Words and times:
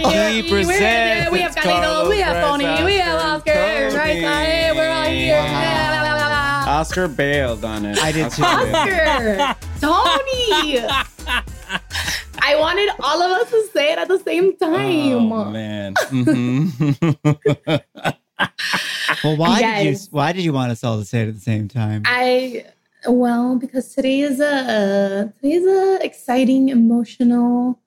Spanish 0.00 0.44
Aquí 0.44 0.48
presents. 0.50 1.30
We 1.32 1.40
have 1.40 1.54
Carlitos, 1.54 2.08
we 2.08 2.20
have 2.20 2.44
Tony, 2.44 2.84
we 2.84 2.96
have 2.98 3.20
Oscar, 3.20 3.90
right? 3.96 4.16
Hey, 4.18 4.72
we're 4.74 4.90
all 4.90 5.04
here. 5.04 6.66
Oscar 6.68 7.08
bailed 7.08 7.64
on 7.64 7.84
it. 7.86 7.98
I 8.02 8.12
did 8.12 8.30
too. 8.32 8.42
Oscar, 8.44 9.56
Tony. 9.80 10.80
I 12.38 12.54
wanted 12.56 12.90
all 13.00 13.22
of 13.22 13.30
us 13.42 13.50
to 13.50 13.68
say 13.72 13.92
it 13.92 13.98
at 13.98 14.08
the 14.08 14.18
same 14.18 14.56
time. 14.56 15.32
Oh 15.32 15.44
man. 15.50 15.94
Mhm. 15.94 17.82
Well, 19.24 19.36
why 19.38 19.62
did 19.82 19.92
you 19.94 19.98
why 20.10 20.32
did 20.32 20.44
you 20.44 20.52
want 20.52 20.70
us 20.70 20.84
all 20.84 20.98
to 20.98 21.04
say 21.04 21.22
it 21.22 21.28
at 21.28 21.34
the 21.34 21.40
same 21.40 21.68
time? 21.68 22.02
I 22.04 22.66
well 23.08 23.56
because 23.56 23.94
today 23.94 24.20
is 24.20 24.40
a 24.40 25.32
today 25.36 25.52
is 25.54 25.64
a 25.66 26.04
exciting, 26.04 26.68
emotional 26.68 27.80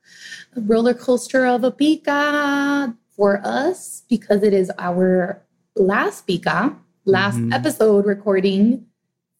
roller 0.55 0.94
coaster 0.94 1.45
of 1.45 1.64
a 1.64 1.72
pika 1.72 2.95
for 3.16 3.42
us 3.45 4.03
because 4.09 4.44
it 4.44 4.53
is 4.53 4.72
our 4.80 5.42
last 5.75 6.25
pika, 6.28 6.75
last 7.05 7.38
Mhm. 7.38 7.53
episode 7.53 8.05
recording 8.05 8.86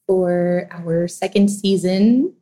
for 0.07 0.67
our 0.71 1.07
second 1.07 1.49
season 1.49 2.33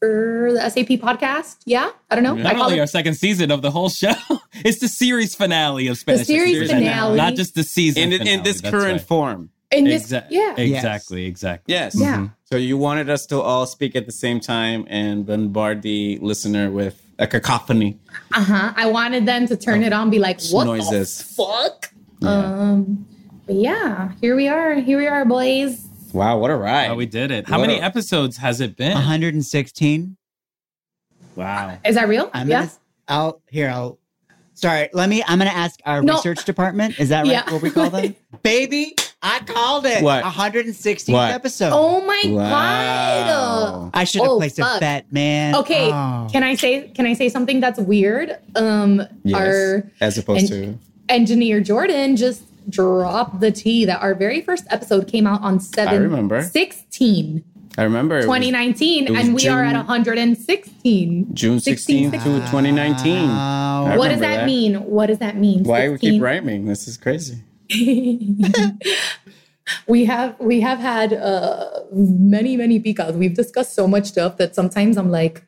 for 0.00 0.50
the 0.52 0.60
SAP 0.70 0.98
podcast. 0.98 1.56
Yeah, 1.64 1.90
I 2.10 2.14
don't 2.14 2.24
know. 2.24 2.34
I 2.36 2.42
Not 2.42 2.54
call 2.56 2.64
only 2.64 2.76
it- 2.78 2.80
our 2.80 2.86
second 2.86 3.14
season 3.14 3.50
of 3.50 3.62
the 3.62 3.70
whole 3.70 3.88
show, 3.88 4.12
it's 4.64 4.78
the 4.80 4.88
series 4.88 5.34
finale 5.34 5.88
of 5.88 5.98
Spanish. 5.98 6.26
series 6.26 6.58
Experiment. 6.58 6.90
finale. 6.92 7.16
not 7.16 7.34
just 7.34 7.54
the 7.54 7.62
season. 7.64 8.12
in, 8.12 8.26
in 8.26 8.42
this 8.42 8.60
current 8.60 8.92
right. 8.92 9.00
form. 9.00 9.50
in 9.72 9.84
this, 9.84 10.12
Exa- 10.12 10.26
yeah, 10.30 10.54
Exactly. 10.56 11.24
Exactly. 11.24 11.74
Yes. 11.74 11.94
Yeah. 11.98 12.28
So 12.44 12.56
you 12.56 12.76
wanted 12.78 13.10
us 13.10 13.26
to 13.26 13.40
all 13.40 13.66
speak 13.66 13.96
at 13.96 14.06
the 14.06 14.12
same 14.12 14.38
time 14.38 14.86
and 14.88 15.26
bombard 15.26 15.82
the 15.82 16.18
listener 16.22 16.70
with 16.70 17.02
a 17.18 17.26
cacophony. 17.26 17.98
uh 18.34 18.42
huh. 18.44 18.72
I 18.76 18.86
wanted 18.86 19.26
them 19.26 19.46
to 19.48 19.56
turn 19.56 19.82
it 19.82 19.92
on, 19.92 20.10
be 20.10 20.18
like, 20.18 20.40
"What 20.50 20.64
Noises. 20.64 21.18
the 21.18 21.24
fuck?" 21.24 21.92
Yeah. 22.20 22.28
Um, 22.30 23.06
but 23.46 23.56
yeah, 23.56 24.12
here 24.20 24.34
we 24.36 24.48
are. 24.48 24.74
Here 24.74 24.98
we 24.98 25.06
are, 25.06 25.24
boys. 25.24 25.86
Wow, 26.12 26.38
what 26.38 26.50
a 26.50 26.56
ride. 26.56 26.90
Oh, 26.90 26.94
we 26.94 27.06
did 27.06 27.30
it. 27.30 27.46
How 27.48 27.58
What 27.58 27.66
many 27.68 27.78
a- 27.78 27.82
episodes 27.82 28.38
has 28.38 28.60
it 28.60 28.76
been? 28.76 28.92
116. 28.94 30.16
Wow. 31.34 31.78
Is 31.84 31.94
that 31.96 32.08
real? 32.08 32.30
I'm 32.32 32.48
yeah. 32.48 32.60
gonna 32.60 32.70
I'll 33.08 33.42
here 33.50 33.68
I'll 33.68 33.98
Sorry, 34.54 34.88
let 34.94 35.08
me 35.10 35.22
I'm 35.26 35.38
gonna 35.38 35.50
ask 35.50 35.78
our 35.84 36.00
No. 36.02 36.14
research 36.14 36.44
department. 36.46 36.98
Is 36.98 37.10
that 37.10 37.22
right? 37.22 37.32
Yeah. 37.32 37.52
What 37.52 37.60
we 37.60 37.70
call 37.70 37.90
them? 37.90 38.16
Baby, 38.42 38.94
I 39.22 39.40
called 39.40 39.86
it. 39.86 40.02
What? 40.02 40.22
116th 40.24 41.12
What? 41.12 41.32
episode. 41.32 41.70
Oh 41.72 42.00
my 42.06 42.22
Wow. 42.26 42.48
god. 42.50 43.90
I 43.94 44.04
should 44.04 44.20
have 44.22 44.30
Oh, 44.30 44.36
placed 44.36 44.58
fuck. 44.58 44.76
a 44.76 44.80
bet, 44.80 45.06
man. 45.12 45.54
Okay, 45.56 45.90
Oh. 45.92 46.28
can 46.30 46.42
I 46.42 46.54
say 46.54 46.88
can 46.94 47.06
I 47.06 47.14
say 47.14 47.28
something 47.28 47.60
that's 47.60 47.78
weird? 47.80 48.36
Um 48.54 49.02
Yes. 49.24 49.36
our 49.40 49.90
As 50.00 50.18
opposed 50.18 50.52
and- 50.52 50.78
engineer 51.08 51.60
Jordan 51.60 52.16
just 52.16 52.42
dropped 52.68 53.40
the 53.40 53.50
tea 53.50 53.84
that 53.84 54.02
our 54.02 54.14
very 54.14 54.40
first 54.42 54.64
episode 54.70 55.06
came 55.08 55.26
out 55.26 55.40
on 55.42 55.60
7 55.60 56.02
remember. 56.02 56.42
16 56.42 57.42
to, 57.74 57.80
I 57.80 57.84
remember. 57.84 58.16
it 58.16 58.18
was 58.18 58.24
2019 58.26 59.06
it 59.06 59.10
was 59.12 59.20
and 59.20 59.34
we 59.34 59.48
are 59.48 59.64
at 59.64 59.72
June- 59.72 59.86
116. 59.86 61.26
June 61.32 61.58
16th 61.58 62.10
16, 62.10 62.10
to 62.12 62.18
2019. 62.18 63.28
Wow. 63.28 63.96
What 63.96 64.08
does 64.08 64.16
remember 64.16 64.20
that, 64.20 64.36
that. 64.40 64.46
mean? 64.46 64.74
What 64.84 65.06
does 65.06 65.18
that 65.18 65.36
mean? 65.36 65.62
Why 65.64 65.88
we 65.88 65.94
16? 65.94 66.12
keep 66.12 66.22
rhyming? 66.22 66.66
This 66.66 66.86
is 66.88 66.96
crazy. 66.96 67.38
we 69.88 70.04
have 70.04 70.38
we 70.38 70.60
have 70.60 70.78
had 70.78 71.12
uh 71.12 71.80
many 71.92 72.56
many 72.56 72.80
picas. 72.80 73.14
We've 73.14 73.34
discussed 73.34 73.74
so 73.74 73.88
much 73.88 74.06
stuff 74.06 74.36
that 74.36 74.54
sometimes 74.54 74.96
i'm 74.96 75.10
like 75.10 75.44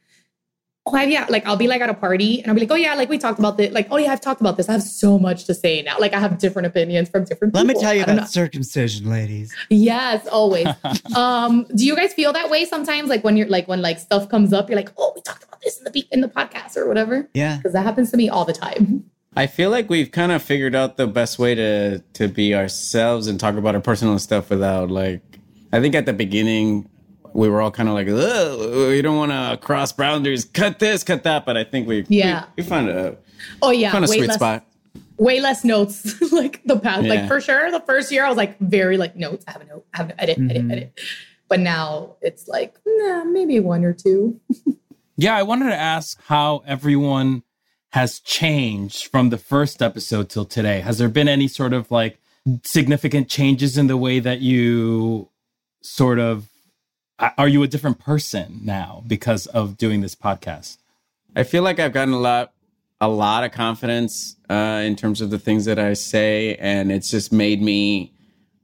oh 0.86 0.96
yeah 0.96 1.26
like 1.28 1.46
i'll 1.46 1.56
be 1.56 1.68
like 1.68 1.80
at 1.82 1.90
a 1.90 1.94
party 1.94 2.40
and 2.40 2.48
i'll 2.48 2.54
be 2.54 2.60
like 2.60 2.70
oh 2.70 2.74
yeah 2.74 2.94
like 2.94 3.08
we 3.10 3.18
talked 3.18 3.38
about 3.38 3.56
this 3.58 3.72
like 3.72 3.86
oh 3.90 3.96
yeah 3.98 4.10
i've 4.10 4.20
talked 4.20 4.40
about 4.40 4.56
this. 4.56 4.68
I 4.68 4.72
have 4.72 4.82
so 4.82 5.18
much 5.18 5.44
to 5.44 5.54
say 5.54 5.82
now. 5.82 5.98
Like 5.98 6.14
i 6.14 6.18
have 6.18 6.38
different 6.38 6.66
opinions 6.66 7.08
from 7.10 7.24
different 7.24 7.54
Let 7.54 7.66
me 7.66 7.74
tell 7.74 7.94
you 7.94 8.02
about 8.04 8.16
know. 8.16 8.24
circumcision, 8.24 9.08
ladies. 9.08 9.54
yes 9.70 10.26
always. 10.28 10.66
Um 11.16 11.66
do 11.74 11.84
you 11.84 11.94
guys 11.96 12.12
feel 12.14 12.32
that 12.32 12.50
way 12.50 12.64
sometimes? 12.64 13.08
Like 13.08 13.22
when 13.24 13.36
you're 13.36 13.48
like 13.48 13.68
when 13.68 13.82
like 13.82 13.98
stuff 13.98 14.28
comes 14.28 14.52
up 14.52 14.68
you're 14.68 14.76
like 14.76 14.92
oh 14.98 15.12
we 15.14 15.20
talked 15.22 15.44
about 15.44 15.60
this 15.60 15.78
in 15.78 15.84
the 15.84 16.08
in 16.10 16.20
the 16.22 16.28
podcast 16.28 16.76
or 16.76 16.88
whatever? 16.88 17.28
Yeah. 17.34 17.56
because 17.58 17.72
that 17.74 17.84
happens 17.84 18.10
to 18.12 18.16
me 18.16 18.28
all 18.28 18.44
the 18.44 18.52
time 18.52 19.04
I 19.38 19.46
feel 19.46 19.70
like 19.70 19.88
we've 19.88 20.10
kind 20.10 20.32
of 20.32 20.42
figured 20.42 20.74
out 20.74 20.96
the 20.96 21.06
best 21.06 21.38
way 21.38 21.54
to 21.54 22.00
to 22.14 22.28
be 22.28 22.54
ourselves 22.54 23.26
and 23.28 23.38
talk 23.38 23.54
about 23.56 23.74
our 23.74 23.80
personal 23.80 24.18
stuff 24.18 24.50
without 24.50 24.90
like. 24.90 25.22
I 25.72 25.80
think 25.80 25.94
at 25.94 26.06
the 26.06 26.12
beginning 26.12 26.88
we 27.34 27.48
were 27.48 27.60
all 27.60 27.70
kind 27.70 27.88
of 27.88 27.94
like, 27.94 28.08
Ugh, 28.08 28.88
we 28.88 29.00
don't 29.02 29.16
want 29.16 29.30
to 29.32 29.58
cross 29.64 29.92
boundaries, 29.92 30.44
cut 30.46 30.78
this, 30.78 31.04
cut 31.04 31.22
that. 31.24 31.44
But 31.46 31.56
I 31.56 31.64
think 31.64 31.86
we 31.86 32.04
Yeah. 32.08 32.46
we, 32.56 32.62
we 32.62 32.68
found 32.68 32.88
a 32.88 33.16
oh 33.62 33.70
yeah 33.70 33.92
found 33.92 34.04
a 34.06 34.08
way 34.10 34.16
sweet 34.18 34.26
less, 34.28 34.36
spot. 34.36 34.66
way 35.18 35.40
less 35.40 35.62
notes 35.64 36.20
like 36.32 36.60
the 36.64 36.78
past 36.78 37.04
Yeah. 37.04 37.14
like 37.14 37.28
for 37.28 37.40
sure 37.40 37.70
the 37.70 37.78
first 37.80 38.10
year 38.10 38.24
i 38.24 38.28
was 38.28 38.36
like 38.36 38.58
very 38.58 38.96
like 38.96 39.14
notes 39.14 39.44
i 39.46 39.52
have 39.52 39.60
a 39.62 39.64
note 39.66 39.86
i 39.94 39.98
have 39.98 40.10
an 40.10 40.16
edit 40.18 40.38
edit 40.50 40.64
Mhm. 40.66 40.72
edit 40.72 41.00
but 41.48 41.60
now 41.60 42.16
it's 42.20 42.48
like 42.48 42.76
nah, 42.84 43.22
maybe 43.22 43.60
one 43.60 43.84
or 43.84 43.92
two 43.92 44.40
Yeah, 45.20 45.36
I 45.36 45.42
wanted 45.42 45.70
to 45.70 45.74
ask 45.76 46.20
how 46.26 46.62
everyone 46.64 47.42
has 47.90 48.20
changed 48.20 49.06
from 49.06 49.30
the 49.30 49.38
first 49.38 49.80
episode 49.82 50.28
till 50.28 50.44
today. 50.44 50.80
Has 50.80 50.98
there 50.98 51.08
been 51.08 51.28
any 51.28 51.48
sort 51.48 51.72
of 51.72 51.90
like 51.90 52.18
significant 52.62 53.28
changes 53.28 53.78
in 53.78 53.86
the 53.86 53.96
way 53.96 54.20
that 54.20 54.40
you 54.40 55.28
sort 55.82 56.18
of 56.18 56.48
are 57.36 57.48
you 57.48 57.62
a 57.62 57.68
different 57.68 57.98
person 57.98 58.60
now 58.62 59.02
because 59.06 59.46
of 59.46 59.76
doing 59.76 60.00
this 60.00 60.14
podcast? 60.14 60.78
I 61.34 61.42
feel 61.42 61.62
like 61.62 61.80
I've 61.80 61.92
gotten 61.92 62.14
a 62.14 62.18
lot, 62.18 62.52
a 63.00 63.08
lot 63.08 63.44
of 63.44 63.52
confidence 63.52 64.36
uh, 64.48 64.82
in 64.84 64.96
terms 64.96 65.20
of 65.20 65.30
the 65.30 65.38
things 65.38 65.64
that 65.64 65.78
I 65.78 65.94
say, 65.94 66.54
and 66.56 66.92
it's 66.92 67.10
just 67.10 67.32
made 67.32 67.60
me 67.60 68.14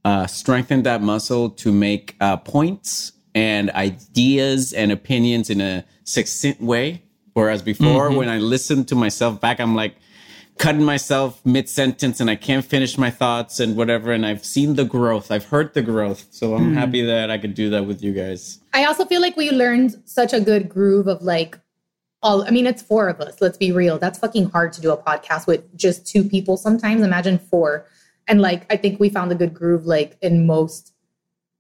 uh, 0.05 0.27
strengthen 0.27 0.83
that 0.84 1.03
muscle 1.03 1.51
to 1.51 1.73
make 1.73 2.15
uh, 2.21 2.37
points 2.37 3.13
and 3.34 3.71
ideas 3.73 4.73
and 4.73 4.93
opinions 4.93 5.51
in 5.51 5.61
a 5.61 5.84
succinct 6.05 6.61
way. 6.61 7.03
Whereas 7.34 7.62
before, 7.62 8.09
mm-hmm. 8.09 8.17
when 8.17 8.28
I 8.28 8.39
listen 8.39 8.84
to 8.87 8.95
myself 8.95 9.41
back, 9.41 9.61
I'm 9.61 9.75
like 9.75 9.97
cutting 10.59 10.84
myself 10.84 11.45
mid 11.45 11.69
sentence 11.69 12.21
and 12.21 12.31
I 12.31 12.37
can't 12.37 12.65
finish 12.65 12.97
my 12.97 13.11
thoughts 13.11 13.59
and 13.61 13.77
whatever. 13.77 14.12
And 14.12 14.25
I've 14.25 14.45
seen 14.45 14.77
the 14.77 14.84
growth, 14.84 15.31
I've 15.31 15.47
heard 15.47 15.75
the 15.75 15.83
growth, 15.83 16.27
so 16.31 16.55
I'm 16.55 16.67
mm-hmm. 16.67 16.75
happy 16.75 17.03
that 17.03 17.31
I 17.31 17.39
could 17.39 17.55
do 17.55 17.71
that 17.71 17.87
with 17.87 18.03
you 18.03 18.12
guys. 18.12 18.61
i 18.72 18.84
also 18.84 19.05
feel 19.05 19.21
like 19.21 19.37
we 19.37 19.50
learned 19.50 20.00
such 20.05 20.33
a 20.33 20.41
good 20.41 20.69
groove 20.69 21.09
of 21.09 21.22
like 21.22 21.59
all 22.22 22.43
i 22.45 22.50
mean 22.50 22.67
it's 22.67 22.83
four 22.83 23.09
of 23.09 23.21
us 23.21 23.41
let's 23.41 23.59
be 23.59 23.72
real. 23.72 23.99
That's 23.99 24.19
fucking 24.19 24.51
hard 24.51 24.72
to 24.75 24.81
do 24.81 24.91
a 24.93 24.97
podcast 24.97 25.47
with 25.47 25.77
just 25.77 26.06
two 26.06 26.25
people 26.25 26.56
sometimes. 26.56 27.03
Imagine 27.03 27.39
four. 27.39 27.86
And 28.28 28.41
like 28.41 28.72
i 28.72 28.77
think 28.77 29.01
we 29.01 29.09
found 29.09 29.33
a 29.33 29.34
good 29.34 29.53
groove 29.53 29.86
like 29.86 30.16
in 30.22 30.47
most 30.47 30.92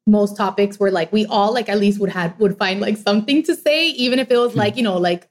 most 0.06 0.36
topics 0.36 0.78
where 0.78 0.90
like 0.90 1.12
we 1.12 1.26
all 1.26 1.52
like 1.52 1.68
at 1.68 1.78
least 1.78 1.98
would 1.98 2.10
have 2.10 2.38
would 2.38 2.56
find 2.58 2.80
like 2.80 2.96
something 2.96 3.42
to 3.42 3.54
say 3.54 3.88
even 3.88 4.18
if 4.18 4.30
it 4.30 4.36
was 4.36 4.52
hmm. 4.52 4.58
like 4.58 4.76
you 4.76 4.82
know 4.82 4.98
like 4.98 5.28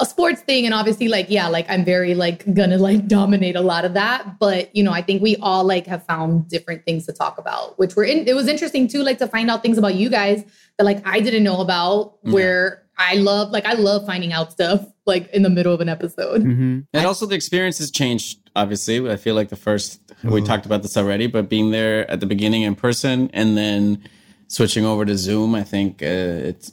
a 0.00 0.06
sports 0.06 0.40
thing 0.40 0.64
and 0.64 0.74
obviously 0.74 1.08
like 1.08 1.26
yeah 1.28 1.46
like 1.46 1.66
i'm 1.68 1.84
very 1.84 2.14
like 2.14 2.42
gonna 2.54 2.78
like 2.78 3.06
dominate 3.06 3.54
a 3.54 3.60
lot 3.60 3.84
of 3.84 3.94
that 3.94 4.38
but 4.38 4.74
you 4.74 4.82
know 4.82 4.92
i 4.92 5.02
think 5.02 5.20
we 5.22 5.36
all 5.36 5.62
like 5.64 5.86
have 5.86 6.04
found 6.06 6.48
different 6.48 6.84
things 6.84 7.04
to 7.06 7.12
talk 7.12 7.38
about 7.38 7.78
which 7.78 7.94
were 7.96 8.04
in 8.04 8.26
it 8.26 8.34
was 8.34 8.48
interesting 8.48 8.88
too 8.88 9.02
like 9.02 9.18
to 9.18 9.26
find 9.28 9.50
out 9.50 9.62
things 9.62 9.76
about 9.78 9.94
you 9.94 10.08
guys 10.08 10.42
that 10.78 10.84
like 10.84 11.06
i 11.06 11.20
didn't 11.20 11.44
know 11.44 11.60
about 11.60 12.14
Yeah. 12.24 12.32
where 12.32 12.82
i 12.98 13.14
love 13.16 13.50
like 13.50 13.66
i 13.66 13.74
love 13.74 14.06
finding 14.06 14.32
out 14.32 14.50
stuff 14.52 14.84
like 15.06 15.28
in 15.34 15.42
the 15.42 15.50
middle 15.50 15.74
of 15.74 15.80
an 15.80 15.88
episode 15.88 16.42
Mm-hmm. 16.42 16.80
And 16.94 17.06
also 17.06 17.26
the 17.26 17.34
experience 17.34 17.78
has 17.78 17.90
changed. 17.90 18.38
Obviously, 18.56 19.08
I 19.10 19.16
feel 19.16 19.34
like 19.36 19.48
the 19.48 19.56
first 19.56 20.00
we 20.24 20.40
talked 20.42 20.66
about 20.66 20.82
this 20.82 20.96
already, 20.96 21.26
but 21.28 21.48
being 21.48 21.70
there 21.70 22.08
at 22.10 22.18
the 22.20 22.26
beginning 22.26 22.62
in 22.62 22.74
person 22.74 23.30
and 23.32 23.56
then 23.56 24.02
switching 24.48 24.84
over 24.84 25.04
to 25.04 25.16
Zoom, 25.16 25.54
I 25.54 25.62
think 25.64 26.02
uh, 26.02 26.06
it's 26.50 26.72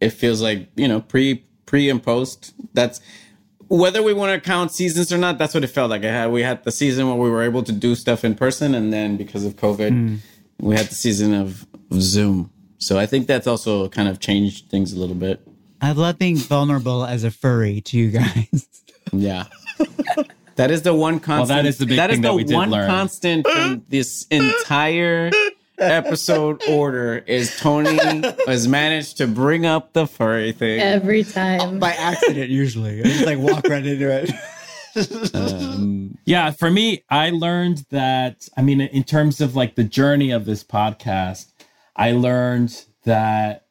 it 0.00 0.10
feels 0.10 0.40
like 0.40 0.68
you 0.76 0.86
know 0.88 1.00
pre 1.00 1.44
pre 1.68 1.88
and 1.90 2.02
post. 2.02 2.52
That's 2.74 3.00
whether 3.68 4.02
we 4.02 4.14
want 4.14 4.32
to 4.32 4.40
count 4.40 4.72
seasons 4.72 5.12
or 5.12 5.18
not, 5.18 5.36
that's 5.38 5.52
what 5.52 5.62
it 5.62 5.66
felt 5.68 5.90
like. 5.90 6.02
I 6.04 6.08
had 6.18 6.30
we 6.32 6.42
had 6.42 6.64
the 6.64 6.72
season 6.72 7.06
where 7.08 7.16
we 7.16 7.28
were 7.30 7.42
able 7.42 7.62
to 7.64 7.72
do 7.72 7.94
stuff 7.94 8.24
in 8.24 8.34
person, 8.34 8.74
and 8.74 8.92
then 8.92 9.16
because 9.16 9.44
of 9.44 9.56
COVID, 9.56 9.90
Mm. 9.92 10.18
we 10.60 10.74
had 10.74 10.86
the 10.86 10.94
season 10.94 11.34
of, 11.34 11.66
of 11.90 12.00
Zoom. 12.02 12.50
So 12.78 12.98
I 12.98 13.06
think 13.06 13.26
that's 13.26 13.46
also 13.46 13.88
kind 13.90 14.08
of 14.08 14.18
changed 14.20 14.70
things 14.70 14.92
a 14.92 14.98
little 14.98 15.14
bit. 15.26 15.46
I 15.82 15.92
love 15.92 16.18
being 16.18 16.36
vulnerable 16.36 17.04
as 17.04 17.22
a 17.24 17.30
furry 17.30 17.80
to 17.82 17.98
you 17.98 18.10
guys. 18.10 18.66
Yeah. 19.12 19.44
That 20.56 20.70
is 20.70 20.82
the 20.82 20.92
one 20.94 21.18
constant. 21.20 21.48
that 21.62 21.66
is 21.66 21.78
the 21.78 21.86
big 21.86 21.96
that 21.96 22.10
is 22.10 22.16
thing 22.16 22.22
the 22.22 22.28
that 22.28 22.34
we 22.34 22.44
did 22.44 22.54
one 22.54 22.70
learn. 22.70 22.86
constant 22.90 23.46
from 23.46 23.82
this 23.88 24.26
entire 24.30 25.30
episode 25.78 26.62
order 26.68 27.18
is 27.26 27.58
Tony 27.58 27.98
has 28.46 28.68
managed 28.68 29.18
to 29.18 29.26
bring 29.26 29.66
up 29.66 29.92
the 29.92 30.06
furry 30.06 30.52
thing. 30.52 30.80
Every 30.80 31.24
time. 31.24 31.78
By 31.78 31.92
accident, 31.92 32.50
usually. 32.50 33.00
I 33.00 33.04
just 33.04 33.26
like 33.26 33.38
walk 33.38 33.66
right 33.68 33.84
into 33.84 34.10
it. 34.10 34.30
Um, 35.34 36.18
Yeah, 36.24 36.50
for 36.50 36.70
me, 36.70 37.04
I 37.08 37.30
learned 37.30 37.86
that, 37.90 38.48
I 38.56 38.62
mean, 38.62 38.80
in 38.80 39.04
terms 39.04 39.40
of 39.40 39.54
like 39.56 39.76
the 39.76 39.84
journey 39.84 40.30
of 40.30 40.44
this 40.44 40.64
podcast, 40.64 41.52
I 41.96 42.12
learned 42.12 42.84
that 43.04 43.66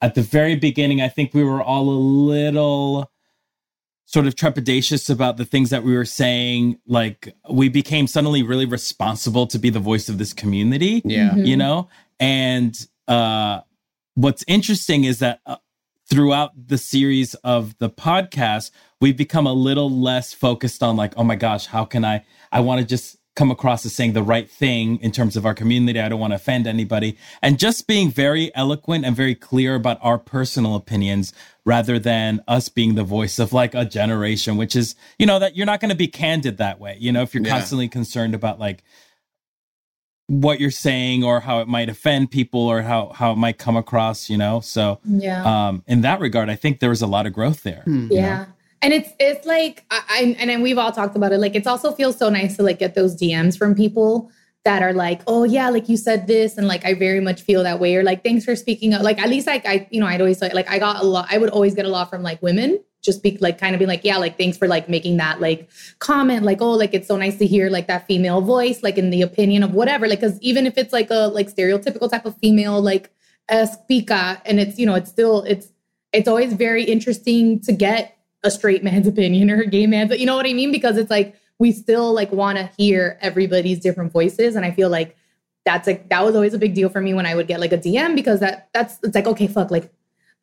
at 0.00 0.14
the 0.14 0.22
very 0.22 0.54
beginning, 0.54 1.00
I 1.00 1.08
think 1.08 1.34
we 1.34 1.42
were 1.42 1.62
all 1.62 1.88
a 1.88 1.98
little 1.98 3.10
sort 4.06 4.26
of 4.26 4.34
trepidatious 4.34 5.10
about 5.10 5.36
the 5.36 5.44
things 5.44 5.70
that 5.70 5.82
we 5.82 5.94
were 5.94 6.04
saying. 6.04 6.78
Like, 6.86 7.34
we 7.50 7.68
became 7.68 8.06
suddenly 8.06 8.42
really 8.42 8.64
responsible 8.64 9.46
to 9.48 9.58
be 9.58 9.68
the 9.68 9.80
voice 9.80 10.08
of 10.08 10.18
this 10.18 10.32
community 10.32 11.02
yeah. 11.04 11.30
Mhm. 11.30 11.46
you 11.46 11.56
know 11.56 11.88
and 12.18 12.86
uh 13.08 13.60
what's 14.14 14.44
interesting 14.46 15.04
is 15.04 15.18
that 15.18 15.40
uh, 15.46 15.56
throughout 16.08 16.52
the 16.68 16.78
series 16.78 17.34
of 17.36 17.76
the 17.78 17.90
podcast 17.90 18.70
we've 19.00 19.16
become 19.16 19.46
a 19.46 19.52
little 19.52 19.90
less 19.90 20.32
focused 20.32 20.82
on 20.82 20.96
like 20.96 21.12
oh 21.16 21.24
my 21.24 21.36
gosh 21.36 21.66
how 21.66 21.84
can 21.84 22.04
i 22.04 22.24
i 22.52 22.60
want 22.60 22.80
to 22.80 22.86
just 22.86 23.16
come 23.36 23.50
across 23.52 23.86
as 23.86 23.94
saying 23.94 24.14
the 24.14 24.22
right 24.22 24.50
thing 24.50 24.98
in 25.02 25.12
terms 25.12 25.36
of 25.36 25.46
our 25.46 25.54
community 25.54 26.00
i 26.00 26.08
don't 26.08 26.18
want 26.20 26.32
to 26.32 26.36
offend 26.36 26.66
anybody 26.66 27.16
and 27.42 27.58
just 27.58 27.86
being 27.86 28.10
very 28.10 28.50
eloquent 28.56 29.04
and 29.04 29.14
very 29.14 29.34
clear 29.34 29.74
about 29.76 29.98
our 30.02 30.18
personal 30.18 30.74
opinions 30.74 31.32
rather 31.64 31.98
than 31.98 32.40
us 32.48 32.68
being 32.68 32.94
the 32.96 33.04
voice 33.04 33.38
of 33.38 33.52
like 33.52 33.74
a 33.74 33.84
generation 33.84 34.56
which 34.56 34.74
is 34.74 34.96
you 35.18 35.26
know 35.26 35.38
that 35.38 35.56
you're 35.56 35.66
not 35.66 35.80
going 35.80 35.90
to 35.90 35.96
be 35.96 36.08
candid 36.08 36.56
that 36.58 36.80
way 36.80 36.96
you 36.98 37.12
know 37.12 37.22
if 37.22 37.34
you're 37.34 37.44
Yeah. 37.44 37.50
constantly 37.52 37.88
concerned 37.88 38.34
about 38.34 38.58
like 38.58 38.82
what 40.28 40.58
you're 40.58 40.70
saying 40.72 41.22
or 41.22 41.38
how 41.40 41.60
it 41.60 41.68
might 41.68 41.88
offend 41.88 42.30
people 42.32 42.60
or 42.60 42.82
how 42.82 43.12
how 43.14 43.30
it 43.32 43.36
might 43.36 43.58
come 43.58 43.76
across 43.76 44.28
you 44.28 44.36
know 44.36 44.60
so 44.60 44.98
yeah. 45.04 45.68
um 45.68 45.84
in 45.86 46.00
that 46.00 46.18
regard 46.20 46.50
i 46.50 46.56
think 46.56 46.80
there 46.80 46.90
was 46.90 47.02
a 47.02 47.06
lot 47.06 47.26
of 47.26 47.32
growth 47.32 47.62
there 47.62 47.82
Hmm. 47.84 48.08
Yeah. 48.10 48.46
And 48.82 48.92
it's 48.92 49.10
it's 49.18 49.46
like 49.46 49.84
I, 49.90 50.02
I 50.08 50.36
and 50.38 50.62
we've 50.62 50.78
all 50.78 50.92
talked 50.92 51.16
about 51.16 51.32
it. 51.32 51.38
Like 51.38 51.54
it 51.54 51.66
also 51.66 51.92
feels 51.92 52.16
so 52.16 52.28
nice 52.28 52.56
to 52.56 52.62
like 52.62 52.78
get 52.78 52.94
those 52.94 53.16
DMs 53.16 53.56
from 53.56 53.74
people 53.74 54.30
that 54.66 54.82
are 54.82 54.92
like, 54.92 55.22
oh 55.28 55.44
yeah, 55.44 55.70
like 55.70 55.88
you 55.88 55.96
said 55.96 56.26
this, 56.26 56.58
and 56.58 56.66
like 56.66 56.84
I 56.84 56.94
very 56.94 57.20
much 57.20 57.42
feel 57.42 57.62
that 57.62 57.78
way, 57.78 57.94
or 57.94 58.02
like 58.02 58.24
thanks 58.24 58.44
for 58.44 58.56
speaking 58.56 58.94
up. 58.94 59.02
Like 59.02 59.20
at 59.20 59.28
least 59.28 59.46
like 59.46 59.64
I, 59.64 59.86
you 59.90 60.00
know, 60.00 60.06
I'd 60.06 60.20
always 60.20 60.42
like 60.42 60.54
like 60.54 60.68
I 60.68 60.78
got 60.78 61.02
a 61.02 61.06
lot. 61.06 61.28
I 61.30 61.38
would 61.38 61.50
always 61.50 61.74
get 61.74 61.86
a 61.86 61.88
lot 61.88 62.10
from 62.10 62.22
like 62.22 62.42
women, 62.42 62.80
just 63.00 63.22
be 63.22 63.38
like 63.40 63.58
kind 63.58 63.74
of 63.74 63.78
be 63.78 63.86
like, 63.86 64.04
yeah, 64.04 64.16
like 64.18 64.36
thanks 64.36 64.58
for 64.58 64.66
like 64.66 64.88
making 64.88 65.18
that 65.18 65.40
like 65.40 65.70
comment, 66.00 66.42
like 66.42 66.60
oh, 66.60 66.72
like 66.72 66.92
it's 66.94 67.06
so 67.06 67.16
nice 67.16 67.38
to 67.38 67.46
hear 67.46 67.70
like 67.70 67.86
that 67.86 68.06
female 68.08 68.40
voice, 68.40 68.82
like 68.82 68.98
in 68.98 69.10
the 69.10 69.22
opinion 69.22 69.62
of 69.62 69.72
whatever, 69.72 70.08
like 70.08 70.20
because 70.20 70.38
even 70.42 70.66
if 70.66 70.76
it's 70.76 70.92
like 70.92 71.10
a 71.10 71.28
like 71.28 71.46
stereotypical 71.46 72.10
type 72.10 72.26
of 72.26 72.36
female 72.38 72.82
like 72.82 73.10
uh, 73.48 73.66
speaker, 73.66 74.42
and 74.44 74.58
it's 74.58 74.78
you 74.78 74.84
know 74.84 74.96
it's 74.96 75.08
still 75.08 75.42
it's 75.42 75.68
it's 76.12 76.26
always 76.26 76.52
very 76.54 76.82
interesting 76.82 77.60
to 77.60 77.72
get 77.72 78.15
a 78.46 78.50
straight 78.50 78.82
man's 78.82 79.06
opinion 79.14 79.50
or 79.50 79.60
a 79.60 79.66
gay 79.66 79.86
man's 79.86 80.16
you 80.18 80.26
know 80.26 80.36
what 80.36 80.46
i 80.46 80.52
mean? 80.52 80.72
Because 80.72 80.96
it's 80.96 81.10
like 81.10 81.34
we 81.58 81.72
still 81.72 82.12
like 82.12 82.30
want 82.32 82.58
to 82.58 82.70
hear 82.78 83.18
everybody's 83.20 83.80
different 83.80 84.12
voices 84.12 84.56
and 84.56 84.64
i 84.64 84.70
feel 84.70 84.88
like 84.88 85.16
that's 85.64 85.86
like 85.86 86.08
that 86.08 86.24
was 86.24 86.34
always 86.34 86.54
a 86.54 86.58
big 86.58 86.74
deal 86.74 86.88
for 86.88 87.00
me 87.00 87.14
when 87.14 87.26
i 87.26 87.34
would 87.34 87.46
get 87.46 87.60
like 87.60 87.72
a 87.72 87.78
dm 87.78 88.14
because 88.14 88.40
that 88.40 88.68
that's 88.72 88.98
it's 89.02 89.14
like 89.14 89.26
okay 89.26 89.46
fuck 89.46 89.70
like 89.70 89.90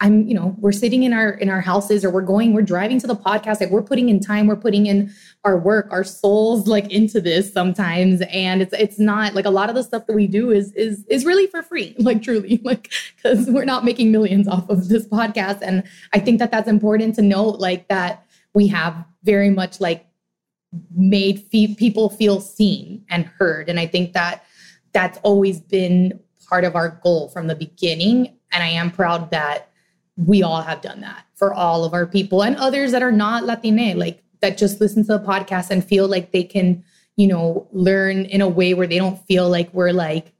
i'm 0.03 0.27
you 0.27 0.35
know 0.35 0.55
we're 0.59 0.71
sitting 0.71 1.01
in 1.01 1.13
our 1.13 1.31
in 1.31 1.49
our 1.49 1.61
houses 1.61 2.05
or 2.05 2.11
we're 2.11 2.21
going 2.21 2.53
we're 2.53 2.61
driving 2.61 2.99
to 2.99 3.07
the 3.07 3.15
podcast 3.15 3.59
like 3.59 3.71
we're 3.71 3.81
putting 3.81 4.09
in 4.09 4.19
time 4.19 4.45
we're 4.45 4.55
putting 4.55 4.85
in 4.85 5.11
our 5.45 5.57
work 5.57 5.87
our 5.91 6.03
souls 6.03 6.67
like 6.67 6.89
into 6.91 7.19
this 7.19 7.51
sometimes. 7.51 8.21
And 8.29 8.61
it's 8.61 8.73
it's 8.73 8.99
not 8.99 9.35
like 9.35 9.45
a 9.45 9.49
lot 9.49 9.69
of 9.69 9.75
the 9.75 9.83
stuff 9.83 10.07
that 10.07 10.13
we 10.13 10.27
do 10.27 10.51
is 10.51 10.71
is 10.73 11.03
is 11.09 11.25
really 11.25 11.47
for 11.47 11.61
free 11.61 11.95
like 11.99 12.21
truly 12.21 12.61
like 12.63 12.91
because 13.15 13.49
we're 13.49 13.65
not 13.65 13.83
making 13.83 14.11
millions 14.11 14.47
off 14.47 14.69
of 14.69 14.87
this 14.87 15.07
podcast. 15.07 15.59
And 15.61 15.83
i 16.13 16.19
think 16.19 16.39
that 16.39 16.51
that's 16.51 16.69
important 16.69 17.15
to 17.15 17.21
note 17.21 17.59
like 17.59 17.87
that 17.89 18.25
we 18.53 18.67
have 18.67 19.05
very 19.23 19.49
much 19.49 19.81
like 19.81 20.05
made 20.95 21.39
fe- 21.51 21.75
people 21.75 22.09
feel 22.09 22.39
seen 22.39 23.03
and 23.09 23.25
heard. 23.25 23.69
And 23.69 23.79
i 23.79 23.85
think 23.85 24.13
that 24.13 24.45
that's 24.93 25.19
always 25.23 25.59
been 25.59 26.19
part 26.47 26.63
of 26.63 26.75
our 26.75 27.01
goal 27.03 27.29
from 27.29 27.47
the 27.47 27.55
beginning. 27.55 28.37
And 28.53 28.63
i 28.63 28.67
am 28.67 28.91
proud 28.91 29.31
that 29.31 29.71
we 30.17 30.43
all 30.43 30.61
have 30.61 30.81
done 30.81 31.01
that 31.01 31.25
for 31.35 31.53
all 31.53 31.83
of 31.83 31.93
our 31.93 32.05
people 32.05 32.43
and 32.43 32.55
others 32.57 32.91
that 32.91 33.01
are 33.01 33.11
not 33.11 33.43
latine 33.45 33.97
like 33.97 34.21
that 34.41 34.57
just 34.57 34.79
listen 34.79 35.03
to 35.05 35.17
the 35.17 35.19
podcast 35.19 35.69
and 35.71 35.83
feel 35.83 36.07
like 36.07 36.31
they 36.31 36.43
can 36.43 36.83
you 37.15 37.27
know 37.27 37.67
learn 37.71 38.25
in 38.25 38.41
a 38.41 38.47
way 38.47 38.73
where 38.73 38.87
they 38.87 38.97
don't 38.97 39.25
feel 39.25 39.49
like 39.49 39.73
we're 39.73 39.91
like 39.93 40.31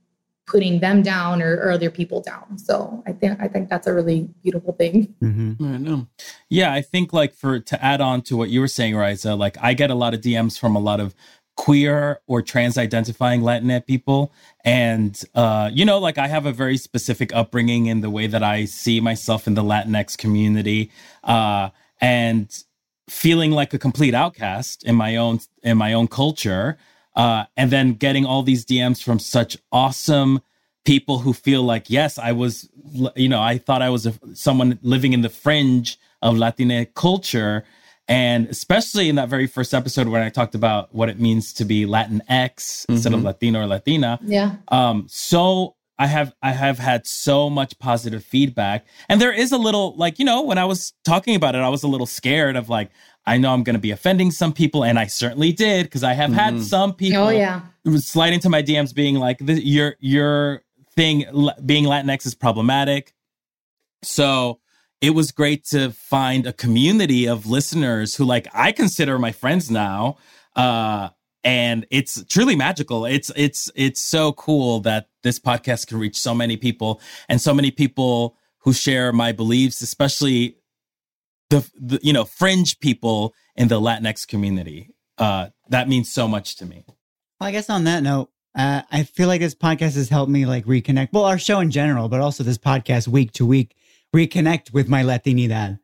putting 0.45 0.79
them 0.81 1.01
down 1.01 1.41
or, 1.41 1.55
or 1.55 1.71
other 1.71 1.89
people 1.89 2.21
down 2.21 2.57
so 2.57 3.01
i 3.07 3.11
think 3.13 3.39
i 3.41 3.47
think 3.47 3.69
that's 3.69 3.87
a 3.87 3.93
really 3.93 4.29
beautiful 4.43 4.73
thing 4.73 5.13
Mhm. 5.23 5.59
I 5.61 5.77
know. 5.77 6.07
yeah 6.49 6.71
i 6.73 6.81
think 6.81 7.13
like 7.13 7.33
for 7.33 7.59
to 7.59 7.83
add 7.83 8.01
on 8.01 8.21
to 8.23 8.37
what 8.37 8.49
you 8.49 8.59
were 8.59 8.67
saying 8.67 8.95
riza 8.95 9.35
like 9.35 9.57
i 9.61 9.73
get 9.73 9.89
a 9.89 9.95
lot 9.95 10.13
of 10.13 10.21
dms 10.21 10.59
from 10.59 10.75
a 10.75 10.79
lot 10.79 10.99
of 10.99 11.15
queer 11.55 12.19
or 12.27 12.41
trans 12.41 12.77
identifying 12.77 13.41
latinx 13.41 13.85
people. 13.85 14.31
And 14.65 15.21
uh 15.35 15.69
you 15.73 15.85
know 15.85 15.99
like 15.99 16.17
i 16.17 16.27
have 16.27 16.45
a 16.45 16.51
very 16.51 16.77
specific 16.77 17.33
upbringing 17.35 17.87
in 17.87 18.01
the 18.01 18.09
way 18.09 18.27
that 18.27 18.43
i 18.43 18.65
see 18.65 18.99
myself 18.99 19.47
in 19.47 19.53
the 19.55 19.63
latinx 19.63 20.17
community 20.17 20.91
uh 21.23 21.69
and 22.01 22.63
feeling 23.09 23.51
like 23.51 23.73
a 23.73 23.79
complete 23.79 24.13
outcast 24.13 24.83
in 24.83 24.95
my 24.95 25.15
own 25.17 25.39
in 25.63 25.77
my 25.77 25.93
own 25.93 26.07
culture 26.07 26.77
uh 27.15 27.45
and 27.57 27.71
then 27.71 27.93
getting 27.93 28.25
all 28.25 28.43
these 28.43 28.65
dms 28.65 29.03
from 29.03 29.19
such 29.19 29.57
awesome 29.71 30.41
people 30.85 31.19
who 31.19 31.33
feel 31.33 31.63
like 31.63 31.89
yes 31.89 32.17
i 32.17 32.31
was 32.31 32.69
you 33.15 33.29
know 33.29 33.41
i 33.41 33.57
thought 33.57 33.81
i 33.81 33.89
was 33.89 34.05
a, 34.05 34.13
someone 34.33 34.79
living 34.81 35.13
in 35.13 35.21
the 35.21 35.29
fringe 35.29 35.99
of 36.21 36.37
latina 36.37 36.85
culture 36.85 37.63
and 38.07 38.47
especially 38.47 39.07
in 39.09 39.15
that 39.15 39.29
very 39.29 39.47
first 39.47 39.73
episode 39.73 40.07
when 40.07 40.21
i 40.21 40.29
talked 40.29 40.55
about 40.55 40.93
what 40.93 41.09
it 41.09 41.19
means 41.19 41.53
to 41.53 41.63
be 41.65 41.85
latinx 41.85 42.85
instead 42.89 43.13
of 43.13 43.21
Mhm. 43.21 43.23
latino 43.23 43.61
or 43.61 43.65
latina 43.67 44.19
yeah 44.23 44.55
um 44.69 45.05
so 45.09 45.75
i 45.97 46.07
have 46.07 46.33
i 46.41 46.51
have 46.51 46.79
had 46.79 47.07
so 47.07 47.49
much 47.49 47.77
positive 47.79 48.23
feedback 48.23 48.85
and 49.07 49.21
there 49.21 49.31
is 49.31 49.51
a 49.51 49.57
little 49.57 49.95
like 49.95 50.19
you 50.19 50.25
know 50.25 50.41
when 50.41 50.57
i 50.57 50.65
was 50.65 50.93
talking 51.05 51.35
about 51.35 51.55
it 51.55 51.59
i 51.59 51.69
was 51.69 51.83
a 51.83 51.87
little 51.87 52.05
scared 52.07 52.55
of 52.57 52.67
like 52.67 52.89
i 53.25 53.37
know 53.37 53.53
i'm 53.53 53.63
going 53.63 53.75
to 53.75 53.79
be 53.79 53.91
offending 53.91 54.31
some 54.31 54.51
people 54.51 54.83
and 54.83 54.99
i 54.99 55.05
certainly 55.05 55.53
did 55.53 55.83
because 55.85 56.03
i 56.03 56.11
have 56.13 56.33
had 56.33 56.55
Mhm. 56.55 56.61
some 56.63 56.93
people 56.93 57.23
oh 57.23 57.29
yeah 57.29 57.61
slide 57.99 58.33
into 58.33 58.49
my 58.49 58.61
dms 58.61 58.93
being 58.93 59.15
like 59.15 59.37
"This- 59.39 59.63
your 59.63 59.95
your 59.99 60.63
thing 60.95 61.25
l- 61.27 61.55
being 61.65 61.85
latinx 61.85 62.25
is 62.25 62.35
problematic 62.35 63.13
so 64.03 64.59
it 65.03 65.13
was 65.13 65.33
great 65.33 65.65
to 65.65 65.91
find 65.91 66.47
a 66.47 66.53
community 66.53 67.27
of 67.27 67.45
listeners 67.45 68.15
who 68.15 68.23
like 68.23 68.47
i 68.53 68.71
consider 68.71 69.19
my 69.19 69.31
friends 69.31 69.69
now 69.69 70.17
uh 70.55 71.09
and 71.43 71.85
it's 71.91 72.23
truly 72.25 72.55
magical. 72.55 73.05
It's 73.05 73.31
it's 73.35 73.69
it's 73.75 74.01
so 74.01 74.31
cool 74.33 74.79
that 74.81 75.07
this 75.23 75.39
podcast 75.39 75.87
can 75.87 75.99
reach 75.99 76.17
so 76.17 76.33
many 76.33 76.57
people 76.57 77.01
and 77.27 77.41
so 77.41 77.53
many 77.53 77.71
people 77.71 78.37
who 78.59 78.73
share 78.73 79.11
my 79.11 79.31
beliefs 79.31 79.81
especially 79.81 80.57
the, 81.49 81.69
the 81.79 81.99
you 82.01 82.13
know 82.13 82.25
fringe 82.25 82.79
people 82.79 83.33
in 83.55 83.67
the 83.67 83.79
latinx 83.79 84.27
community. 84.27 84.89
Uh 85.17 85.49
that 85.69 85.89
means 85.89 86.11
so 86.11 86.27
much 86.27 86.55
to 86.57 86.65
me. 86.65 86.85
Well, 87.39 87.49
I 87.49 87.51
guess 87.51 87.69
on 87.69 87.83
that 87.85 88.03
note, 88.03 88.29
uh, 88.55 88.83
I 88.91 89.03
feel 89.03 89.27
like 89.27 89.41
this 89.41 89.55
podcast 89.55 89.95
has 89.95 90.09
helped 90.09 90.31
me 90.31 90.45
like 90.45 90.65
reconnect. 90.65 91.09
Well, 91.11 91.25
our 91.25 91.39
show 91.39 91.59
in 91.59 91.71
general, 91.71 92.07
but 92.07 92.21
also 92.21 92.43
this 92.43 92.57
podcast 92.57 93.07
week 93.07 93.31
to 93.33 93.45
week, 93.45 93.75
reconnect 94.13 94.73
with 94.73 94.87
my 94.87 95.03
Latinidad. 95.03 95.79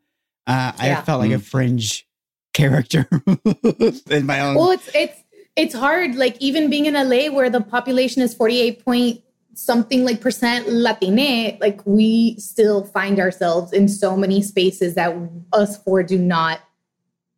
Uh, 0.48 0.72
I 0.80 0.96
felt 1.02 1.22
like 1.22 1.32
a 1.32 1.40
fringe 1.40 2.08
character 2.54 3.08
in 4.10 4.26
my 4.26 4.40
own. 4.42 4.56
well 4.56 4.72
it's 4.72 4.90
it's 4.94 5.24
it's 5.56 5.74
hard 5.74 6.16
like 6.16 6.36
even 6.40 6.70
being 6.70 6.88
in 6.88 6.96
la 6.96 7.32
where 7.32 7.50
the 7.50 7.62
population 7.62 8.22
is 8.24 8.34
48 8.34 8.84
point 8.84 9.22
something 9.54 10.04
like 10.04 10.20
percent 10.20 10.68
latine 10.68 11.58
like 11.62 11.80
we 11.86 12.36
still 12.40 12.84
find 12.86 13.20
ourselves 13.20 13.72
in 13.72 13.88
so 13.88 14.18
many 14.18 14.42
spaces 14.42 14.96
that 14.96 15.16
us 15.54 15.78
four 15.84 16.02
do 16.02 16.18
not 16.18 16.60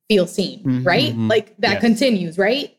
feel 0.10 0.25
seen 0.25 0.63
Mhm. 0.63 0.86
right 0.86 1.13
Mhm. 1.13 1.29
like 1.29 1.55
that 1.57 1.74
Yes. 1.74 1.81
continues 1.81 2.38
right 2.38 2.75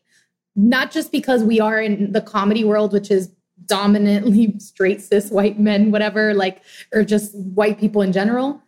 not 0.55 0.91
just 0.91 1.11
because 1.11 1.43
we 1.43 1.59
are 1.59 1.79
in 1.79 2.11
the 2.13 2.21
comedy 2.21 2.63
world 2.63 2.91
which 2.93 3.11
is 3.11 3.29
dominantly 3.65 4.53
straight 4.59 5.01
cis 5.01 5.29
white 5.29 5.59
men 5.59 5.91
whatever 5.91 6.33
like 6.33 6.61
or 6.93 7.03
just 7.03 7.35
white 7.35 7.79
people 7.79 8.01
in 8.01 8.11
general 8.11 8.63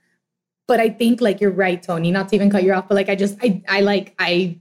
but 0.68 0.80
I 0.80 0.90
think 0.90 1.22
like 1.22 1.42
you're 1.42 1.52
right, 1.52 1.82
Tony, 1.82 2.12
not 2.12 2.30
to 2.30 2.36
even 2.36 2.50
cut 2.50 2.64
you 2.64 2.74
off, 2.74 2.88
but 2.88 2.96
like 2.96 3.10
I 3.10 3.16
just 3.16 3.38
I 3.42 3.62
I 3.68 3.82
like 3.82 4.16
I 4.20 4.58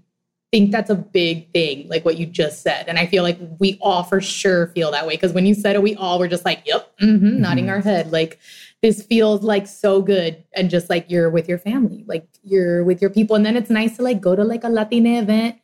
think 0.53 0.71
that's 0.71 0.91
a 0.91 0.95
big 0.95 1.50
thing, 1.53 1.88
like 1.88 2.05
what 2.05 2.19
you 2.19 2.26
just 2.26 2.62
said. 2.62 2.85
And 2.87 2.99
I 2.99 3.07
feel 3.07 3.23
like 3.23 3.38
we 3.59 3.79
all 3.81 4.05
for 4.05 4.21
sure 4.21 4.69
feel 4.69 4.91
that 4.93 5.07
way. 5.07 5.17
Cause 5.17 5.33
when 5.33 5.47
you 5.47 5.55
said 5.55 5.75
it, 5.75 5.83
we 5.83 5.97
all 5.97 6.19
were 6.19 6.29
just 6.29 6.45
like, 6.45 6.62
yep, 6.64 6.97
mm-hmm, 6.99 7.41
nodding 7.41 7.71
our 7.71 7.81
head. 7.81 8.12
Like 8.12 8.38
this 8.83 9.03
feels 9.03 9.43
like 9.43 9.67
so 9.67 10.00
good. 10.03 10.45
And 10.53 10.71
just 10.71 10.91
like 10.91 11.11
you're 11.11 11.31
with 11.31 11.49
your 11.49 11.59
family, 11.59 12.05
like 12.07 12.29
you're 12.43 12.85
with 12.85 13.00
your 13.00 13.11
people. 13.11 13.35
And 13.35 13.45
then 13.45 13.57
it's 13.57 13.71
nice 13.71 13.97
to 13.97 14.03
like 14.03 14.21
go 14.21 14.37
to 14.37 14.45
like 14.45 14.62
a 14.62 14.69
Latina 14.69 15.21
event 15.21 15.59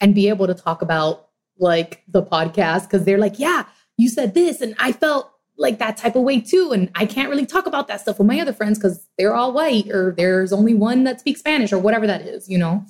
and 0.00 0.14
be 0.14 0.28
able 0.28 0.46
to 0.46 0.54
talk 0.54 0.82
about 0.82 1.28
like 1.58 2.02
the 2.08 2.22
podcast. 2.22 2.90
Cause 2.90 3.04
they're 3.04 3.18
like, 3.18 3.38
yeah, 3.38 3.66
you 4.02 4.08
said 4.08 4.34
this. 4.34 4.60
And 4.60 4.74
I 4.78 4.92
felt 4.92 5.32
like 5.56 5.78
that 5.78 5.96
type 5.96 6.16
of 6.16 6.22
way 6.22 6.40
too. 6.40 6.72
And 6.72 6.90
I 6.94 7.06
can't 7.06 7.30
really 7.30 7.46
talk 7.46 7.66
about 7.66 7.88
that 7.88 8.00
stuff 8.00 8.18
with 8.18 8.26
my 8.26 8.40
other 8.40 8.52
friends 8.52 8.78
because 8.78 9.06
they're 9.16 9.34
all 9.34 9.52
white 9.52 9.90
or 9.90 10.12
there's 10.16 10.52
only 10.52 10.74
one 10.74 11.04
that 11.04 11.20
speaks 11.20 11.40
Spanish 11.40 11.72
or 11.72 11.78
whatever 11.78 12.06
that 12.06 12.22
is, 12.22 12.48
you 12.48 12.58
know? 12.58 12.84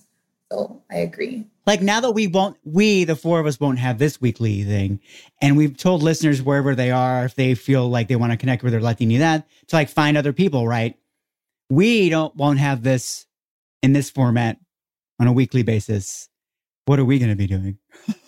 So 0.50 0.82
I 0.90 0.96
agree. 0.96 1.46
Like 1.66 1.80
now 1.80 2.00
that 2.00 2.12
we 2.12 2.26
won't, 2.26 2.56
we, 2.64 3.04
the 3.04 3.16
four 3.16 3.40
of 3.40 3.46
us 3.46 3.60
won't 3.60 3.78
have 3.78 3.98
this 3.98 4.20
weekly 4.20 4.64
thing. 4.64 5.00
And 5.40 5.56
we've 5.56 5.76
told 5.76 6.02
listeners 6.02 6.42
wherever 6.42 6.74
they 6.74 6.90
are, 6.90 7.24
if 7.24 7.34
they 7.34 7.54
feel 7.54 7.88
like 7.88 8.08
they 8.08 8.16
want 8.16 8.32
to 8.32 8.38
connect 8.38 8.62
with 8.62 8.72
their 8.72 8.80
Latinidad 8.80 9.44
to 9.68 9.76
like 9.76 9.88
find 9.88 10.16
other 10.16 10.32
people, 10.32 10.66
right? 10.66 10.96
We 11.70 12.08
don't, 12.10 12.34
won't 12.36 12.58
have 12.58 12.82
this 12.82 13.26
in 13.82 13.92
this 13.92 14.10
format 14.10 14.58
on 15.18 15.26
a 15.26 15.32
weekly 15.32 15.62
basis. 15.62 16.28
What 16.84 16.98
are 16.98 17.04
we 17.04 17.18
going 17.18 17.30
to 17.30 17.36
be 17.36 17.46
doing? 17.46 17.78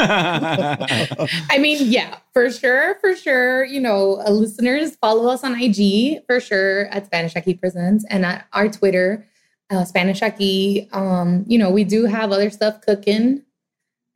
I 0.00 1.58
mean, 1.58 1.78
yeah, 1.90 2.18
for 2.32 2.50
sure, 2.50 2.96
for 3.00 3.14
sure. 3.14 3.64
You 3.64 3.80
know, 3.80 4.20
uh, 4.26 4.30
listeners 4.30 4.96
follow 4.96 5.28
us 5.30 5.44
on 5.44 5.60
IG 5.60 6.24
for 6.26 6.40
sure 6.40 6.86
at 6.86 7.06
Spanish 7.06 7.34
Aquí 7.34 7.58
Presents 7.58 8.04
and 8.08 8.24
at 8.24 8.46
our 8.52 8.68
Twitter, 8.68 9.26
uh, 9.70 9.84
Spanish 9.84 10.20
Aquí. 10.20 10.92
Um, 10.94 11.44
you 11.46 11.58
know, 11.58 11.70
we 11.70 11.84
do 11.84 12.06
have 12.06 12.32
other 12.32 12.50
stuff 12.50 12.80
cooking 12.80 13.42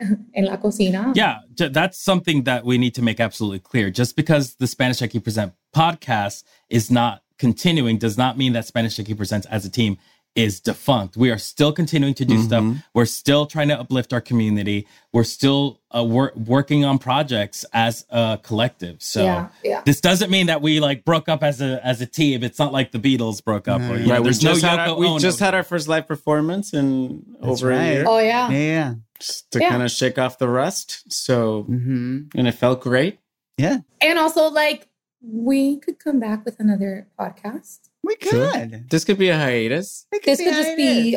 in 0.35 0.45
la 0.45 0.57
cocina. 0.57 1.13
Yeah, 1.15 1.41
that's 1.57 2.03
something 2.03 2.45
that 2.45 2.65
we 2.65 2.79
need 2.79 2.95
to 2.95 3.03
make 3.03 3.21
absolutely 3.21 3.61
clear. 3.61 3.91
Just 3.91 4.17
because 4.17 4.55
the 4.57 4.67
Spanish 4.67 4.99
Aquí 4.99 5.23
Present 5.23 5.53
podcast 5.75 6.45
is 6.69 6.91
not 6.91 7.23
continuing 7.39 7.99
does 7.99 8.17
not 8.17 8.39
mean 8.39 8.53
that 8.53 8.67
Spanish 8.67 8.97
Aquí 8.97 9.17
Presents 9.17 9.47
as 9.47 9.65
a 9.65 9.71
team 9.71 9.99
is 10.35 10.61
defunct. 10.61 11.17
We 11.17 11.31
are 11.31 11.39
still 11.39 11.73
continuing 11.73 12.15
to 12.15 12.25
do 12.25 12.43
stuff. 12.43 12.65
We're 12.93 13.05
still 13.07 13.47
trying 13.47 13.69
to 13.69 13.79
uplift 13.79 14.13
our 14.13 14.21
community. 14.21 14.87
We're 15.13 15.23
still 15.23 15.81
uh, 15.95 16.03
wor- 16.03 16.33
working 16.35 16.85
on 16.85 16.99
projects 16.99 17.65
as 17.73 18.05
a 18.11 18.41
collective. 18.43 19.01
So 19.01 19.23
Yeah, 19.23 19.49
yeah. 19.63 19.83
this 19.87 20.01
doesn't 20.01 20.31
mean 20.31 20.47
that 20.47 20.61
we 20.61 20.81
like 20.81 21.05
broke 21.05 21.29
up 21.29 21.45
as 21.45 21.61
a 21.61 21.81
as 21.87 22.01
a 22.01 22.07
team. 22.07 22.43
It's 22.43 22.59
not 22.59 22.73
like 22.73 22.91
the 22.91 22.99
Beatles 22.99 23.45
broke 23.45 23.69
up. 23.69 23.81
Or, 23.81 23.97
you 23.97 24.07
know, 24.07 24.13
right, 24.15 24.21
we 24.21 24.25
there's 24.25 24.43
no 24.43 24.53
just, 24.55 24.65
had 24.65 24.81
Yoko 24.81 24.89
our, 24.89 24.99
we 24.99 25.07
Ono. 25.07 25.19
just 25.21 25.39
had 25.39 25.55
our 25.55 25.63
first 25.63 25.87
live 25.87 26.09
performance 26.09 26.75
in 26.75 27.23
That's 27.41 27.63
over 27.63 27.69
right. 27.71 27.77
a 27.83 27.93
year 27.93 28.05
Oh 28.07 28.19
yeah. 28.19 28.51
Yeah. 28.51 28.59
Yeah. 28.59 28.95
just 29.21 29.51
to 29.53 29.61
Yeah. 29.61 29.69
kind 29.71 29.83
of 29.85 29.91
shake 29.93 30.19
off 30.19 30.39
the 30.39 30.49
rust. 30.49 31.13
So, 31.13 31.63
hmm 31.63 32.23
and 32.35 32.49
it 32.49 32.53
felt 32.53 32.81
great. 32.81 33.21
Yeah. 33.57 33.79
And 34.01 34.19
also 34.19 34.49
like 34.51 34.89
we 35.23 35.77
could 35.77 36.01
come 36.01 36.19
back 36.19 36.45
with 36.45 36.59
another 36.59 37.07
podcast. 37.19 37.79
We 38.05 38.17
Sure. 38.23 38.51
could. 38.53 38.91
This 38.91 39.05
could 39.05 39.19
be 39.19 39.29
a 39.31 39.37
hiatus. 39.39 40.07
We 40.13 40.21
This 40.21 40.39
could 40.39 40.53
just 40.55 40.77
be 40.77 41.17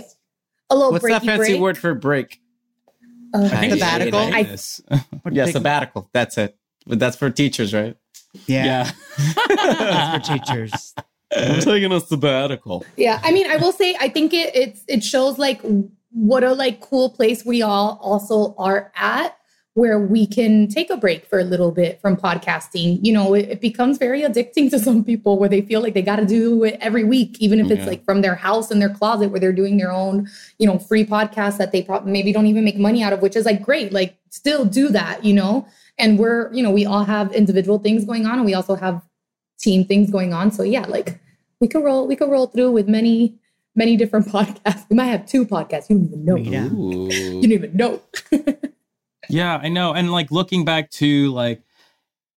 a 0.69 0.75
little 0.75 0.91
What's 0.91 1.03
breaky 1.05 1.09
that 1.09 1.23
fancy 1.23 1.51
break. 1.53 1.61
word 1.61 1.77
for 1.77 1.93
break? 1.93 2.39
Uh, 3.33 3.43
I 3.51 3.57
think 3.57 3.73
Sabbatical? 3.73 4.29
it's 4.33 4.81
I- 4.89 5.03
Yeah, 5.31 5.45
sabbatical. 5.47 6.09
That's 6.13 6.37
it. 6.37 6.57
But 6.85 6.99
that's 6.99 7.17
for 7.17 7.29
teachers, 7.29 7.73
right? 7.73 7.95
Yeah. 8.45 8.65
yeah. 8.65 8.91
That's 9.55 10.29
for 10.29 10.37
teachers. 10.37 10.93
I'm 11.35 11.59
taking 11.59 11.91
a 11.91 11.99
sabbatical. 11.99 12.85
Yeah, 12.95 13.19
I 13.23 13.31
mean, 13.31 13.49
I 13.49 13.57
will 13.57 13.71
say, 13.73 13.95
I 13.99 14.07
think 14.09 14.33
it 14.33 14.55
it's 14.55 14.83
it 14.87 15.03
shows 15.03 15.37
like 15.37 15.61
what 16.11 16.43
a 16.43 16.53
like 16.53 16.79
cool 16.79 17.09
place 17.09 17.43
we 17.45 17.61
all 17.61 17.99
also 18.01 18.53
are 18.57 18.91
at, 18.95 19.36
where 19.77 19.99
we 19.99 20.25
can 20.25 20.67
take 20.67 20.89
a 20.89 20.97
break 20.97 21.23
for 21.27 21.37
a 21.37 21.43
little 21.43 21.69
bit 21.71 22.01
from 22.01 22.17
podcasting. 22.17 22.97
You 23.03 23.13
know, 23.13 23.35
it, 23.35 23.47
it 23.47 23.61
becomes 23.61 23.99
very 23.99 24.23
addicting 24.23 24.69
to 24.71 24.79
some 24.79 25.03
people 25.03 25.37
where 25.37 25.47
they 25.47 25.61
feel 25.61 25.81
like 25.81 25.93
they 25.93 26.01
got 26.01 26.15
to 26.15 26.25
do 26.25 26.63
it 26.63 26.79
every 26.81 27.03
week, 27.03 27.37
even 27.39 27.59
if 27.59 27.69
it's 27.69 27.81
Yeah. 27.81 27.89
like 27.91 28.03
from 28.03 28.21
their 28.21 28.33
house 28.33 28.71
in 28.71 28.79
their 28.79 28.89
closet 28.89 29.29
where 29.29 29.39
they're 29.39 29.53
doing 29.53 29.77
their 29.77 29.91
own, 29.91 30.27
you 30.57 30.65
know, 30.65 30.79
free 30.79 31.05
podcast 31.05 31.57
that 31.59 31.71
they 31.71 31.83
probably 31.83 32.11
maybe 32.11 32.33
don't 32.33 32.47
even 32.47 32.63
make 32.63 32.79
money 32.79 33.03
out 33.03 33.13
of, 33.13 33.21
which 33.21 33.35
is 33.35 33.45
like 33.45 33.61
great. 33.61 33.93
Like, 33.93 34.17
still 34.31 34.65
do 34.65 34.89
that, 34.89 35.23
you 35.23 35.35
know. 35.35 35.67
And 35.99 36.17
we're, 36.17 36.51
you 36.51 36.63
know, 36.63 36.71
we 36.71 36.87
all 36.87 37.03
have 37.03 37.31
individual 37.33 37.77
things 37.77 38.03
going 38.03 38.25
on, 38.25 38.37
and 38.39 38.45
we 38.45 38.55
also 38.55 38.73
have 38.73 39.03
team 39.59 39.85
things 39.85 40.09
going 40.09 40.33
on. 40.33 40.51
So 40.51 40.63
yeah, 40.63 40.87
like 40.87 41.19
we 41.61 41.67
could 41.67 41.83
roll, 41.83 42.07
we 42.07 42.15
could 42.15 42.31
roll 42.31 42.47
through 42.47 42.71
with 42.71 42.87
many, 42.89 43.35
many 43.75 43.95
different 43.95 44.27
podcasts. 44.35 44.89
We 44.89 44.95
might 44.95 45.05
have 45.05 45.27
two 45.27 45.45
podcasts. 45.45 45.87
You 45.91 45.97
don't 45.99 46.07
even 46.07 46.25
know. 46.25 46.35
Yeah. 46.37 46.63
You 46.63 47.41
don't 47.43 47.51
even 47.51 47.77
know. 47.77 48.01
Yeah, 49.29 49.57
I 49.57 49.69
know. 49.69 49.93
And 49.93 50.11
like 50.11 50.31
looking 50.31 50.65
back 50.65 50.89
to 50.91 51.31
like, 51.31 51.61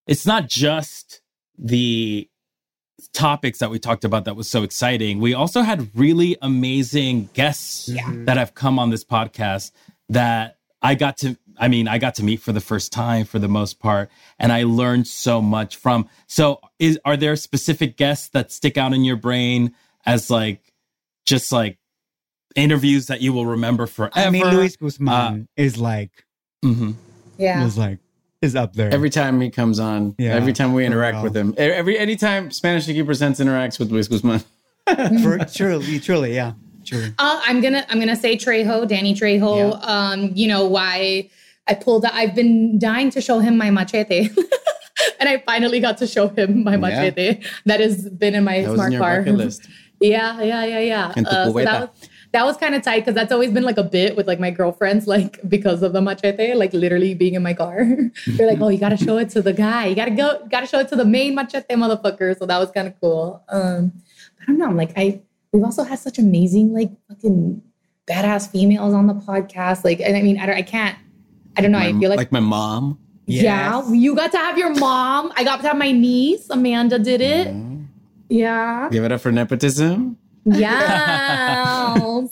it's 0.06 0.26
not 0.26 0.48
just 0.48 1.20
the 1.58 2.28
topics 3.12 3.58
that 3.58 3.70
we 3.70 3.78
talked 3.78 4.04
about 4.04 4.24
that 4.24 4.36
was 4.36 4.48
so 4.48 4.62
exciting. 4.62 5.20
We 5.20 5.34
also 5.34 5.62
had 5.62 5.90
really 5.94 6.36
amazing 6.42 7.30
guests 7.34 7.88
Yeah. 7.88 8.02
Mm-hmm. 8.02 8.24
that 8.26 8.36
have 8.36 8.54
come 8.54 8.78
on 8.78 8.90
this 8.90 9.04
podcast 9.04 9.72
that 10.08 10.58
I 10.82 10.94
got 10.94 11.18
to, 11.18 11.36
I 11.58 11.68
mean, 11.68 11.88
I 11.88 11.98
got 11.98 12.14
to 12.16 12.24
meet 12.24 12.40
for 12.40 12.52
the 12.52 12.60
first 12.60 12.92
time 12.92 13.26
for 13.26 13.38
the 13.38 13.48
most 13.48 13.78
part, 13.78 14.10
and 14.38 14.50
I 14.50 14.62
learned 14.62 15.06
so 15.06 15.42
much 15.42 15.76
from. 15.76 16.08
So, 16.26 16.60
is 16.78 16.98
are 17.04 17.18
there 17.18 17.36
specific 17.36 17.98
guests 17.98 18.28
that 18.30 18.50
stick 18.50 18.78
out 18.78 18.94
in 18.94 19.04
your 19.04 19.16
brain 19.16 19.74
as 20.06 20.30
like, 20.30 20.72
just 21.26 21.52
like 21.52 21.78
interviews 22.56 23.08
that 23.08 23.20
you 23.20 23.34
will 23.34 23.44
remember 23.44 23.86
forever? 23.86 24.12
I 24.14 24.30
mean, 24.30 24.46
Luis 24.46 24.76
Guzman 24.76 25.08
uh, 25.12 25.62
is 25.62 25.76
like, 25.76 26.24
Mhm. 26.64 26.94
Yeah. 27.38 27.64
was 27.64 27.78
like, 27.78 27.98
is 28.42 28.54
up 28.56 28.74
there. 28.74 28.92
Every 28.92 29.10
time 29.10 29.40
he 29.40 29.50
comes 29.50 29.78
on, 29.78 30.14
Yeah, 30.18 30.34
every 30.34 30.52
time 30.52 30.72
we 30.72 30.82
for 30.82 30.86
interact 30.86 31.14
real. 31.16 31.24
with 31.24 31.36
him, 31.36 31.54
every 31.58 31.98
anytime 31.98 32.50
Spanish 32.50 32.86
Aquí 32.86 33.04
Presents 33.04 33.40
interacts 33.40 33.78
with 33.78 33.90
Luis 33.90 34.08
Guzman. 34.08 34.42
For 35.22 35.38
truly, 35.54 36.00
truly, 36.00 36.34
yeah. 36.34 36.52
Truly. 36.84 37.12
Uh, 37.18 37.40
I'm 37.46 37.60
gonna 37.60 37.84
I'm 37.90 38.00
gonna 38.00 38.16
say 38.16 38.36
Trejo, 38.36 38.88
Danny 38.88 39.14
Trejo. 39.14 39.78
Um, 39.86 40.32
you 40.34 40.48
know 40.48 40.66
why 40.66 41.28
I 41.68 41.74
pulled 41.74 42.04
out. 42.04 42.14
I've 42.14 42.34
been 42.34 42.78
dying 42.78 43.10
to 43.10 43.20
show 43.20 43.38
him 43.38 43.56
my 43.56 43.70
machete, 43.70 44.30
and 45.20 45.28
I 45.28 45.38
finally 45.46 45.78
got 45.78 45.98
to 45.98 46.06
show 46.06 46.28
him 46.28 46.64
my 46.64 46.72
Yeah. 46.72 46.76
machete. 46.78 47.40
That 47.66 47.78
has 47.80 48.08
been 48.08 48.34
in 48.34 48.42
my 48.42 48.62
That 48.62 48.70
was 48.70 48.76
smart 48.78 48.88
in 48.88 48.92
your 48.94 49.02
car. 49.02 49.22
list. 49.32 49.68
Yeah, 50.00 50.42
yeah, 50.42 50.64
yeah, 50.64 50.78
yeah. 50.80 51.06
Uh, 51.08 51.12
so 51.14 51.52
that 51.52 51.90
was 51.92 52.09
that 52.32 52.44
was 52.44 52.56
kind 52.56 52.74
of 52.74 52.82
tight 52.82 53.00
because 53.00 53.14
that's 53.14 53.32
always 53.32 53.50
been 53.50 53.64
like 53.64 53.78
a 53.78 53.82
bit 53.82 54.16
with 54.16 54.28
like 54.28 54.38
my 54.38 54.50
girlfriends, 54.50 55.06
like 55.06 55.40
because 55.48 55.82
of 55.82 55.92
the 55.92 56.00
machete, 56.00 56.54
like 56.54 56.72
literally 56.72 57.14
being 57.14 57.34
in 57.34 57.42
my 57.42 57.54
car. 57.54 57.84
They're 58.26 58.46
like, 58.46 58.60
"Oh, 58.60 58.68
you 58.68 58.78
gotta 58.78 58.96
show 58.96 59.18
it 59.18 59.30
to 59.30 59.42
the 59.42 59.52
guy. 59.52 59.86
You 59.86 59.96
gotta 59.96 60.12
go. 60.12 60.46
Gotta 60.50 60.66
show 60.66 60.78
it 60.78 60.88
to 60.88 60.96
the 60.96 61.04
main 61.04 61.34
machete 61.34 61.74
motherfucker." 61.74 62.38
So 62.38 62.46
that 62.46 62.58
was 62.58 62.70
kind 62.70 62.86
of 62.86 63.00
cool. 63.00 63.42
Um, 63.48 63.92
I 64.40 64.46
don't 64.46 64.58
know. 64.58 64.66
I'm 64.66 64.76
like, 64.76 64.92
I 64.96 65.22
we've 65.52 65.64
also 65.64 65.82
had 65.82 65.98
such 65.98 66.18
amazing 66.18 66.72
like 66.72 66.90
fucking 67.08 67.62
badass 68.06 68.50
females 68.50 68.94
on 68.94 69.06
the 69.06 69.14
podcast. 69.14 69.84
Like, 69.84 70.00
and 70.00 70.16
I 70.16 70.22
mean, 70.22 70.38
I 70.38 70.46
don't, 70.46 70.56
I 70.56 70.62
can't. 70.62 70.96
I 71.56 71.62
don't 71.62 71.72
know. 71.72 71.78
I 71.78 71.92
feel 71.92 72.10
like, 72.10 72.18
like 72.18 72.32
my 72.32 72.40
mom. 72.40 72.98
yeah, 73.26 73.88
you 73.90 74.14
got 74.14 74.30
to 74.32 74.38
have 74.38 74.56
your 74.56 74.74
mom. 74.76 75.32
I 75.36 75.42
got 75.42 75.60
to 75.62 75.68
have 75.68 75.76
my 75.76 75.90
niece. 75.90 76.48
Amanda 76.48 76.98
did 76.98 77.20
it. 77.20 77.48
Mm. 77.48 77.86
Yeah. 78.28 78.88
Give 78.90 79.02
it 79.04 79.10
up 79.10 79.20
for 79.20 79.32
nepotism. 79.32 80.16
Yes. 80.44 82.30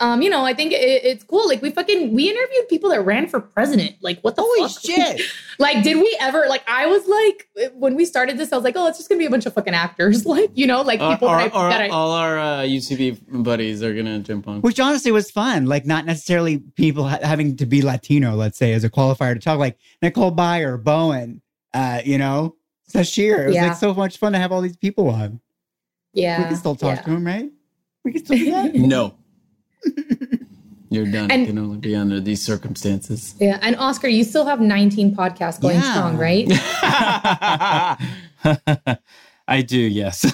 um, 0.00 0.22
you 0.22 0.30
know, 0.30 0.44
I 0.44 0.54
think 0.54 0.72
it, 0.72 0.76
it's 1.04 1.24
cool. 1.24 1.46
Like 1.48 1.60
we 1.60 1.70
fucking 1.70 2.14
we 2.14 2.28
interviewed 2.30 2.68
people 2.68 2.90
that 2.90 3.00
ran 3.02 3.26
for 3.28 3.40
president. 3.40 3.96
Like 4.00 4.20
what 4.20 4.36
the 4.36 4.42
Holy 4.42 4.68
fuck? 4.68 4.80
shit. 4.80 5.20
like, 5.58 5.82
did 5.82 5.96
we 5.96 6.16
ever? 6.20 6.44
Like, 6.48 6.62
I 6.68 6.86
was 6.86 7.06
like, 7.08 7.72
when 7.74 7.94
we 7.96 8.04
started 8.04 8.38
this, 8.38 8.52
I 8.52 8.56
was 8.56 8.64
like, 8.64 8.76
oh, 8.76 8.86
it's 8.86 8.98
just 8.98 9.08
gonna 9.08 9.18
be 9.18 9.26
a 9.26 9.30
bunch 9.30 9.46
of 9.46 9.54
fucking 9.54 9.74
actors. 9.74 10.24
Like, 10.38 10.50
you 10.54 10.66
know, 10.66 10.82
like 10.82 11.00
Uh, 11.00 11.12
people 11.12 11.28
that, 11.28 11.52
I, 11.54 11.58
or 11.58 11.70
that 11.70 11.80
I 11.82 11.88
all 11.88 12.12
our 12.12 12.38
uh, 12.38 12.58
UCB 12.60 13.42
buddies 13.42 13.82
are 13.82 13.94
gonna 13.94 14.18
jump 14.20 14.46
on. 14.46 14.60
Which 14.60 14.78
honestly 14.78 15.10
was 15.10 15.30
fun. 15.30 15.66
Like, 15.66 15.84
not 15.86 16.04
necessarily 16.06 16.58
people 16.76 17.08
ha- 17.08 17.18
having 17.22 17.56
to 17.56 17.66
be 17.66 17.82
Latino, 17.82 18.34
let's 18.36 18.58
say, 18.58 18.72
as 18.74 18.84
a 18.84 18.90
qualifier 18.90 19.34
to 19.34 19.40
talk, 19.40 19.58
like 19.58 19.78
Nicole 20.02 20.30
Byer, 20.34 20.82
Bowen, 20.82 21.40
uh, 21.74 22.02
you 22.04 22.18
know, 22.18 22.54
Sasheer. 22.92 23.44
It 23.44 23.46
was 23.46 23.54
Yeah. 23.56 23.66
like 23.68 23.76
so 23.76 23.92
much 23.94 24.18
fun 24.18 24.32
to 24.32 24.38
have 24.38 24.52
all 24.52 24.60
these 24.60 24.76
people 24.76 25.08
on. 25.08 25.40
Yeah, 26.12 26.38
we 26.38 26.44
can 26.48 26.56
still 26.56 26.76
talk 26.76 26.96
yeah. 26.96 27.02
to 27.02 27.10
him, 27.10 27.26
right? 27.26 27.50
We 28.04 28.12
can 28.12 28.24
still 28.24 28.38
do 28.38 28.50
that. 28.52 28.74
No. 28.94 29.14
You're 30.90 31.04
done. 31.04 31.30
And- 31.30 31.42
it 31.42 31.46
can 31.46 31.58
only 31.58 31.76
be 31.78 31.94
under 31.94 32.18
these 32.20 32.42
circumstances. 32.42 33.34
Yeah, 33.38 33.58
and 33.60 33.76
Oscar, 33.76 34.08
you 34.08 34.24
still 34.24 34.46
have 34.46 34.60
19 34.60 35.14
podcasts 35.14 35.60
going 35.60 35.76
Yeah. 35.76 35.92
strong, 35.92 36.16
right? 36.16 36.48
I 39.48 39.62
do, 39.62 39.78
yes. 39.78 40.24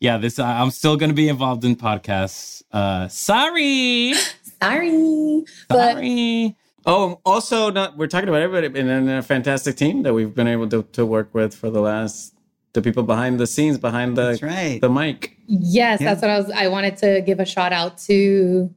yeah, 0.00 0.18
this 0.18 0.38
I'm 0.38 0.70
still 0.70 0.96
going 0.96 1.10
to 1.10 1.14
be 1.14 1.28
involved 1.28 1.64
in 1.64 1.76
podcasts. 1.76 2.62
Uh 2.72 3.08
sorry. 3.08 4.14
Sorry, 4.62 5.42
but 5.70 5.94
Sorry. 5.94 6.54
oh, 6.84 7.18
also, 7.24 7.70
not 7.70 7.96
we're 7.96 8.08
talking 8.08 8.28
about 8.28 8.42
everybody, 8.42 8.66
and 8.78 8.90
then 8.90 9.08
a 9.08 9.22
fantastic 9.22 9.76
team 9.76 10.02
that 10.02 10.12
we've 10.12 10.34
been 10.34 10.48
able 10.48 10.68
to, 10.68 10.82
to 10.92 11.06
work 11.06 11.32
with 11.32 11.54
for 11.54 11.70
the 11.70 11.80
last 11.80 12.34
the 12.72 12.82
people 12.82 13.02
behind 13.02 13.40
the 13.40 13.46
scenes, 13.46 13.78
behind 13.78 14.16
the 14.16 14.22
That's 14.28 14.42
right. 14.42 14.80
the 14.80 14.88
mic. 14.90 15.36
Yes, 15.46 16.00
Yeah. 16.00 16.08
that's 16.14 16.22
what 16.22 16.30
I 16.30 16.38
was. 16.38 16.50
I 16.50 16.68
wanted 16.68 16.96
to 16.98 17.20
give 17.22 17.40
a 17.40 17.44
shout 17.44 17.72
out 17.72 17.98
to 18.08 18.72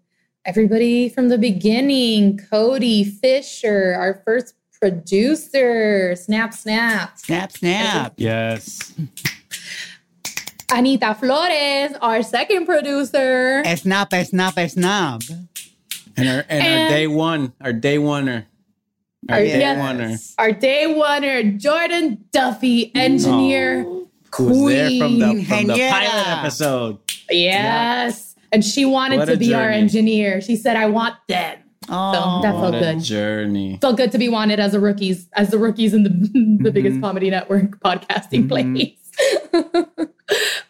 everybody 0.45 1.09
from 1.09 1.29
the 1.29 1.37
beginning. 1.37 2.39
Cody 2.49 3.03
Fisher, 3.03 3.95
our 3.97 4.21
first 4.25 4.55
producer. 4.79 6.15
Snap, 6.15 6.53
snap. 6.53 7.17
Snap, 7.19 7.51
snap. 7.51 8.13
Yes. 8.17 8.93
Anita 10.71 11.13
Flores, 11.13 11.91
our 12.01 12.23
second 12.23 12.65
producer. 12.65 13.63
Snap, 13.75 14.11
snap, 14.25 14.53
snap. 14.69 15.21
And 16.17 16.29
our 16.29 16.45
and, 16.49 16.83
our 16.83 16.89
day 16.89 17.07
one, 17.07 17.53
our 17.61 17.73
day 17.73 17.97
oneer. 17.97 18.45
Our 19.29 19.37
Our- 19.37 19.41
day 19.43 19.59
yes. 19.59 19.77
oneer. 19.77 20.33
Our 20.37 20.51
day 20.51 20.85
oneer, 20.95 21.57
Jordan 21.59 22.25
Duffy, 22.31 22.91
engineer. 22.95 23.83
Who 24.35 24.45
was 24.63 24.73
there 24.73 24.89
from 24.99 25.19
the 25.19 25.25
Queen. 25.27 25.45
from 25.45 25.67
the 25.67 25.73
pilot 25.73 26.27
episode. 26.39 26.97
Yes. 27.29 28.35
And 28.51 28.63
she 28.65 28.85
wanted 28.85 29.17
What 29.19 29.25
to 29.25 29.33
a 29.33 29.37
be 29.37 29.53
our 29.53 29.69
engineer. 29.69 30.41
She 30.41 30.55
said, 30.55 30.75
I 30.75 30.87
want 30.87 31.15
them. 31.27 31.59
Oh, 31.89 32.41
that 32.41 32.53
felt 32.53 32.71
good. 32.73 32.99
journey. 33.01 33.77
felt 33.81 33.97
good 33.97 34.11
to 34.13 34.17
be 34.17 34.29
wanted 34.29 34.59
as 34.59 34.73
a 34.73 34.79
rookies, 34.79 35.27
as 35.33 35.49
the 35.49 35.57
rookies 35.59 35.93
in 35.93 36.03
the 36.03 36.09
the 36.63 36.71
biggest 36.71 37.01
comedy 37.01 37.29
network 37.29 37.79
podcasting 37.85 38.47
Mhm. 38.47 38.49
place. 38.49 38.99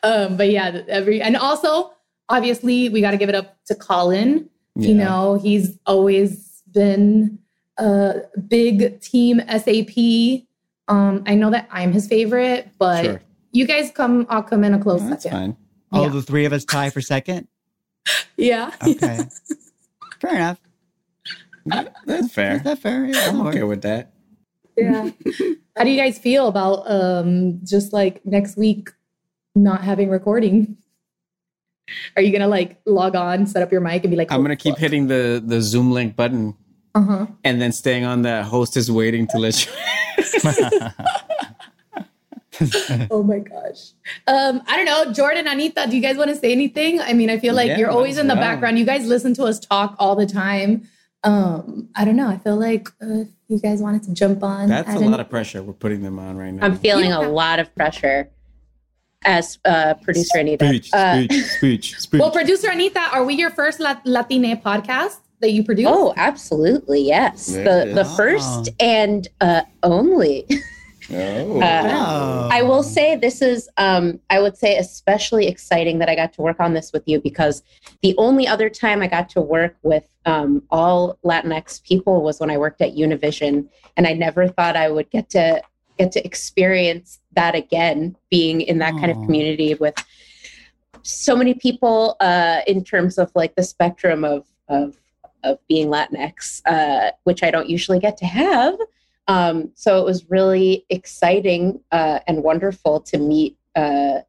um, 0.04 0.38
but 0.38 0.50
yeah, 0.50 0.82
every 0.88 1.22
and 1.22 1.38
also 1.38 1.94
obviously 2.30 2.90
we 2.90 3.00
got 3.02 3.12
to 3.12 3.18
give 3.18 3.30
it 3.30 3.36
up 3.36 3.58
to 3.66 3.76
Colin. 3.76 4.50
You 4.76 4.96
know, 4.96 5.36
he's 5.38 5.78
always 5.86 6.64
been 6.72 7.38
a 7.78 8.22
big 8.48 9.00
team 9.02 9.42
SAP. 9.48 10.46
Um, 10.88 11.24
I 11.26 11.36
know 11.36 11.50
that 11.52 11.68
I'm 11.72 11.92
his 11.94 12.08
favorite, 12.08 12.70
but 12.78 13.04
Sure. 13.04 13.22
you 13.52 13.66
guys 13.66 13.92
come, 13.92 14.26
I'll 14.30 14.44
come 14.44 14.64
in 14.64 14.74
a 14.74 14.80
close 14.80 15.02
That's 15.08 15.24
second. 15.24 15.38
fine. 15.40 15.58
all 15.92 16.04
Yeah. 16.04 16.10
the 16.10 16.22
three 16.22 16.46
of 16.46 16.54
us 16.54 16.66
tie 16.66 16.90
for 16.90 17.02
second. 17.02 17.48
Yeah. 18.38 18.72
Okay, 18.86 19.20
fair 20.22 20.36
enough. 20.36 20.60
That's 22.06 22.34
fair. 22.34 22.56
Is 22.58 22.64
that 22.64 22.80
fair? 22.80 23.06
Yeah, 23.06 23.30
I'm 23.30 23.40
okay 23.48 23.64
with 23.64 23.84
that. 23.84 24.12
Yeah. 24.76 25.12
How 25.78 25.84
do 25.86 25.90
you 25.90 25.98
guys 25.98 26.18
feel 26.20 26.48
about 26.48 26.84
um 26.90 27.60
just 27.64 27.94
like 27.94 28.26
next 28.26 28.58
week 28.58 28.90
not 29.56 29.82
having 29.84 30.10
recording? 30.10 30.78
Are 32.18 32.22
you 32.22 32.32
gonna 32.32 32.48
like 32.48 32.82
log 32.86 33.16
on, 33.16 33.46
set 33.46 33.62
up 33.62 33.72
your 33.72 33.82
mic, 33.82 34.04
and 34.04 34.12
be 34.12 34.18
like, 34.18 34.32
I'm 34.32 34.42
gonna 34.42 34.56
keep 34.56 34.78
hitting 34.78 35.08
the 35.08 35.42
the 35.46 35.62
Zoom 35.62 35.92
link 35.92 36.16
button 36.16 36.56
Uh 36.96 37.02
huh. 37.02 37.26
and 37.44 37.60
then 37.60 37.72
staying 37.72 38.06
on 38.06 38.22
the 38.22 38.44
host 38.44 38.78
is 38.78 38.92
waiting 38.92 39.26
to 39.28 39.38
let 39.40 39.66
you. 39.66 39.72
Oh 43.10 43.24
my 43.24 43.40
gosh. 43.40 43.94
Um, 44.28 44.62
I 44.68 44.76
don't 44.78 44.86
know, 44.86 45.12
Jordan, 45.12 45.48
Anita. 45.48 45.88
Do 45.90 45.96
you 45.96 46.02
guys 46.02 46.18
want 46.18 46.30
to 46.30 46.36
say 46.36 46.52
anything? 46.52 47.02
I 47.02 47.14
mean, 47.14 47.32
I 47.32 47.40
feel 47.40 47.56
like 47.56 47.68
Yeah, 47.70 47.80
you're 47.80 47.90
always 47.90 48.18
in 48.20 48.28
the 48.28 48.36
well. 48.36 48.44
background. 48.44 48.78
You 48.78 48.86
guys 48.86 49.08
listen 49.08 49.34
to 49.36 49.46
us 49.46 49.60
talk 49.60 49.96
all 49.98 50.16
the 50.16 50.28
time. 50.28 50.88
Um, 51.24 51.90
I 51.96 52.06
don't 52.06 52.16
know. 52.16 52.28
I 52.30 52.38
feel 52.38 52.56
like 52.56 52.88
uh, 53.02 53.24
you 53.48 53.60
guys 53.60 53.80
wanted 53.82 54.04
to 54.04 54.14
jump 54.14 54.44
on, 54.44 54.70
That's 54.70 54.94
a 54.94 55.00
lot 55.00 55.20
of 55.20 55.30
pressure 55.32 55.64
we're 55.64 55.74
putting 55.74 56.04
them 56.04 56.20
on 56.20 56.38
right 56.38 56.52
now. 56.54 56.64
I'm 56.66 56.78
feeling 56.78 57.10
Yeah. 57.10 57.26
a 57.26 57.30
lot 57.30 57.60
of 57.60 57.74
pressure 57.74 58.30
as 59.26 59.58
uh, 59.66 59.96
producer 60.04 60.38
Anita. 60.38 60.68
speech, 60.68 60.90
Uh, 60.94 61.24
speech, 61.24 61.44
speech, 61.58 61.96
speech. 62.00 62.20
Well, 62.22 62.30
producer 62.32 62.70
Anita, 62.70 63.00
are 63.12 63.26
we 63.26 63.34
your 63.34 63.50
first 63.50 63.80
Lat- 63.80 64.06
Latine 64.06 64.62
podcast 64.62 65.18
that 65.44 65.52
you 65.52 65.64
produce? 65.64 65.88
oh, 65.90 66.14
absolutely, 66.18 67.02
yes. 67.02 67.48
There 67.48 67.64
The 67.86 67.94
the 67.94 68.04
Wow. 68.04 68.16
first 68.16 68.70
and 68.80 69.28
uh, 69.42 69.62
only. 69.84 70.46
oh. 71.12 71.62
Uh, 71.62 71.90
Oh. 72.06 72.50
I 72.52 72.62
will 72.64 72.82
say 72.84 73.16
this 73.16 73.42
is, 73.42 73.70
um, 73.78 74.20
I 74.30 74.40
would 74.40 74.58
say, 74.58 74.78
especially 74.78 75.48
exciting 75.48 76.00
that 76.00 76.10
I 76.10 76.16
got 76.16 76.34
to 76.34 76.42
work 76.42 76.60
on 76.60 76.74
this 76.74 76.92
with 76.94 77.04
you 77.06 77.20
because 77.22 77.62
the 78.02 78.16
only 78.18 78.48
other 78.48 78.70
time 78.70 79.02
I 79.02 79.08
got 79.08 79.30
to 79.30 79.42
work 79.42 79.76
with 79.84 80.06
um, 80.26 80.64
all 80.72 81.18
Latinx 81.26 81.84
people 81.84 82.22
was 82.24 82.40
when 82.40 82.50
I 82.50 82.58
worked 82.58 82.82
at 82.82 82.96
Univision, 82.96 83.68
and 83.98 84.08
I 84.08 84.14
never 84.14 84.48
thought 84.48 84.76
I 84.76 84.90
would 84.90 85.10
get 85.10 85.30
to 85.32 85.62
get 86.00 86.12
to 86.14 86.26
experience 86.26 87.20
that 87.34 87.54
again, 87.54 88.16
being 88.32 88.62
in 88.62 88.80
that 88.80 88.94
kind 88.94 89.12
of 89.12 89.18
community 89.26 89.76
with 89.76 89.94
so 91.04 91.36
many 91.36 91.54
people 91.54 92.16
uh, 92.20 92.62
in 92.66 92.84
terms 92.84 93.18
of 93.20 93.30
like 93.36 93.54
the 93.56 93.64
spectrum 93.64 94.24
of 94.24 94.48
of 94.70 94.98
of 95.44 95.60
being 95.68 95.88
Latinx, 95.88 96.62
uh, 96.66 97.12
which 97.24 97.44
I 97.44 97.52
don't 97.52 97.70
usually 97.70 98.00
get 98.00 98.18
to 98.18 98.26
have. 98.26 98.76
Um, 99.28 99.72
so 99.76 100.00
it 100.00 100.06
was 100.06 100.30
really 100.30 100.86
exciting 100.90 101.80
uh, 101.92 102.20
and 102.28 102.44
wonderful 102.44 103.00
to 103.02 103.18
meet. 103.18 103.58
Uh, 103.76 104.20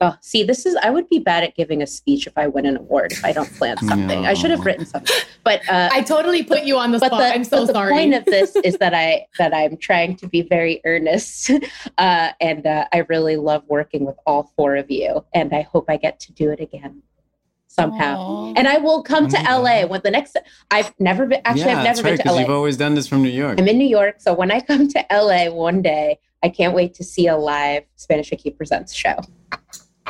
oh, 0.00 0.14
see, 0.20 0.44
this 0.44 0.66
is 0.66 0.76
I 0.76 0.90
would 0.90 1.08
be 1.08 1.18
bad 1.18 1.42
at 1.42 1.56
giving 1.56 1.82
a 1.82 1.86
speech 1.86 2.26
if 2.26 2.38
I 2.38 2.46
win 2.46 2.64
an 2.64 2.76
award 2.76 3.12
if 3.12 3.24
I 3.24 3.32
don't 3.32 3.52
plan 3.54 3.76
something. 3.88 4.26
I 4.26 4.34
should 4.34 4.50
have 4.50 4.64
written 4.64 4.86
something, 4.86 5.16
but 5.42 5.68
uh, 5.68 5.88
I 5.92 6.02
totally 6.02 6.44
put 6.44 6.62
you 6.62 6.78
on 6.78 6.92
the 6.92 6.98
but 6.98 7.08
spot. 7.08 7.20
the, 7.20 7.34
I'm 7.34 7.44
so 7.44 7.66
but 7.66 7.72
the 7.72 7.90
point 7.90 8.14
of 8.14 8.24
this 8.26 8.54
is 8.56 8.78
that 8.78 8.94
I 8.94 9.26
that 9.38 9.52
I'm 9.52 9.76
trying 9.76 10.16
to 10.16 10.28
be 10.28 10.42
very 10.42 10.80
earnest, 10.84 11.50
uh, 11.98 12.32
and 12.40 12.66
uh, 12.66 12.86
I 12.92 12.98
really 13.08 13.36
love 13.36 13.64
working 13.66 14.04
with 14.04 14.16
all 14.26 14.52
four 14.56 14.76
of 14.76 14.90
you, 14.90 15.24
and 15.34 15.52
I 15.52 15.62
hope 15.62 15.86
I 15.88 15.96
get 15.96 16.20
to 16.20 16.32
do 16.32 16.50
it 16.50 16.60
again 16.60 17.02
somehow. 17.70 18.16
Aw. 18.18 18.52
And 18.56 18.68
I 18.68 18.78
will 18.78 19.02
come 19.02 19.28
to 19.28 19.38
Oh 19.38 19.62
LA 19.62 19.82
God. 19.82 19.90
when 19.90 20.00
the 20.02 20.10
next. 20.10 20.36
I've 20.70 20.92
never 20.98 21.26
been. 21.26 21.40
Actually, 21.44 21.62
yeah, 21.62 21.78
I've 21.78 21.84
that's 21.84 21.98
never 21.98 22.08
right, 22.08 22.10
been 22.10 22.18
to 22.18 22.22
because 22.24 22.34
LA. 22.34 22.40
you've 22.42 22.50
always 22.50 22.76
done 22.76 22.94
this 22.94 23.06
from 23.06 23.22
New 23.22 23.30
York. 23.30 23.58
I'm 23.58 23.68
in 23.68 23.78
New 23.78 23.88
York, 23.88 24.16
so 24.18 24.34
when 24.34 24.50
I 24.50 24.60
come 24.60 24.88
to 24.88 25.04
LA 25.10 25.50
one 25.50 25.80
day, 25.80 26.18
I 26.42 26.48
can't 26.48 26.74
wait 26.74 26.94
to 26.94 27.04
see 27.04 27.26
a 27.28 27.36
live 27.36 27.84
Spanish 27.96 28.30
Aquí 28.30 28.54
Presents 28.54 28.92
show. 28.92 29.16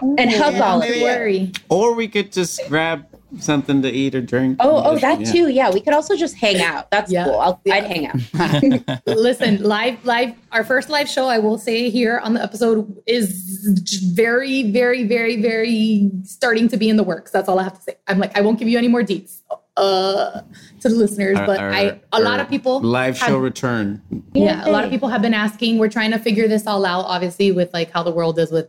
And 0.03 0.19
oh, 0.19 0.39
hug 0.39 0.55
Yeah, 0.55 0.61
all 0.65 0.83
of 0.83 0.89
you. 0.89 1.53
Or 1.69 1.95
we 1.95 2.09
could 2.09 2.33
just 2.33 2.61
grab 2.69 3.07
something 3.39 3.83
to 3.83 3.91
eat 3.91 4.15
or 4.15 4.21
drink. 4.21 4.57
Oh, 4.61 4.83
oh, 4.85 4.99
that 4.99 5.21
Yeah. 5.21 5.33
too. 5.33 5.49
Yeah, 5.49 5.71
we 5.71 5.81
could 5.81 5.95
also 5.95 6.17
just 6.17 6.35
hang 6.37 6.61
out. 6.73 6.91
That's 6.91 7.11
Yeah. 7.13 7.25
cool. 7.25 7.37
I'll, 7.39 7.61
Yeah. 7.65 7.75
I'd 7.75 7.85
hang 7.85 8.07
out. 8.07 9.03
Listen, 9.07 9.63
live, 9.63 10.05
live. 10.05 10.35
Our 10.53 10.65
first 10.65 10.91
live 10.91 11.09
show, 11.09 11.27
I 11.27 11.39
will 11.39 11.59
say 11.59 11.91
here 11.91 12.19
on 12.19 12.35
the 12.35 12.43
episode, 12.43 13.01
is 13.07 14.11
very, 14.15 14.71
very, 14.71 15.05
very, 15.05 15.41
very 15.41 16.11
starting 16.25 16.69
to 16.69 16.77
be 16.77 16.89
in 16.89 16.97
the 16.97 17.05
works. 17.05 17.31
That's 17.31 17.49
all 17.49 17.59
I 17.61 17.65
have 17.65 17.75
to 17.75 17.81
say. 17.83 17.97
I'm 18.09 18.19
like, 18.19 18.37
I 18.37 18.41
won't 18.41 18.59
give 18.59 18.69
you 18.69 18.79
any 18.79 18.89
more 18.89 19.03
deets 19.03 19.41
uh, 19.77 20.41
to 20.81 20.89
the 20.89 20.95
listeners, 20.95 21.39
Our- 21.39 21.47
but 21.47 21.61
our- 21.61 21.71
I, 21.73 22.01
a 22.13 22.21
lot 22.21 22.41
of 22.41 22.49
people, 22.49 22.81
live 22.81 23.19
have- 23.19 23.29
show 23.29 23.39
return. 23.39 24.03
yeah, 24.35 24.67
a 24.69 24.71
lot 24.71 24.85
of 24.85 24.91
people 24.91 25.09
have 25.09 25.23
been 25.23 25.35
asking. 25.35 25.79
We're 25.79 25.89
trying 25.89 26.11
to 26.11 26.19
figure 26.19 26.49
this 26.49 26.67
all 26.67 26.85
out, 26.85 27.05
obviously, 27.07 27.53
with 27.53 27.73
like 27.73 27.91
how 27.93 28.03
the 28.03 28.11
world 28.11 28.39
is 28.39 28.51
with 28.51 28.69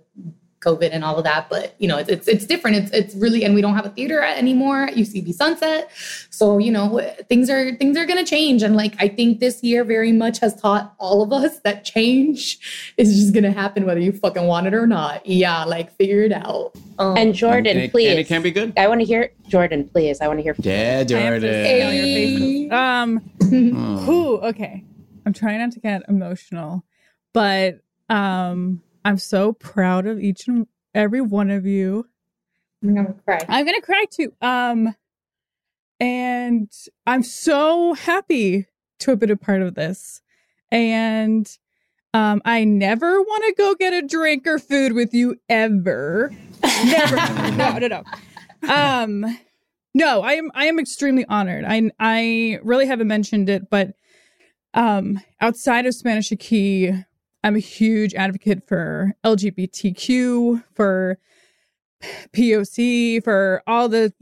COVID 0.62 0.90
and 0.92 1.04
all 1.04 1.18
of 1.18 1.24
that. 1.26 1.50
But 1.50 1.76
you 1.80 1.88
know, 1.88 1.98
it's 1.98 2.10
it's, 2.10 2.28
it's 2.28 2.46
different. 2.46 2.78
It's 2.78 2.92
it's 2.92 3.16
really, 3.16 3.44
and 3.44 3.54
we 3.54 3.62
don't 3.62 3.76
have 3.76 3.86
a 3.86 3.90
theater 3.90 4.22
anymore 4.22 4.84
at 4.84 4.94
UCB 4.96 5.34
Sunset. 5.34 5.90
So 6.30 6.58
you 6.58 6.72
know, 6.72 7.00
things 7.30 7.50
are 7.50 7.76
things 7.76 7.98
are 7.98 8.06
gonna 8.06 8.24
change. 8.26 8.64
And 8.64 8.76
like 8.76 8.96
I 9.00 9.08
think 9.08 9.40
this 9.40 9.64
year 9.64 9.84
very 9.84 10.12
much 10.12 10.40
has 10.40 10.56
taught 10.56 10.94
all 11.00 11.22
of 11.22 11.34
us 11.34 11.60
that 11.60 11.84
change 11.84 12.94
is 12.98 13.16
just 13.20 13.34
gonna 13.34 13.52
happen 13.52 13.86
whether 13.86 14.00
you 14.00 14.12
fucking 14.12 14.46
want 14.48 14.68
it 14.68 14.74
or 14.74 14.88
not. 14.88 15.26
Yeah, 15.26 15.64
like 15.66 15.92
figure 15.98 16.22
it 16.22 16.32
out. 16.32 16.72
Um, 17.00 17.18
And 17.18 17.34
Jordan, 17.34 17.76
and 17.78 17.80
it, 17.86 17.92
please. 17.92 18.10
And 18.10 18.20
it 18.20 18.28
can 18.28 18.42
be 18.42 18.52
good. 18.52 18.74
I 18.78 18.88
want 18.88 19.02
to 19.02 19.06
hear 19.06 19.32
Jordan, 19.48 19.88
please. 19.90 20.22
I 20.22 20.28
want 20.28 20.40
to 20.40 20.44
hear. 20.44 20.56
Yeah, 20.60 20.72
I 20.72 20.76
have 21.00 21.08
to 21.08 21.14
Jordan. 21.16 21.42
stay 21.42 21.82
on 21.82 21.96
your 21.96 22.04
faces. 22.04 22.72
Um, 22.72 23.22
Oh. 23.76 24.06
whew, 24.06 24.38
okay. 24.50 24.84
I'm 25.26 25.34
trying 25.34 25.60
not 25.60 25.72
to 25.74 25.80
get 25.80 26.04
emotional, 26.08 26.84
but 27.34 27.80
um, 28.10 28.82
I'm 29.04 29.18
so 29.18 29.54
proud 29.54 30.06
of 30.06 30.20
each 30.20 30.48
and 30.48 30.68
every 30.94 31.22
one 31.22 31.50
of 31.50 31.66
you. 31.66 32.08
I'm 32.84 32.96
gonna 32.96 33.16
cry. 33.26 33.46
I'm 33.48 33.66
gonna 33.66 33.82
cry 33.82 34.06
too. 34.10 34.34
Um, 34.42 34.96
and 36.00 36.72
I'm 37.06 37.24
so 37.24 37.94
happy 37.94 38.66
to 39.00 39.12
have 39.12 39.20
been 39.20 39.32
a 39.32 39.38
part 39.38 39.62
of 39.62 39.76
this. 39.76 40.22
And 40.72 41.48
um, 42.14 42.42
I 42.44 42.64
never 42.64 43.22
want 43.22 43.44
to 43.46 43.54
go 43.58 43.76
get 43.76 43.94
a 43.94 44.06
drink 44.06 44.48
or 44.48 44.60
food 44.60 44.94
with 44.94 45.14
you 45.14 45.38
ever. 45.48 46.32
Never. 46.86 47.16
no, 47.56 47.78
no, 47.78 47.88
no. 47.88 48.04
Um, 48.74 49.40
no, 49.94 50.22
I 50.22 50.34
am. 50.34 50.52
I 50.54 50.66
am 50.66 50.80
extremely 50.80 51.26
honored. 51.28 51.66
I 51.66 51.92
I 52.00 52.60
really 52.64 52.88
haven't 52.88 53.08
mentioned 53.08 53.50
it, 53.50 53.70
but 53.70 53.94
um, 54.74 55.20
outside 55.40 55.86
of 55.86 55.94
Spanish 55.94 56.30
Aquí, 56.30 57.06
I'm 57.44 57.56
a 57.56 57.60
huge 57.60 58.14
advocate 58.14 58.68
for 58.68 59.14
LGBTQ, 59.24 60.64
for 60.76 61.18
POC, 62.34 63.24
for 63.24 63.64
all 63.66 63.90
the 63.90 64.14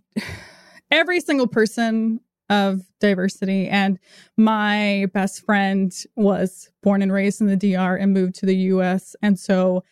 every 0.92 1.20
single 1.20 1.48
person 1.48 2.22
of 2.50 2.82
diversity. 3.00 3.68
And 3.68 4.00
my 4.38 5.08
best 5.14 5.46
friend 5.46 5.94
was 6.16 6.70
born 6.82 7.02
and 7.02 7.12
raised 7.12 7.42
in 7.42 7.48
the 7.48 7.56
DR 7.56 7.96
and 7.96 8.14
moved 8.14 8.36
to 8.36 8.46
the 8.46 8.56
US. 8.56 9.16
And 9.22 9.38
so 9.38 9.84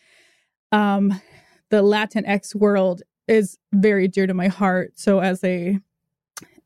um 0.72 1.20
the 1.70 1.82
Latinx 1.82 2.54
world 2.54 3.02
is 3.26 3.58
very 3.72 4.08
dear 4.08 4.26
to 4.26 4.34
my 4.34 4.48
heart. 4.48 4.92
So 4.96 5.20
as 5.20 5.44
a 5.44 5.78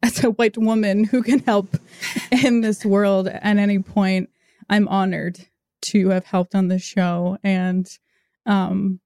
as 0.02 0.24
a 0.24 0.30
white 0.30 0.56
woman 0.56 1.04
who 1.04 1.22
can 1.22 1.40
help 1.40 1.76
in 2.44 2.60
this 2.60 2.84
world 2.84 3.28
at 3.28 3.44
any 3.44 3.80
point, 3.80 4.30
I'm 4.70 4.88
honored 4.88 5.46
to 5.82 6.08
have 6.10 6.24
helped 6.24 6.54
on 6.54 6.68
this 6.68 6.82
show 6.82 7.38
and 7.42 7.98
um, 8.46 9.00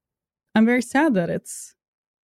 I'm 0.55 0.65
very 0.65 0.83
sad 0.83 1.15
that 1.15 1.29
it's 1.29 1.75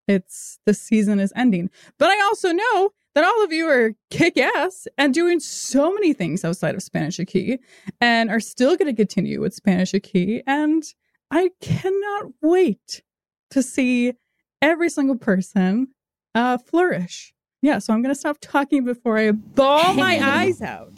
it's 0.08 0.58
the 0.66 0.74
season 0.74 1.20
is 1.20 1.32
ending. 1.36 1.70
But 1.98 2.10
I 2.10 2.20
also 2.22 2.50
know 2.50 2.90
that 3.14 3.24
all 3.24 3.44
of 3.44 3.52
you 3.52 3.68
are 3.68 3.92
kick 4.10 4.38
ass 4.38 4.88
and 4.98 5.12
doing 5.14 5.38
so 5.38 5.92
many 5.92 6.12
things 6.12 6.44
outside 6.44 6.74
of 6.74 6.82
Spanish 6.82 7.18
Aquí 7.18 7.58
and 8.00 8.30
are 8.30 8.40
still 8.40 8.76
going 8.76 8.86
to 8.94 8.96
continue 8.96 9.40
with 9.40 9.54
Spanish 9.54 9.92
Aquí. 9.92 10.42
And 10.46 10.82
I 11.30 11.50
cannot 11.60 12.32
wait 12.40 13.02
to 13.50 13.62
see 13.62 14.14
every 14.60 14.88
single 14.88 15.16
person 15.16 15.88
uh, 16.34 16.58
flourish. 16.58 17.34
Yeah, 17.60 17.78
so 17.78 17.92
I'm 17.92 18.02
going 18.02 18.14
to 18.14 18.18
stop 18.18 18.38
talking 18.40 18.84
before 18.84 19.18
I 19.18 19.30
bawl 19.30 19.94
my 19.94 20.18
eyes 20.22 20.62
out. 20.62 20.92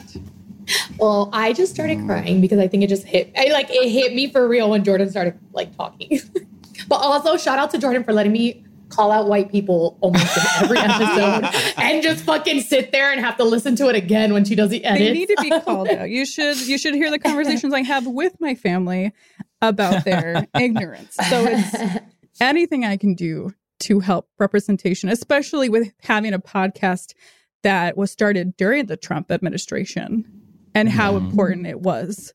Well, 0.98 1.30
I 1.32 1.52
just 1.52 1.74
started 1.74 1.98
mm. 1.98 2.06
crying 2.06 2.40
because 2.40 2.58
I 2.58 2.68
think 2.68 2.82
it 2.82 2.88
just 2.88 3.04
hit. 3.04 3.32
I 3.36 3.46
like 3.52 3.66
it 3.70 3.88
hit 3.90 4.14
me 4.14 4.30
for 4.30 4.48
real 4.48 4.70
when 4.70 4.84
Jordan 4.84 5.10
started 5.10 5.38
like 5.52 5.76
talking. 5.76 6.20
but 6.88 6.96
also, 6.96 7.36
shout 7.36 7.58
out 7.58 7.70
to 7.70 7.78
Jordan 7.78 8.04
for 8.04 8.12
letting 8.12 8.32
me 8.32 8.64
call 8.88 9.10
out 9.10 9.28
white 9.28 9.50
people 9.50 9.98
almost 10.00 10.36
in 10.36 10.42
every 10.62 10.78
episode 10.78 11.74
and 11.82 12.02
just 12.02 12.24
fucking 12.24 12.60
sit 12.60 12.92
there 12.92 13.10
and 13.10 13.20
have 13.20 13.36
to 13.36 13.44
listen 13.44 13.74
to 13.76 13.88
it 13.88 13.96
again 13.96 14.32
when 14.32 14.44
she 14.44 14.54
does 14.54 14.70
the 14.70 14.84
edit. 14.84 15.00
They 15.00 15.12
need 15.12 15.26
to 15.26 15.36
be 15.42 15.50
called 15.64 15.88
out. 15.88 16.10
You 16.10 16.24
should 16.24 16.58
you 16.66 16.78
should 16.78 16.94
hear 16.94 17.10
the 17.10 17.18
conversations 17.18 17.74
I 17.74 17.82
have 17.82 18.06
with 18.06 18.40
my 18.40 18.54
family 18.54 19.12
about 19.60 20.04
their 20.04 20.46
ignorance. 20.58 21.14
So 21.28 21.46
it's 21.48 22.00
anything 22.40 22.84
I 22.84 22.96
can 22.96 23.14
do 23.14 23.52
to 23.80 24.00
help 24.00 24.28
representation, 24.38 25.08
especially 25.08 25.68
with 25.68 25.92
having 26.02 26.32
a 26.32 26.38
podcast 26.38 27.14
that 27.62 27.96
was 27.96 28.10
started 28.10 28.56
during 28.56 28.86
the 28.86 28.96
Trump 28.96 29.32
administration 29.32 30.33
and 30.74 30.88
how 30.88 31.16
important 31.16 31.66
it 31.66 31.80
was 31.80 32.32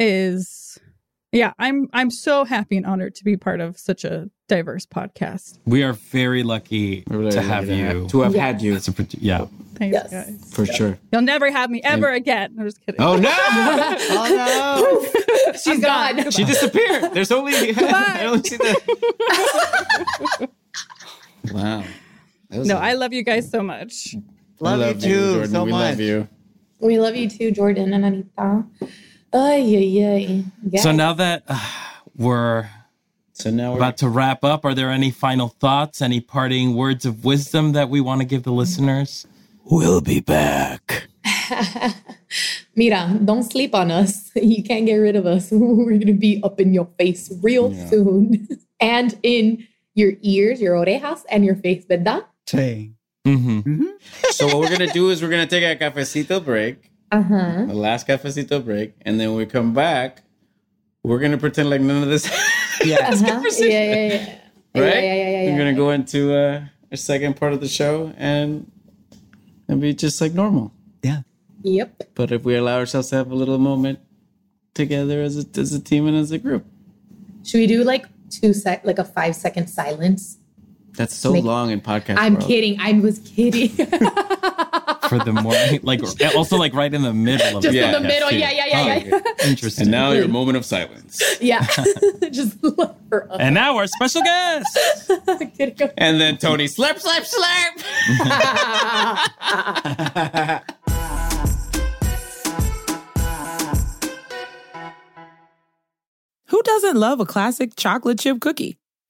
is 0.00 0.78
yeah, 1.32 1.52
I'm 1.58 1.88
I'm 1.92 2.10
so 2.10 2.44
happy 2.44 2.76
and 2.78 2.86
honored 2.86 3.14
to 3.16 3.24
be 3.24 3.36
part 3.36 3.60
of 3.60 3.78
such 3.78 4.04
a 4.04 4.30
diverse 4.48 4.86
podcast. 4.86 5.58
We 5.66 5.82
are 5.82 5.92
very 5.92 6.42
lucky 6.42 7.04
really 7.08 7.32
to 7.32 7.42
have 7.42 7.66
to 7.66 7.74
you. 7.74 8.08
to 8.08 8.20
have 8.22 8.34
Yeah. 8.34 8.46
had 8.46 8.62
you 8.62 8.76
a 8.76 8.80
yeah. 9.18 9.46
Thanks, 9.74 9.92
Yes. 9.94 10.10
guys. 10.10 10.52
for 10.54 10.64
sure. 10.66 10.98
You'll 11.12 11.20
never 11.22 11.50
have 11.52 11.68
me 11.70 11.82
ever 11.84 12.08
again. 12.10 12.56
I'm 12.58 12.64
just 12.64 12.84
kidding. 12.84 13.00
Oh 13.00 13.16
no! 13.16 13.28
oh 14.10 15.04
no 15.44 15.52
She's 15.62 15.80
gone. 15.80 16.30
she 16.30 16.44
disappeared. 16.44 17.12
There's 17.12 17.30
only 17.30 17.52
I 17.76 18.24
only 18.26 18.42
see 18.44 18.56
the. 18.56 20.48
wow. 21.52 21.84
No, 22.50 22.76
a- 22.76 22.80
I 22.80 22.94
love 22.94 23.12
you 23.12 23.22
guys 23.22 23.50
so 23.50 23.62
much. 23.62 24.14
no! 24.14 24.20
we 24.60 24.66
Love, 24.84 24.96
you 24.96 25.00
too 25.08 25.32
Jordan. 25.34 25.50
so 25.50 25.64
we 25.64 25.70
much. 25.72 25.90
love 25.90 26.00
you. 26.00 26.28
We 26.80 26.98
love 26.98 27.16
you 27.16 27.28
too, 27.28 27.50
Jordan 27.50 27.92
and 27.92 28.04
Anita. 28.04 28.64
Ay, 29.32 29.60
ay, 29.76 30.04
ay. 30.06 30.44
Yes. 30.70 30.82
So 30.82 30.92
now 30.92 31.12
that 31.14 31.42
uh, 31.48 31.58
we're 32.16 32.68
So 33.32 33.50
now 33.50 33.72
we're 33.72 33.78
about 33.78 33.96
to 33.98 34.08
wrap 34.08 34.42
up, 34.44 34.64
are 34.64 34.74
there 34.74 34.90
any 34.90 35.10
final 35.10 35.48
thoughts, 35.48 36.00
any 36.02 36.20
parting 36.20 36.74
words 36.74 37.04
of 37.04 37.24
wisdom 37.24 37.72
that 37.72 37.88
we 37.90 38.00
want 38.00 38.20
to 38.20 38.26
give 38.26 38.42
the 38.44 38.52
listeners? 38.52 39.26
We'll 39.64 40.00
be 40.00 40.20
back. 40.20 41.08
Mira, 42.76 43.18
don't 43.24 43.42
sleep 43.42 43.74
on 43.74 43.90
us. 43.90 44.30
You 44.38 44.62
can't 44.62 44.86
get 44.86 44.96
rid 44.96 45.16
of 45.16 45.26
us. 45.26 45.50
We're 45.52 45.98
going 45.98 46.06
to 46.06 46.12
be 46.14 46.40
up 46.42 46.60
in 46.60 46.72
your 46.72 46.88
face 46.98 47.30
real 47.42 47.72
Yeah. 47.72 47.86
soon. 47.90 48.48
and 48.80 49.18
in 49.22 49.66
your 49.94 50.12
ears, 50.22 50.60
your 50.60 50.74
orejas, 50.76 51.24
and 51.28 51.44
your 51.44 51.56
face, 51.56 51.84
¿verdad? 51.86 52.22
Sí. 52.46 52.94
Mm-hmm. 53.36 53.84
So 54.30 54.46
what 54.46 54.58
we're 54.58 54.70
gonna 54.70 54.92
do 54.92 55.10
is 55.10 55.22
we're 55.22 55.28
gonna 55.30 55.46
take 55.46 55.64
a 55.64 55.76
cafecito 55.82 56.42
break, 56.44 56.90
Uh-huh. 57.12 57.64
the 57.66 57.74
last 57.74 58.06
cafecito 58.06 58.64
break, 58.64 58.94
and 59.02 59.18
then 59.20 59.28
when 59.30 59.38
we 59.38 59.46
come 59.46 59.74
back, 59.74 60.22
we're 61.02 61.18
gonna 61.18 61.38
pretend 61.38 61.68
like 61.70 61.80
none 61.80 62.02
of 62.02 62.08
this. 62.08 62.24
Yes. 62.84 63.20
Uh-huh. 63.22 63.42
Yeah, 63.58 63.66
yeah, 63.66 63.94
yeah. 63.94 64.38
Yeah, 64.74 64.82
right? 64.84 64.94
yeah, 64.94 65.00
yeah, 65.02 65.14
yeah, 65.14 65.42
yeah. 65.42 65.50
We're 65.50 65.58
gonna 65.58 65.74
go 65.74 65.90
into 65.90 66.32
uh, 66.32 66.64
our 66.92 66.96
second 66.96 67.34
part 67.34 67.52
of 67.52 67.60
the 67.60 67.66
show 67.68 68.12
and 68.16 68.70
and 69.66 69.80
be 69.80 69.92
just 69.94 70.20
like 70.20 70.32
normal. 70.32 70.72
Yeah. 71.02 71.22
Yep. 71.64 72.14
But 72.14 72.30
if 72.30 72.44
we 72.44 72.54
allow 72.54 72.78
ourselves 72.78 73.10
to 73.10 73.16
have 73.16 73.32
a 73.32 73.34
little 73.34 73.58
moment 73.58 73.98
together 74.74 75.20
as 75.22 75.36
a 75.36 75.44
as 75.60 75.74
a 75.74 75.80
team 75.80 76.06
and 76.06 76.16
as 76.16 76.30
a 76.30 76.38
group, 76.38 76.64
Should 77.44 77.58
we 77.58 77.66
do 77.66 77.82
like 77.82 78.06
two 78.30 78.54
sec, 78.54 78.84
like 78.86 79.00
a 79.00 79.04
five 79.04 79.34
second 79.34 79.66
silence? 79.66 80.37
That's 80.98 81.14
so 81.14 81.32
Make- 81.32 81.44
long 81.44 81.70
in 81.70 81.80
podcast. 81.80 82.16
I'm 82.18 82.34
world. 82.34 82.46
kidding. 82.46 82.78
I 82.80 82.92
was 83.00 83.20
kidding. 83.20 83.68
For 85.08 85.18
the 85.18 85.32
morning, 85.32 85.80
like 85.84 86.02
also 86.36 86.58
like 86.58 86.74
right 86.74 86.92
in 86.92 87.00
the 87.02 87.14
middle 87.14 87.56
of 87.56 87.62
Just 87.62 87.72
the 87.72 87.82
in 87.82 87.92
the 87.92 88.00
middle. 88.00 88.28
too. 88.28 88.36
Yeah, 88.36 88.50
yeah, 88.50 88.66
yeah, 88.66 89.00
oh, 89.02 89.06
yeah. 89.08 89.20
Oh, 89.24 89.48
interesting. 89.48 89.84
And 89.84 89.90
now 89.90 90.10
your 90.12 90.28
moment 90.28 90.58
of 90.58 90.66
silence. 90.66 91.22
yeah. 91.40 91.66
Just 92.30 92.62
look 92.62 92.94
for 93.08 93.30
us. 93.32 93.36
And 93.40 93.54
now 93.54 93.76
our 93.78 93.86
special 93.86 94.20
guest. 94.22 94.78
And 95.96 96.20
then 96.20 96.36
Tony 96.36 96.66
slap, 96.66 96.98
slap, 96.98 97.24
slap. 97.24 97.78
Who 106.46 106.62
doesn't 106.62 106.96
love 106.96 107.20
a 107.20 107.26
classic 107.26 107.76
chocolate 107.76 108.18
chip 108.18 108.40
cookie? 108.40 108.78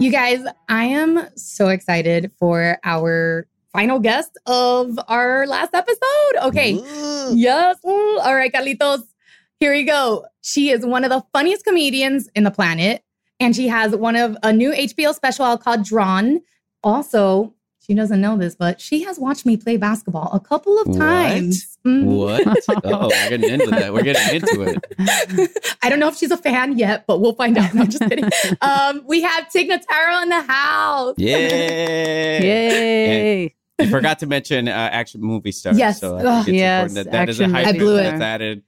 You 0.00 0.12
guys, 0.12 0.44
I 0.68 0.84
am 0.84 1.26
so 1.34 1.68
excited 1.70 2.30
for 2.38 2.78
our 2.84 3.48
final 3.72 3.98
guest 3.98 4.38
of 4.46 4.96
our 5.08 5.44
last 5.48 5.74
episode. 5.74 6.36
Okay. 6.44 6.80
Yes. 7.32 7.78
Ooh. 7.84 8.18
All 8.20 8.36
right, 8.36 8.52
Carlitos. 8.52 9.02
Here 9.58 9.72
we 9.72 9.82
go. 9.82 10.24
She 10.40 10.70
is 10.70 10.86
one 10.86 11.02
of 11.02 11.10
the 11.10 11.24
funniest 11.32 11.64
comedians 11.64 12.28
in 12.36 12.44
the 12.44 12.52
planet. 12.52 13.02
And 13.40 13.56
she 13.56 13.66
has 13.66 13.94
one 13.96 14.14
of 14.14 14.36
a 14.44 14.52
new 14.52 14.70
HBO 14.70 15.12
special 15.12 15.58
called 15.58 15.82
Drawn. 15.82 16.42
Also, 16.84 17.52
she 17.88 17.94
doesn't 17.94 18.20
know 18.20 18.36
this, 18.36 18.54
but 18.54 18.80
she 18.80 19.02
has 19.04 19.18
watched 19.18 19.46
me 19.46 19.56
play 19.56 19.76
basketball 19.78 20.30
a 20.32 20.40
couple 20.40 20.78
of 20.78 20.88
What? 20.88 20.98
times. 20.98 21.78
Mhm. 21.86 22.04
What? 22.04 22.44
Oh, 22.84 23.08
we're 23.08 23.28
getting 23.30 23.48
into 23.50 23.66
that. 23.70 23.92
We're 23.94 24.02
getting 24.02 24.36
into 24.42 24.62
it. 24.62 25.78
I 25.82 25.88
don't 25.88 25.98
know 25.98 26.08
if 26.08 26.16
she's 26.16 26.30
a 26.30 26.36
fan 26.36 26.76
yet, 26.76 27.06
but 27.06 27.20
we'll 27.20 27.34
find 27.34 27.56
out. 27.56 27.72
No, 27.74 27.82
I'm 27.82 27.88
just 27.90 28.02
kidding. 28.02 28.28
Um, 28.60 29.02
we 29.06 29.22
have 29.22 29.50
Tig 29.50 29.70
Notaro 29.70 30.22
in 30.22 30.28
the 30.28 30.42
house. 30.42 31.14
Yeah. 31.16 31.36
Yay! 32.42 33.54
You 33.78 33.86
forgot 33.88 34.18
to 34.20 34.26
mention 34.26 34.68
uh, 34.68 34.72
action 34.72 35.20
movie 35.20 35.52
stars. 35.52 35.78
Yes. 35.78 36.00
So 36.00 36.16
I 36.18 36.22
think 36.22 36.48
it's 36.48 36.56
Yes, 36.58 36.90
important 36.90 37.06
that 37.06 37.12
that 37.12 37.28
is 37.28 37.40
a 37.40 37.44
action 37.44 37.54
hype 37.54 37.66
I 37.68 37.78
blew 37.78 37.96
it. 37.96 38.02
that's 38.02 38.20
added 38.22 38.62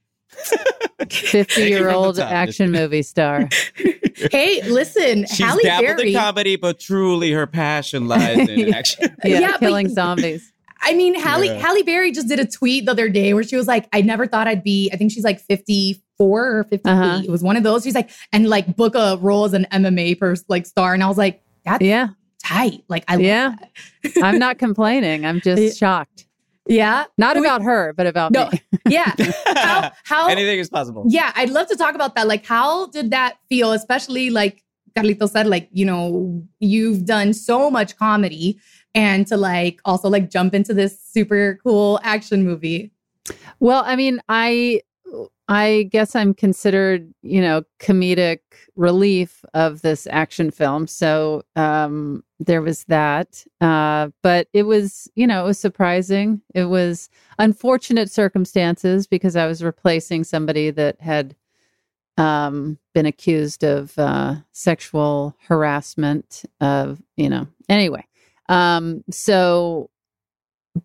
50-year-old 0.99 2.15
top. 2.17 2.31
action 2.31 2.71
movie 2.71 3.01
star. 3.03 3.47
hey, 4.31 4.61
listen, 4.69 5.25
She's 5.27 5.39
Halle 5.39 5.59
dabbled 5.63 5.97
Berry. 5.97 6.13
in 6.13 6.19
comedy, 6.19 6.55
but 6.55 6.79
truly 6.79 7.31
her 7.31 7.47
passion 7.47 8.07
lies 8.07 8.47
in 8.49 8.73
action. 8.73 9.15
Yeah, 9.23 9.39
Yeah, 9.39 9.51
but- 9.51 9.59
killing 9.59 9.89
zombies. 9.89 10.51
I 10.83 10.95
mean, 10.95 11.13
Halle 11.13 11.45
Yeah. 11.45 11.59
Halle 11.59 11.83
Berry 11.83 12.11
just 12.11 12.27
did 12.27 12.39
a 12.39 12.45
tweet 12.47 12.85
the 12.85 12.91
other 12.91 13.07
day 13.07 13.35
where 13.35 13.43
she 13.43 13.55
was 13.55 13.67
like, 13.67 13.87
"I 13.93 14.01
never 14.01 14.25
thought 14.25 14.47
I'd 14.47 14.63
be." 14.63 14.89
I 14.91 14.95
think 14.97 15.11
she's 15.11 15.23
like 15.23 15.39
fifty 15.39 16.01
four 16.17 16.57
or 16.57 16.63
fifty. 16.63 16.89
Uh-huh. 16.89 17.21
It 17.23 17.29
was 17.29 17.43
one 17.43 17.55
of 17.55 17.61
those. 17.61 17.83
She's 17.83 17.93
like, 17.93 18.09
and 18.33 18.49
like 18.49 18.75
book 18.75 18.95
a 18.95 19.19
role 19.21 19.45
as 19.45 19.53
an 19.53 19.67
MMA 19.71 20.17
person, 20.17 20.43
like 20.49 20.65
star, 20.65 20.95
and 20.95 21.03
I 21.03 21.07
was 21.07 21.19
like, 21.19 21.43
"That's 21.65 21.83
Yeah, 21.83 22.07
tight." 22.43 22.83
Like, 22.87 23.03
I 23.07 23.13
love 23.17 23.21
Yeah. 23.21 23.55
that. 24.01 24.11
I'm 24.23 24.39
not 24.39 24.57
complaining. 24.57 25.23
I'm 25.23 25.39
just 25.39 25.77
shocked. 25.77 26.25
Yeah, 26.67 27.05
Not 27.17 27.35
We- 27.37 27.41
about 27.45 27.61
her, 27.63 27.93
but 27.93 28.07
about 28.07 28.31
No, 28.31 28.49
me. 28.51 28.61
yeah. 28.89 29.13
How 29.55 29.91
how 30.03 30.27
Anything 30.27 30.59
is 30.59 30.69
possible. 30.69 31.05
Yeah, 31.07 31.31
I'd 31.35 31.49
love 31.49 31.67
to 31.67 31.75
talk 31.75 31.95
about 31.95 32.15
that. 32.15 32.27
Like, 32.27 32.45
how 32.45 32.87
did 32.87 33.11
that 33.11 33.37
feel? 33.49 33.71
Especially 33.73 34.29
like 34.29 34.63
Carlito 34.95 35.29
said, 35.29 35.47
like, 35.47 35.69
you 35.71 35.85
know, 35.85 36.43
you've 36.59 37.05
done 37.05 37.33
so 37.33 37.69
much 37.71 37.95
comedy 37.97 38.59
and 38.93 39.25
to 39.27 39.37
like 39.37 39.79
also 39.85 40.09
like 40.09 40.29
jump 40.29 40.53
into 40.53 40.73
this 40.73 40.99
super 41.01 41.59
cool 41.63 41.99
action 42.03 42.43
movie. 42.43 42.91
Well, 43.59 43.83
I 43.85 43.95
mean, 43.95 44.21
I 44.27 44.81
I 45.51 45.89
guess 45.91 46.15
I'm 46.15 46.33
considered, 46.33 47.13
you 47.23 47.41
know, 47.41 47.63
comedic 47.77 48.39
relief 48.77 49.43
of 49.53 49.81
this 49.81 50.07
action 50.09 50.49
film. 50.49 50.87
So 50.87 51.43
um 51.57 52.23
there 52.39 52.61
was 52.61 52.85
that. 52.85 53.45
Uh 53.59 54.09
but 54.23 54.47
it 54.53 54.63
was, 54.63 55.09
you 55.15 55.27
know, 55.27 55.43
it 55.43 55.47
was 55.47 55.59
surprising. 55.59 56.41
It 56.55 56.65
was 56.65 57.09
unfortunate 57.37 58.09
circumstances 58.09 59.07
because 59.07 59.35
I 59.35 59.45
was 59.45 59.61
replacing 59.61 60.23
somebody 60.23 60.71
that 60.71 61.01
had 61.01 61.35
um 62.17 62.77
been 62.93 63.05
accused 63.05 63.65
of 63.65 63.99
uh 63.99 64.35
sexual 64.53 65.35
harassment 65.49 66.43
of, 66.61 67.01
you 67.17 67.27
know. 67.29 67.45
Anyway. 67.67 68.07
Um 68.47 69.03
so 69.11 69.89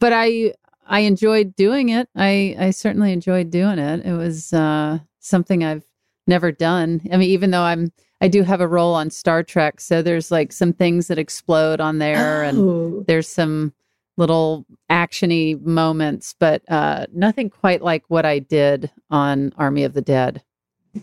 but 0.01 0.13
I 0.13 0.55
I 0.89 1.01
enjoyed 1.01 1.55
doing 1.57 1.89
it. 1.91 2.09
I 2.15 2.57
I 2.59 2.71
certainly 2.71 3.13
enjoyed 3.13 3.51
doing 3.51 3.79
it. 3.79 4.05
It 4.07 4.13
was 4.13 4.53
uh, 4.53 4.99
something 5.21 5.65
I've 5.65 5.85
never 6.27 6.53
done. 6.53 7.01
I 7.13 7.17
mean, 7.17 7.31
even 7.31 7.51
though 7.51 7.63
I'm 7.63 7.93
I 8.21 8.29
do 8.29 8.43
have 8.43 8.61
a 8.61 8.69
role 8.69 8.95
on 8.95 9.11
Star 9.11 9.43
Trek, 9.43 9.81
so 9.81 10.01
there's 10.03 10.31
like 10.31 10.53
some 10.53 10.73
things 10.73 11.09
that 11.09 11.19
explode 11.19 11.81
on 11.81 11.99
there, 11.99 12.43
and 12.43 12.59
Oh. 12.59 13.05
there's 13.07 13.29
some 13.29 13.73
little 14.17 14.65
actiony 14.91 15.61
moments, 15.61 16.35
but 16.41 16.63
uh, 16.71 17.05
nothing 17.13 17.51
quite 17.51 17.83
like 17.83 18.05
what 18.09 18.25
I 18.25 18.39
did 18.39 18.91
on 19.11 19.53
Army 19.59 19.85
of 19.85 19.93
the 19.93 20.01
Dead. 20.01 20.43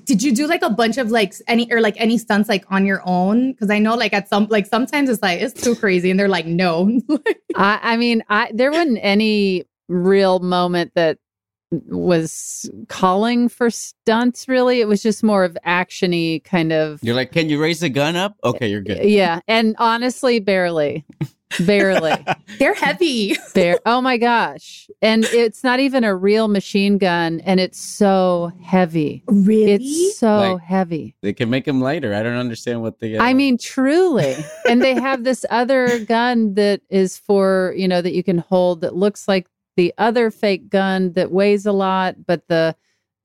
Did 0.05 0.23
you 0.23 0.33
do 0.33 0.47
like 0.47 0.63
a 0.63 0.71
bunch 0.71 0.97
of 0.97 1.11
like 1.11 1.35
any 1.47 1.71
or 1.71 1.79
like 1.79 1.93
any 1.99 2.17
stunts 2.17 2.49
like 2.49 2.65
on 2.71 2.87
your 2.87 3.03
own? 3.05 3.51
Because 3.51 3.69
I 3.69 3.77
know 3.77 3.93
like 3.95 4.11
at 4.13 4.27
some 4.27 4.47
like 4.49 4.65
sometimes 4.65 5.07
it's 5.07 5.21
like 5.21 5.39
it's 5.39 5.61
too 5.61 5.75
crazy 5.75 6.09
and 6.09 6.19
they're 6.19 6.27
like 6.27 6.47
no. 6.47 6.99
I, 7.55 7.79
I 7.83 7.97
mean, 7.97 8.23
I 8.27 8.49
there 8.51 8.71
wasn't 8.71 8.97
any 9.03 9.65
real 9.87 10.39
moment 10.39 10.91
that 10.95 11.17
was 11.87 12.69
calling 12.87 13.49
for 13.49 13.69
stunts. 13.69 14.47
Really, 14.47 14.79
it 14.81 14.87
was 14.87 15.01
just 15.01 15.23
more 15.23 15.43
of 15.43 15.57
actiony 15.65 16.43
kind 16.43 16.71
of. 16.71 16.99
You're 17.01 17.15
like, 17.15 17.31
can 17.31 17.49
you 17.49 17.61
raise 17.61 17.79
the 17.79 17.89
gun 17.89 18.15
up? 18.15 18.35
Okay, 18.43 18.67
you're 18.67 18.81
good. 18.81 19.03
Yeah, 19.03 19.39
and 19.47 19.75
honestly, 19.79 20.39
barely, 20.39 21.03
barely, 21.65 22.13
they're 22.59 22.75
heavy. 22.75 23.35
bare. 23.55 23.79
Oh 23.87 24.01
my 24.01 24.17
gosh! 24.17 24.87
And 25.01 25.25
it's 25.25 25.63
not 25.63 25.79
even 25.79 26.03
a 26.03 26.15
real 26.15 26.47
machine 26.47 26.99
gun, 26.99 27.39
and 27.41 27.59
it's 27.59 27.79
so 27.79 28.51
heavy. 28.63 29.23
Really? 29.27 29.73
It's 29.73 30.19
so 30.19 30.53
Like- 30.53 30.61
heavy. 30.61 31.15
They 31.23 31.33
can 31.33 31.49
make 31.49 31.65
them 31.65 31.81
lighter. 31.81 32.13
I 32.13 32.21
don't 32.21 32.37
understand 32.37 32.83
what 32.83 32.99
the. 32.99 33.17
Uh, 33.17 33.23
I 33.23 33.33
mean, 33.33 33.57
truly. 33.57 34.35
and 34.69 34.79
they 34.81 34.93
have 34.93 35.23
this 35.23 35.43
other 35.49 35.97
gun 36.05 36.53
that 36.53 36.81
is 36.91 37.17
for, 37.17 37.73
you 37.75 37.87
know, 37.87 38.01
that 38.01 38.13
you 38.13 38.23
can 38.23 38.37
hold 38.37 38.81
that 38.81 38.95
looks 38.95 39.27
like 39.27 39.47
the 39.75 39.93
other 39.97 40.31
fake 40.31 40.69
gun 40.69 41.13
that 41.13 41.31
weighs 41.31 41.65
a 41.65 41.71
lot, 41.71 42.25
but 42.25 42.47
the 42.47 42.75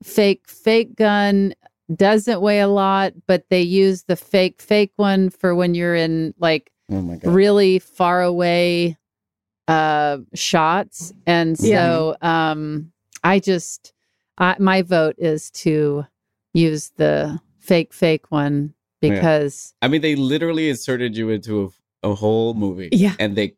fake 0.03 0.47
fake 0.47 0.95
gun 0.95 1.53
doesn't 1.95 2.41
weigh 2.41 2.59
a 2.59 2.67
lot, 2.67 3.13
but 3.27 3.45
they 3.49 3.61
use 3.61 4.03
the 4.03 4.15
fake 4.15 4.61
fake 4.61 4.91
one 4.95 5.29
for 5.29 5.55
when 5.55 5.73
you're 5.73 5.95
in 5.95 6.33
like 6.39 6.71
oh 6.91 7.19
really 7.23 7.79
far 7.79 8.21
away 8.21 8.97
uh 9.67 10.17
shots. 10.33 11.13
And 11.25 11.57
so 11.57 12.15
um 12.21 12.91
I 13.23 13.39
just 13.39 13.93
I, 14.37 14.55
my 14.59 14.81
vote 14.81 15.15
is 15.17 15.51
to 15.51 16.05
use 16.53 16.91
the 16.95 17.39
fake 17.59 17.93
fake 17.93 18.31
one 18.31 18.73
Yeah. 19.01 19.15
because 19.15 19.73
I 19.81 19.87
mean, 19.87 20.01
they 20.01 20.15
literally 20.15 20.69
inserted 20.69 21.15
you 21.17 21.29
into 21.29 21.73
a, 22.03 22.09
a 22.11 22.15
whole 22.15 22.53
movie. 22.53 22.89
Yeah. 22.91 23.15
And 23.19 23.35
they, 23.35 23.55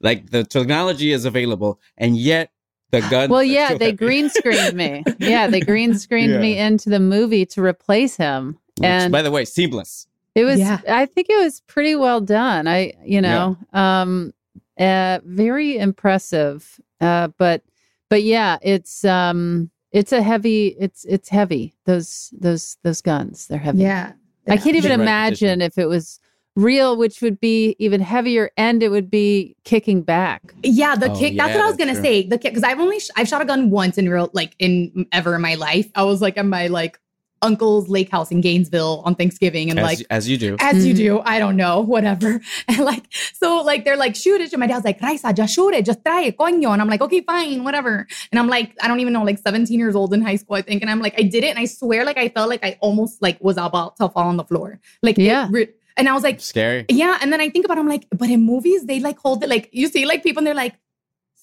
like, 0.00 0.30
the 0.30 0.44
technology 0.44 1.12
is 1.12 1.24
available, 1.24 1.80
and 1.96 2.16
yet 2.16 2.50
the 2.90 3.00
gun. 3.02 3.30
Well, 3.30 3.42
yeah, 3.58 3.74
they 3.74 3.92
green 3.92 4.28
screened 4.28 4.74
me. 4.74 5.04
Yeah, 5.18 5.48
they 5.48 5.60
green 5.60 5.98
screened 5.98 6.32
Yeah. 6.32 6.40
me 6.40 6.58
into 6.58 6.88
the 6.90 7.00
movie 7.00 7.46
to 7.46 7.62
replace 7.62 8.16
him. 8.16 8.58
And 8.82 9.10
by 9.10 9.22
the 9.22 9.30
way, 9.30 9.44
seamless. 9.44 10.06
it 10.34 10.44
was 10.44 10.58
Yeah. 10.60 10.80
I 10.88 11.06
think 11.06 11.28
it 11.30 11.36
was 11.42 11.60
pretty 11.62 11.96
well 11.96 12.20
done. 12.20 12.68
I, 12.68 12.92
you 13.04 13.20
know, 13.22 13.56
um 13.72 14.32
uh 14.78 15.20
very 15.24 15.78
impressive. 15.78 16.78
Uh 17.00 17.28
but 17.38 17.62
but 18.10 18.22
yeah, 18.22 18.58
it's 18.62 19.04
um 19.04 19.70
it's 19.92 20.12
a 20.12 20.22
heavy 20.22 20.76
it's 20.78 21.04
it's 21.06 21.28
heavy. 21.30 21.74
Those 21.86 22.32
those 22.38 22.76
those 22.84 23.00
guns, 23.00 23.46
they're 23.46 23.58
heavy. 23.58 23.78
yeah. 23.82 24.12
I 24.48 24.58
can't 24.58 24.76
even 24.76 24.92
imagine 24.92 25.60
if 25.60 25.76
it 25.78 25.86
was 25.86 26.20
real, 26.56 26.96
which 26.96 27.20
would 27.22 27.38
be 27.40 27.76
even 27.78 28.00
heavier 28.00 28.50
and 28.56 28.82
it 28.82 28.88
would 28.88 29.10
be 29.10 29.54
kicking 29.64 30.02
back. 30.02 30.42
Yeah, 30.64 30.96
the 30.96 31.10
Oh, 31.12 31.16
kick. 31.18 31.36
That's 31.36 31.54
what 31.54 31.62
I 31.64 31.66
was 31.68 31.76
gonna 31.76 31.92
true. 31.94 32.02
say. 32.02 32.22
The 32.26 32.38
kick 32.38 32.52
because 32.54 32.64
I've 32.64 32.80
only 32.80 32.98
sh- 32.98 33.10
I've 33.16 33.28
shot 33.28 33.42
a 33.42 33.44
gun 33.44 33.70
once 33.70 33.98
in 33.98 34.08
real 34.08 34.30
like 34.32 34.56
in 34.58 35.06
ever 35.12 35.34
in 35.36 35.42
my 35.42 35.54
life. 35.54 35.88
I 35.94 36.02
was 36.04 36.20
like 36.20 36.36
at 36.38 36.46
my 36.46 36.66
like 36.68 36.98
uncle's 37.42 37.86
lake 37.90 38.10
house 38.10 38.30
in 38.30 38.40
Gainesville 38.40 39.02
on 39.04 39.14
Thanksgiving, 39.14 39.68
and 39.68 39.78
As, 39.78 39.84
like 39.84 40.06
as 40.08 40.26
you 40.28 40.38
do. 40.38 40.56
as 40.58 40.86
you 40.86 40.94
Mhm. 40.94 40.96
do, 40.96 41.20
I 41.20 41.38
don't 41.38 41.56
know, 41.56 41.80
whatever. 41.80 42.40
And 42.68 42.78
like 42.78 43.04
so, 43.34 43.60
like 43.62 43.84
they're 43.84 43.98
like 43.98 44.16
shoot 44.16 44.40
it. 44.40 44.50
And 44.54 44.58
my 44.60 44.66
dad's 44.66 44.86
like, 44.86 44.98
Raiza, 45.00 45.36
just 45.36 45.54
shoot 45.54 45.74
it, 45.74 45.84
just 45.84 46.02
try 46.02 46.22
it, 46.22 46.38
coño. 46.38 46.72
And 46.72 46.80
I'm 46.80 46.88
like, 46.88 47.02
okay, 47.02 47.20
fine, 47.20 47.62
whatever. 47.62 48.06
And 48.32 48.38
I'm 48.40 48.48
like, 48.48 48.72
I 48.82 48.88
don't 48.88 49.00
even 49.00 49.12
know, 49.12 49.22
like 49.22 49.38
17 49.38 49.78
years 49.78 49.94
old 49.94 50.14
in 50.14 50.22
high 50.22 50.36
school, 50.36 50.56
I 50.56 50.62
think. 50.62 50.80
And 50.80 50.90
I'm 50.90 51.00
like, 51.00 51.14
I 51.18 51.22
did 51.24 51.44
it, 51.44 51.48
and 51.48 51.58
I 51.58 51.66
swear, 51.66 52.06
like 52.06 52.16
I 52.16 52.30
felt 52.30 52.48
like 52.48 52.64
I 52.64 52.78
almost 52.80 53.20
like 53.20 53.36
was 53.44 53.58
about 53.58 53.96
to 53.98 54.08
fall 54.08 54.28
on 54.28 54.38
the 54.38 54.44
floor, 54.44 54.80
like 55.02 55.18
it 55.18 55.24
Yeah. 55.24 55.48
re- 55.50 55.68
and 55.96 56.08
I 56.08 56.12
was 56.12 56.22
like, 56.22 56.40
Scary. 56.40 56.84
yeah, 56.88 57.18
and 57.20 57.32
then 57.32 57.40
I 57.40 57.48
think 57.50 57.64
about 57.64 57.78
it, 57.78 57.80
I'm 57.80 57.88
like, 57.88 58.06
but 58.10 58.28
in 58.30 58.42
movies 58.42 58.84
they 58.86 59.00
like 59.00 59.18
hold 59.18 59.42
it 59.42 59.48
like 59.48 59.68
you 59.72 59.88
see 59.88 60.04
like 60.06 60.22
people 60.22 60.40
and 60.40 60.46
they're 60.46 60.54
like 60.54 60.74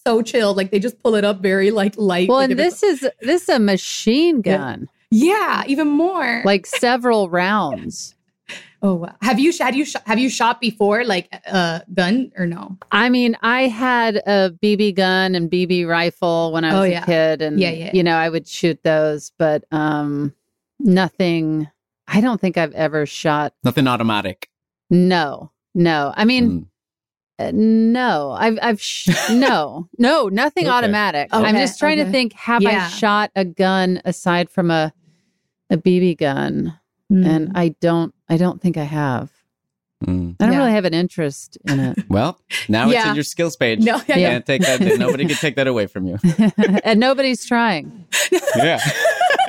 so 0.06 0.22
chilled, 0.22 0.58
like 0.58 0.72
they 0.72 0.80
just 0.80 1.02
pull 1.02 1.16
it 1.16 1.24
up 1.24 1.42
very 1.42 1.72
like 1.72 1.96
light. 1.98 2.28
Well, 2.30 2.40
like, 2.40 2.50
and 2.52 2.60
this 2.60 2.84
is 2.84 3.08
this 3.22 3.44
is 3.44 3.50
a 3.50 3.60
machine 3.60 4.42
gun. 4.42 4.90
yeah, 5.12 5.64
even 5.68 5.88
more. 5.88 6.42
Like 6.46 6.66
several 6.66 7.30
rounds. 7.30 8.16
oh, 8.82 8.96
wow. 8.96 9.16
have 9.22 9.40
you 9.40 9.54
had 9.58 9.74
you 9.76 9.86
shot 9.86 10.04
have 10.06 10.20
you 10.20 10.30
shot 10.30 10.60
before 10.60 11.06
like 11.06 11.30
a 11.32 11.56
uh, 11.56 11.80
gun 11.94 12.34
or 12.38 12.46
no? 12.46 12.78
I 12.92 13.08
mean, 13.10 13.38
I 13.42 13.68
had 13.70 14.18
a 14.28 14.52
BB 14.62 14.96
gun 14.96 15.36
and 15.36 15.50
BB 15.50 15.88
rifle 15.88 16.52
when 16.52 16.66
I 16.66 16.76
Oh, 16.76 16.82
was 16.82 16.92
yeah. 16.92 17.04
a 17.04 17.06
kid, 17.06 17.42
and 17.42 17.58
Yeah, 17.60 17.70
yeah. 17.72 17.92
you 17.94 18.04
know, 18.04 18.16
I 18.18 18.28
would 18.28 18.46
shoot 18.48 18.84
those, 18.84 19.32
but 19.40 19.64
um, 19.72 20.34
nothing. 20.80 21.70
I 22.08 22.22
don't 22.22 22.40
think 22.42 22.58
I've 22.58 22.74
ever 22.74 23.06
shot. 23.06 23.54
Nothing 23.64 23.88
automatic. 23.88 24.50
No, 24.90 25.52
no. 25.74 26.14
I 26.16 26.26
mean, 26.26 26.68
Mm. 27.40 27.48
uh, 27.48 27.52
no. 27.54 28.32
I've 28.38 28.60
I've 28.62 28.82
sh- 28.82 29.10
no, 29.32 29.88
no, 29.98 30.28
nothing 30.28 30.66
Okay. 30.66 30.72
automatic. 30.74 31.30
I'm 31.32 31.56
just 31.56 31.80
trying 31.80 31.98
to 31.98 32.10
think. 32.12 32.34
Have 32.34 32.66
I 32.66 32.88
shot 32.90 33.32
a 33.36 33.46
gun 33.46 34.02
aside 34.06 34.50
from 34.50 34.70
a 34.72 34.94
a 35.70 35.78
BB 35.78 36.18
gun? 36.18 36.78
Mm. 37.12 37.26
And 37.28 37.52
I 37.56 37.70
don't. 37.80 38.14
I 38.30 38.38
don't 38.38 38.62
think 38.62 38.78
I 38.78 38.84
have. 38.84 39.32
Mm. 40.06 40.36
I 40.40 40.46
don't 40.46 40.54
Yeah. 40.54 40.60
really 40.60 40.72
have 40.74 40.86
an 40.86 40.94
interest 40.94 41.58
in 41.68 41.80
it. 41.80 41.98
Well, 42.10 42.40
now 42.68 42.90
it's 42.90 43.06
in 43.06 43.16
your 43.16 43.24
skills 43.24 43.56
page. 43.56 43.80
No, 43.80 44.02
yeah, 44.08 44.16
You 44.18 44.22
yeah. 44.22 44.30
Can't 44.32 44.46
take 44.46 44.62
that. 44.64 44.82
Nobody 45.00 45.26
can 45.30 45.38
take 45.38 45.56
that 45.56 45.68
away 45.68 45.88
from 45.88 46.06
you. 46.08 46.18
and 46.84 47.00
nobody's 47.00 47.46
trying. 47.46 48.06
Yeah. 48.58 48.80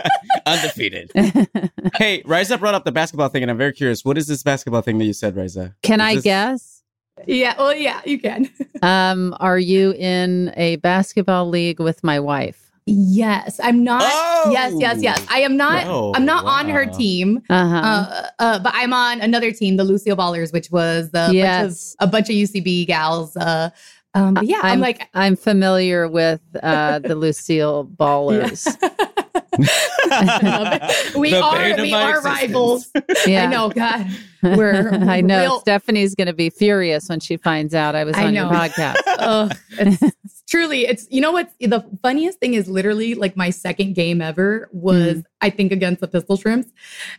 Undefeated. 0.47 1.11
Hey, 1.97 2.23
Raiza 2.23 2.59
brought 2.59 2.75
up 2.75 2.85
the 2.85 2.91
basketball 2.93 3.29
thing, 3.29 3.43
and 3.43 3.51
I'm 3.51 3.59
very 3.59 3.73
curious. 3.73 4.05
What 4.05 4.19
is 4.19 4.27
this 4.27 4.43
basketball 4.43 4.81
thing 4.83 4.99
that 4.99 5.05
you 5.05 5.13
said, 5.13 5.37
Raiza? 5.37 5.75
Can 5.83 6.01
Is 6.01 6.05
I 6.07 6.15
this- 6.17 6.25
guess? 6.25 6.83
yeah, 7.27 7.55
well, 7.57 7.73
yeah, 7.75 8.01
you 8.05 8.19
can. 8.19 8.51
Um, 8.83 9.35
are 9.41 9.59
you 9.59 9.93
in 9.93 10.53
a 10.59 10.77
basketball 10.77 11.49
league 11.49 11.79
with 11.81 12.03
my 12.05 12.19
wife? 12.21 12.71
yes, 12.87 13.59
I'm 13.63 13.83
not. 13.83 14.03
Oh! 14.05 14.51
Yes, 14.53 14.75
yes, 14.77 15.01
yes. 15.01 15.25
I 15.31 15.41
am 15.41 15.57
not. 15.57 15.87
Oh, 15.87 16.13
I'm 16.15 16.27
not 16.27 16.45
on 16.45 16.69
her 16.69 16.85
team. 16.85 17.41
Uh-huh. 17.49 17.77
Uh, 17.77 18.27
uh, 18.41 18.59
but 18.59 18.73
I'm 18.75 18.93
on 18.93 19.23
another 19.23 19.53
team, 19.53 19.77
the 19.79 19.85
Lucille 19.85 20.17
Ballers, 20.17 20.53
which 20.53 20.71
was 20.71 21.07
the 21.13 21.19
bunch 21.21 21.29
of, 21.31 21.35
Yes. 21.35 21.97
a 22.01 22.07
bunch 22.07 22.29
of 22.29 22.35
UCB 22.35 22.87
gals. 22.87 23.37
Uh, 23.39 23.71
um, 24.13 24.37
yeah, 24.43 24.61
I'm, 24.63 24.81
like, 24.81 25.09
I'm 25.15 25.35
familiar 25.37 26.09
with 26.09 26.43
uh, 26.63 26.99
the 26.99 27.15
Lucille 27.15 27.87
Ballers. 27.87 28.67
I 28.83 28.87
love 28.87 29.11
it. 29.17 29.24
We 31.17 31.31
The 31.31 31.41
are 31.43 31.81
we 31.81 31.93
are 31.93 32.17
existence. 32.19 32.25
rivals. 32.25 32.91
Yeah. 33.27 33.45
I 33.45 33.47
know, 33.47 33.69
God. 33.71 34.07
We're 34.43 34.93
I 35.09 35.21
know 35.21 35.41
real- 35.41 35.61
Stephanie's 35.61 36.15
going 36.15 36.27
to 36.27 36.35
be 36.35 36.51
furious 36.51 37.09
when 37.09 37.21
she 37.21 37.37
finds 37.37 37.75
out 37.75 37.95
I 37.95 38.05
was 38.05 38.17
I 38.17 38.27
on 38.27 38.35
your 38.35 38.47
podcast. 38.47 38.97
Ugh, 39.07 39.57
it's, 39.79 40.03
it's 40.03 40.43
truly 40.49 40.87
it's 40.87 41.07
you 41.11 41.21
know 41.21 41.33
what 41.33 41.51
the 41.61 41.85
funniest 42.03 42.41
thing 42.41 42.55
is 42.55 42.69
literally 42.69 43.15
like 43.15 43.37
my 43.37 43.51
second 43.51 43.95
game 43.95 44.21
ever 44.21 44.69
was 44.73 45.15
hmm. 45.15 45.21
I 45.41 45.51
think 45.51 45.73
against 45.73 46.01
the 46.01 46.09
Pistol 46.09 46.37
Shrimps, 46.37 46.71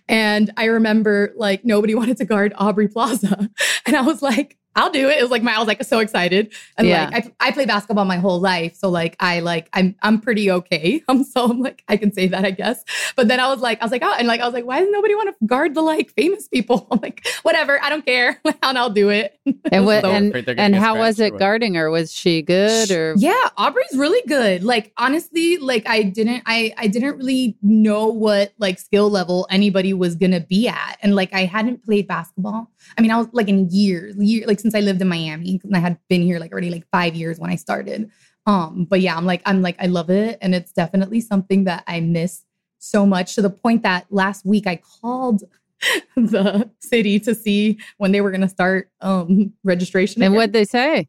and 0.08 0.52
I 0.58 0.66
remember 0.66 1.34
like 1.36 1.66
nobody 1.66 1.96
wanted 1.96 2.18
to 2.18 2.26
guard 2.26 2.54
Aubrey 2.58 2.88
Plaza, 2.88 3.50
and 3.86 3.96
I 3.96 4.02
was 4.02 4.22
like. 4.22 4.58
I'll 4.76 4.90
do 4.92 5.10
it. 5.10 5.18
It 5.18 5.22
was 5.22 5.32
like 5.32 5.44
my, 5.44 5.56
I 5.56 5.60
was 5.60 5.68
like 5.68 5.84
so 5.84 6.00
excited, 6.00 6.54
and 6.78 6.88
Yeah. 6.88 7.10
like 7.14 7.34
I, 7.40 7.48
I 7.48 7.52
play 7.52 7.66
basketball 7.66 8.06
my 8.06 8.18
whole 8.18 8.40
life, 8.40 8.76
so 8.76 8.90
like 8.90 9.16
I 9.20 9.40
like 9.40 9.70
I'm 9.74 9.96
I'm 10.02 10.20
pretty 10.20 10.52
okay. 10.52 11.02
I'm 11.08 11.18
um, 11.20 11.24
so 11.24 11.46
I'm 11.46 11.62
like 11.62 11.84
I 11.88 11.98
can 11.98 12.12
say 12.14 12.28
that 12.28 12.44
I 12.46 12.52
guess. 12.52 12.84
But 13.16 13.28
then 13.28 13.40
I 13.40 13.48
was 13.48 13.62
like 13.62 13.82
I 13.82 13.86
was 13.86 13.92
like 13.92 14.02
oh, 14.04 14.14
and 14.18 14.28
like 14.28 14.42
I 14.42 14.46
was 14.46 14.54
like 14.54 14.66
why 14.66 14.80
does 14.80 14.90
nobody 14.92 15.16
want 15.16 15.30
to 15.40 15.46
guard 15.46 15.76
the 15.76 15.82
like 15.82 16.12
famous 16.12 16.48
people? 16.48 16.88
I'm 16.92 17.00
like 17.02 17.26
whatever, 17.44 17.82
I 17.82 17.90
don't 17.90 18.06
care, 18.06 18.40
and 18.64 18.78
I'll 18.78 18.90
do 18.90 19.10
it. 19.10 19.40
And 19.72 19.86
what 19.86 20.04
So- 20.04 20.12
and, 20.12 20.28
Afraid 20.30 20.46
they're 20.46 20.56
gonna 20.56 20.66
and 20.66 20.76
how 20.76 20.98
was 20.98 21.20
it 21.20 21.38
guarding 21.38 21.76
her? 21.76 21.90
Was 21.90 22.12
she 22.14 22.42
good 22.42 22.92
or 22.92 23.16
Yeah, 23.18 23.34
Aubrey's 23.58 23.96
really 23.96 24.22
good. 24.28 24.64
Like 24.64 24.92
honestly, 24.98 25.58
like 25.58 25.88
I 25.88 26.04
didn't 26.04 26.44
I 26.46 26.74
I 26.78 26.88
didn't 26.88 27.18
really 27.18 27.58
know 27.62 28.08
what 28.08 28.54
like 28.58 28.80
skill 28.80 29.10
level 29.10 29.48
anybody 29.50 29.94
was 29.94 30.16
going 30.16 30.32
to 30.32 30.40
be 30.42 30.68
at. 30.68 30.98
And 31.02 31.16
like 31.16 31.34
I 31.34 31.46
hadn't 31.46 31.86
played 31.86 32.08
basketball. 32.08 32.72
I 32.98 33.02
mean, 33.02 33.12
I 33.12 33.18
was 33.18 33.28
like 33.34 33.48
in 33.48 33.70
years, 33.70 34.16
year 34.18 34.46
like 34.48 34.60
since 34.60 34.76
I 34.76 34.80
lived 34.80 35.02
in 35.02 35.08
Miami 35.08 35.60
and 35.64 35.76
I 35.76 35.80
had 35.80 35.98
been 36.10 36.22
here 36.22 36.40
like 36.40 36.52
already 36.52 36.70
like 36.70 36.86
5 36.92 37.16
years 37.16 37.40
when 37.40 37.50
I 37.52 37.56
started. 37.56 38.10
Um 38.46 38.86
but 38.90 39.02
yeah, 39.02 39.16
I'm 39.16 39.26
like 39.26 39.42
I'm 39.46 39.62
like 39.62 39.76
I 39.80 39.88
love 39.88 40.10
it 40.10 40.38
and 40.42 40.54
it's 40.54 40.72
definitely 40.72 41.22
something 41.22 41.64
that 41.66 41.84
I 41.88 42.00
miss 42.00 42.44
so 42.80 43.06
much 43.06 43.36
to 43.36 43.42
the 43.42 43.50
point 43.50 43.84
that 43.84 44.06
last 44.10 44.46
week 44.46 44.68
I 44.68 44.76
called 45.02 45.44
the 46.16 46.70
city 46.80 47.20
to 47.20 47.36
see 47.36 47.78
when 47.98 48.12
they 48.12 48.22
were 48.22 48.32
going 48.32 48.42
to 48.42 48.50
start 48.50 48.90
um 49.02 49.52
registration 49.64 50.24
and 50.24 50.34
what'd 50.34 50.54
they 50.54 50.64
say? 50.64 51.08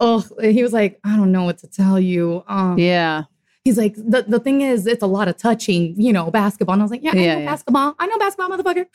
oh 0.00 0.24
he 0.40 0.62
was 0.62 0.72
like 0.72 1.00
i 1.04 1.16
don't 1.16 1.32
know 1.32 1.42
what 1.44 1.58
to 1.58 1.66
tell 1.66 1.98
you 1.98 2.44
um 2.46 2.78
Yeah. 2.78 3.24
He's 3.64 3.78
like 3.78 3.94
the, 3.96 4.24
the 4.28 4.38
thing 4.38 4.60
is 4.60 4.86
it's 4.86 5.02
a 5.02 5.06
lot 5.06 5.26
of 5.26 5.36
touching 5.36 5.94
you 6.00 6.12
know 6.12 6.30
basketball. 6.30 6.74
And 6.74 6.82
i 6.82 6.84
was 6.84 6.90
like 6.90 7.02
yeah, 7.02 7.12
I 7.12 7.16
Yeah, 7.16 7.34
know 7.34 7.40
yeah. 7.40 7.46
basketball. 7.46 7.94
I 7.98 8.06
know 8.06 8.18
basketball 8.18 8.50
motherfucker. 8.56 8.86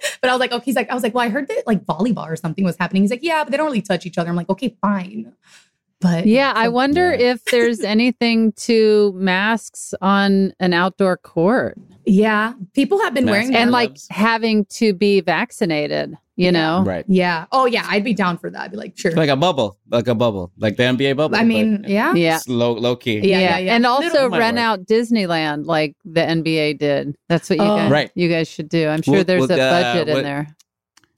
But 0.20 0.28
i 0.30 0.32
was 0.32 0.40
like 0.40 0.52
okay. 0.52 0.64
He's 0.64 0.76
like 0.76 0.90
i 0.90 0.94
was 0.94 1.02
like 1.02 1.14
well 1.14 1.24
i 1.24 1.28
heard 1.28 1.48
that 1.48 1.62
like 1.66 1.84
volleyball 1.84 2.26
or 2.28 2.36
something 2.36 2.64
was 2.64 2.76
happening. 2.78 3.02
He's 3.02 3.10
like 3.10 3.22
yeah 3.22 3.44
but 3.44 3.50
they 3.50 3.56
don't 3.56 3.66
really 3.66 3.82
touch 3.82 4.06
each 4.06 4.18
other. 4.18 4.28
I'm 4.30 4.36
like 4.36 4.50
okay 4.50 4.76
fine. 4.80 5.32
But 6.00 6.24
Yeah, 6.26 6.52
I 6.56 6.68
wonder 6.68 7.10
Yeah. 7.12 7.32
if 7.32 7.44
there's 7.44 7.80
anything 7.96 8.52
to 8.52 9.12
masks 9.16 9.92
on 10.00 10.54
an 10.58 10.72
outdoor 10.72 11.16
court. 11.18 11.78
Yeah 12.06 12.54
people 12.74 12.98
have 13.00 13.14
been 13.14 13.26
Mask 13.26 13.32
wearing 13.34 13.54
and 13.54 13.68
them 13.68 13.72
like 13.72 13.96
having 14.10 14.64
to 14.80 14.92
be 14.94 15.20
vaccinated, 15.20 16.16
you 16.40 16.50
know? 16.52 16.82
Right. 16.84 17.04
yeah 17.08 17.46
oh 17.52 17.66
yeah 17.66 17.84
i'd 17.90 18.04
be 18.04 18.14
down 18.14 18.38
for 18.38 18.48
that 18.50 18.60
i'd 18.62 18.70
be 18.70 18.76
like 18.76 18.92
sure 18.96 19.12
Like 19.12 19.28
a 19.30 19.36
bubble, 19.36 19.78
like 19.90 20.08
a 20.08 20.14
bubble, 20.14 20.52
like 20.58 20.76
the 20.76 20.84
NBA 20.84 21.16
bubble. 21.16 21.36
i 21.36 21.44
mean 21.44 21.82
but 21.82 21.90
yeah 21.90 22.14
Yeah. 22.14 22.38
low, 22.48 22.72
low 22.72 22.96
key. 22.96 23.18
Yeah, 23.20 23.38
yeah, 23.40 23.58
yeah. 23.58 23.74
And 23.76 23.84
also 23.86 24.28
rent 24.28 24.56
work. 24.56 24.64
out 24.64 24.86
Disneyland 24.86 25.66
like 25.66 25.94
the 26.04 26.22
NBA 26.22 26.78
did. 26.78 27.16
That's 27.28 27.50
what 27.50 27.58
you 27.58 27.64
Oh. 27.64 27.76
guys 27.76 27.90
Right. 27.90 28.10
you 28.14 28.28
guys 28.28 28.48
should 28.48 28.68
do. 28.68 28.88
I'm 28.88 29.02
sure 29.02 29.14
Well- 29.14 29.24
there's 29.24 29.48
well, 29.48 29.58
a 29.58 29.62
uh, 29.62 29.70
budget 29.82 30.08
in 30.16 30.22
there. 30.24 30.46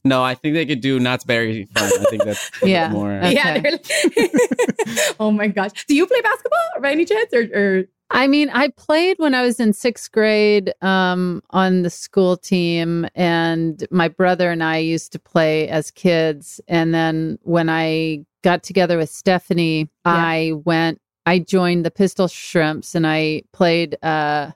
No, 0.05 0.21
I 0.25 0.35
think 0.35 0.55
they 0.55 0.67
could 0.67 0.81
do 0.81 0.99
Knott's 0.99 1.23
Berry 1.23 1.69
Fun. 1.77 1.85
I 2.01 2.05
think 2.11 2.25
that's 2.25 2.51
a 2.63 2.69
Yeah. 2.69 2.89
more. 2.91 3.13
Okay. 3.13 3.35
yeah 3.39 3.59
they're 3.61 3.73
like- 3.73 3.87
oh 5.21 5.31
my 5.31 5.47
gosh 5.49 5.85
do 5.87 5.95
you 5.95 6.07
play 6.07 6.21
basketball 6.21 6.69
by 6.83 6.91
any 6.91 7.05
chance 7.05 7.33
or, 7.33 7.43
or 7.55 7.85
I 8.13 8.27
mean, 8.27 8.51
I 8.51 8.69
played 8.69 9.17
when 9.19 9.35
I 9.35 9.43
was 9.43 9.59
in 9.59 9.73
sixth 9.73 10.13
grade 10.13 10.73
um, 10.83 11.43
on 11.51 11.83
the 11.83 11.91
school 11.91 12.37
team, 12.37 13.07
and 13.15 13.85
my 13.91 14.09
brother 14.09 14.51
and 14.51 14.63
I 14.63 14.79
used 14.79 15.13
to 15.13 15.19
play 15.19 15.67
as 15.69 15.91
kids. 15.91 16.61
And 16.69 16.93
then 16.95 17.39
when 17.43 17.71
I 17.71 18.25
got 18.43 18.63
together 18.63 18.99
with 18.99 19.09
Stephanie, 19.09 19.89
I 20.05 20.53
went, 20.65 21.01
I 21.25 21.39
joined 21.39 21.87
the 21.87 21.91
Pistol 21.91 22.29
Shrimps, 22.29 22.95
and 22.95 23.07
I 23.07 23.43
played. 23.53 23.97
Uh, 24.05 24.51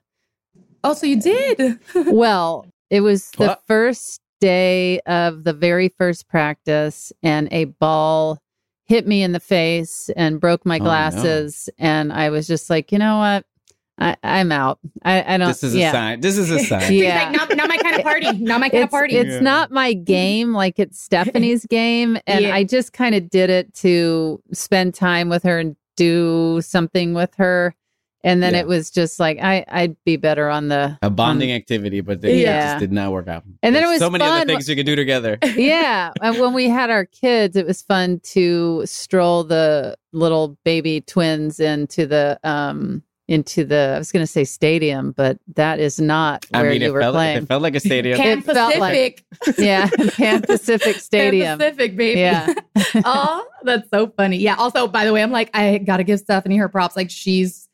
oh 0.85 0.93
so 0.93 1.07
you 1.07 1.21
did 1.21 1.79
well, 1.95 2.67
it 2.91 3.01
was 3.01 3.31
the 3.33 3.49
What? 3.49 3.63
first 3.67 4.21
day 4.39 5.01
of 5.07 5.45
the 5.45 5.55
very 5.55 5.89
first 5.89 6.29
practice, 6.29 7.11
and 7.23 7.49
a 7.51 7.65
ball 7.65 8.39
hit 8.87 9.07
me 9.07 9.23
in 9.23 9.33
the 9.33 9.41
face 9.41 10.11
and 10.17 10.41
broke 10.41 10.65
my 10.65 10.77
Oh, 10.77 10.79
no. 10.79 10.85
glasses. 10.85 11.69
And 11.79 12.13
I 12.13 12.31
was 12.31 12.47
just 12.47 12.71
like, 12.71 12.93
you 12.93 12.99
know 12.99 13.19
what? 13.19 13.45
I, 13.99 14.15
I'm 14.23 14.53
out. 14.53 14.79
I, 15.05 15.35
I 15.35 15.39
don't. 15.39 15.49
This 15.49 15.65
is 15.65 15.75
yeah. 15.75 15.89
a 15.89 15.93
sign. 15.93 16.21
This 16.21 16.37
is 16.37 16.51
a 16.51 16.59
sign. 16.65 16.83
He's 16.83 17.03
Yeah. 17.05 17.23
like, 17.25 17.33
not, 17.33 17.57
not 17.57 17.69
my 17.69 17.79
kind 17.79 17.97
of 17.97 18.03
party. 18.03 18.33
Not 18.39 18.61
my 18.61 18.69
kind 18.69 18.83
of 18.83 18.89
It's, 18.89 18.91
party. 18.91 19.17
it's 19.17 19.43
not 19.43 19.71
my 19.71 19.95
game 19.95 20.53
like 20.53 20.79
it's 20.79 21.01
Stephanie's 21.05 21.65
game. 21.67 22.19
And 22.27 22.45
Yeah. 22.45 22.55
I 22.55 22.65
just 22.65 22.93
kind 22.93 23.15
of 23.15 23.31
did 23.31 23.49
it 23.51 23.73
to 23.77 24.41
spend 24.53 24.95
time 24.95 25.29
with 25.31 25.43
her 25.45 25.59
and 25.59 25.77
do 25.97 26.61
something 26.61 27.15
with 27.15 27.35
her. 27.37 27.75
And 28.25 28.43
then 28.43 28.55
Yeah. 28.55 28.61
it 28.61 28.67
was 28.67 28.91
just 28.91 29.21
like 29.21 29.39
I, 29.41 29.65
I'd 29.69 29.97
be 30.05 30.17
better 30.17 30.49
on 30.49 30.69
the 30.69 30.99
A 31.03 31.11
bonding 31.11 31.51
on- 31.51 31.57
activity, 31.57 32.01
but 32.01 32.21
they 32.23 32.43
Yeah. 32.43 32.73
just 32.73 32.81
did 32.81 32.93
not 32.93 33.13
work 33.13 33.29
out. 33.29 33.45
And 33.63 33.75
then 33.75 33.85
it 33.85 33.87
was 33.89 33.99
so 34.01 34.11
many 34.11 34.25
fun. 34.25 34.41
other 34.43 34.47
things 34.47 34.69
you 34.69 34.75
could 34.75 34.87
do 34.87 34.97
together. 34.97 35.39
yeah. 35.57 36.11
And 36.21 36.39
when 36.39 36.53
we 36.53 36.69
had 36.69 36.91
our 36.91 37.05
kids, 37.05 37.55
it 37.57 37.67
was 37.67 37.83
fun 37.83 38.21
to 38.35 38.83
stroll 38.85 39.45
the 39.45 39.97
little 40.13 40.59
baby 40.65 41.03
twins 41.03 41.61
into 41.61 42.07
the 42.07 42.39
um 42.43 43.03
into 43.29 43.65
the 43.65 43.93
I 43.97 43.99
was 43.99 44.13
going 44.13 44.23
to 44.23 44.27
say 44.31 44.45
stadium, 44.45 45.11
but 45.11 45.37
that 45.57 45.81
is 45.81 46.01
not 46.01 46.47
I 46.55 46.63
where 46.63 46.71
mean, 46.71 46.81
you 46.81 46.87
it 46.89 46.93
were 46.93 47.01
felt, 47.01 47.15
playing. 47.15 47.39
it 47.39 47.49
felt 47.49 47.61
like 47.61 47.75
a 47.75 47.81
stadium. 47.81 48.19
Pan 48.19 48.39
It 48.39 48.45
felt 48.45 48.79
like- 48.79 49.25
yeah, 49.59 49.89
Pan 50.13 50.43
Pacific 50.43 50.95
Stadium. 50.97 51.59
Pan 51.59 51.71
Pacific, 51.75 51.97
baby. 51.97 52.21
Yeah. 52.21 52.55
oh, 53.05 53.45
that's 53.65 53.89
so 53.91 54.07
funny. 54.17 54.37
Yeah. 54.37 54.55
Also, 54.55 54.87
by 54.87 55.05
the 55.05 55.13
way, 55.13 55.25
I'm 55.25 55.33
like, 55.33 55.51
I 55.55 55.79
gotta 55.79 56.05
give 56.05 56.21
Stephanie 56.21 56.57
her 56.59 56.69
props. 56.69 56.95
Like, 56.95 57.11
she's 57.11 57.66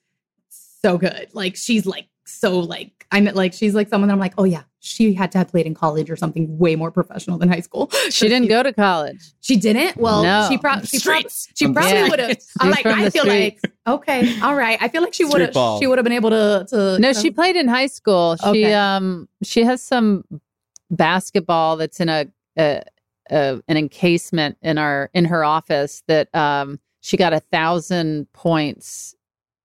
so 0.84 0.98
good. 0.98 1.28
Like, 1.32 1.56
she's 1.56 1.86
like 1.86 2.06
so 2.24 2.58
like 2.60 3.04
I'm 3.10 3.24
like 3.26 3.52
she's 3.52 3.74
like 3.74 3.88
someone 3.88 4.08
that 4.08 4.14
I'm 4.14 4.20
like, 4.20 4.34
oh 4.38 4.44
yeah, 4.44 4.62
she 4.78 5.12
had 5.12 5.32
to 5.32 5.38
have 5.38 5.48
played 5.48 5.66
in 5.66 5.74
college 5.74 6.08
or 6.08 6.16
something 6.16 6.56
way 6.56 6.76
more 6.76 6.90
professional 6.90 7.36
than 7.36 7.48
high 7.48 7.60
school. 7.60 7.90
She 8.10 8.28
didn't 8.28 8.48
go 8.48 8.62
to 8.62 8.72
college. 8.72 9.20
She 9.40 9.56
didn't. 9.56 9.96
Well, 9.96 10.22
No. 10.22 10.46
she, 10.48 10.56
prob- 10.56 10.86
she, 10.86 10.98
prob- 11.00 11.18
Streets. 11.28 11.48
she 11.54 11.72
probably 11.72 11.92
Yeah. 11.92 12.08
would 12.08 12.18
have. 12.20 12.36
I'm 12.60 12.70
like, 12.70 12.86
I 12.86 13.04
the 13.04 13.10
feel 13.10 13.26
like 13.26 13.60
okay, 13.86 14.40
all 14.40 14.54
right. 14.54 14.78
I 14.80 14.88
feel 14.88 15.02
like 15.02 15.14
she 15.14 15.24
would 15.24 15.40
have. 15.40 15.52
She 15.80 15.86
would 15.86 15.98
have 15.98 16.04
been 16.04 16.12
able 16.12 16.30
to. 16.30 16.66
to 16.70 16.98
No, 17.00 17.12
she 17.12 17.30
played 17.30 17.56
in 17.56 17.66
high 17.68 17.86
school. 17.88 18.36
She 18.36 18.46
Okay. 18.48 18.74
um 18.74 19.28
she 19.42 19.64
has 19.64 19.82
some 19.82 20.24
basketball 20.90 21.76
that's 21.76 22.00
in 22.00 22.08
a, 22.08 22.26
a, 22.58 22.82
a 23.30 23.62
an 23.68 23.76
encasement 23.76 24.56
in 24.62 24.78
our 24.78 25.10
in 25.14 25.24
her 25.26 25.44
office 25.44 26.02
that 26.06 26.32
um 26.34 26.78
she 27.00 27.16
got 27.16 27.32
a 27.32 27.40
thousand 27.40 28.32
points. 28.32 29.14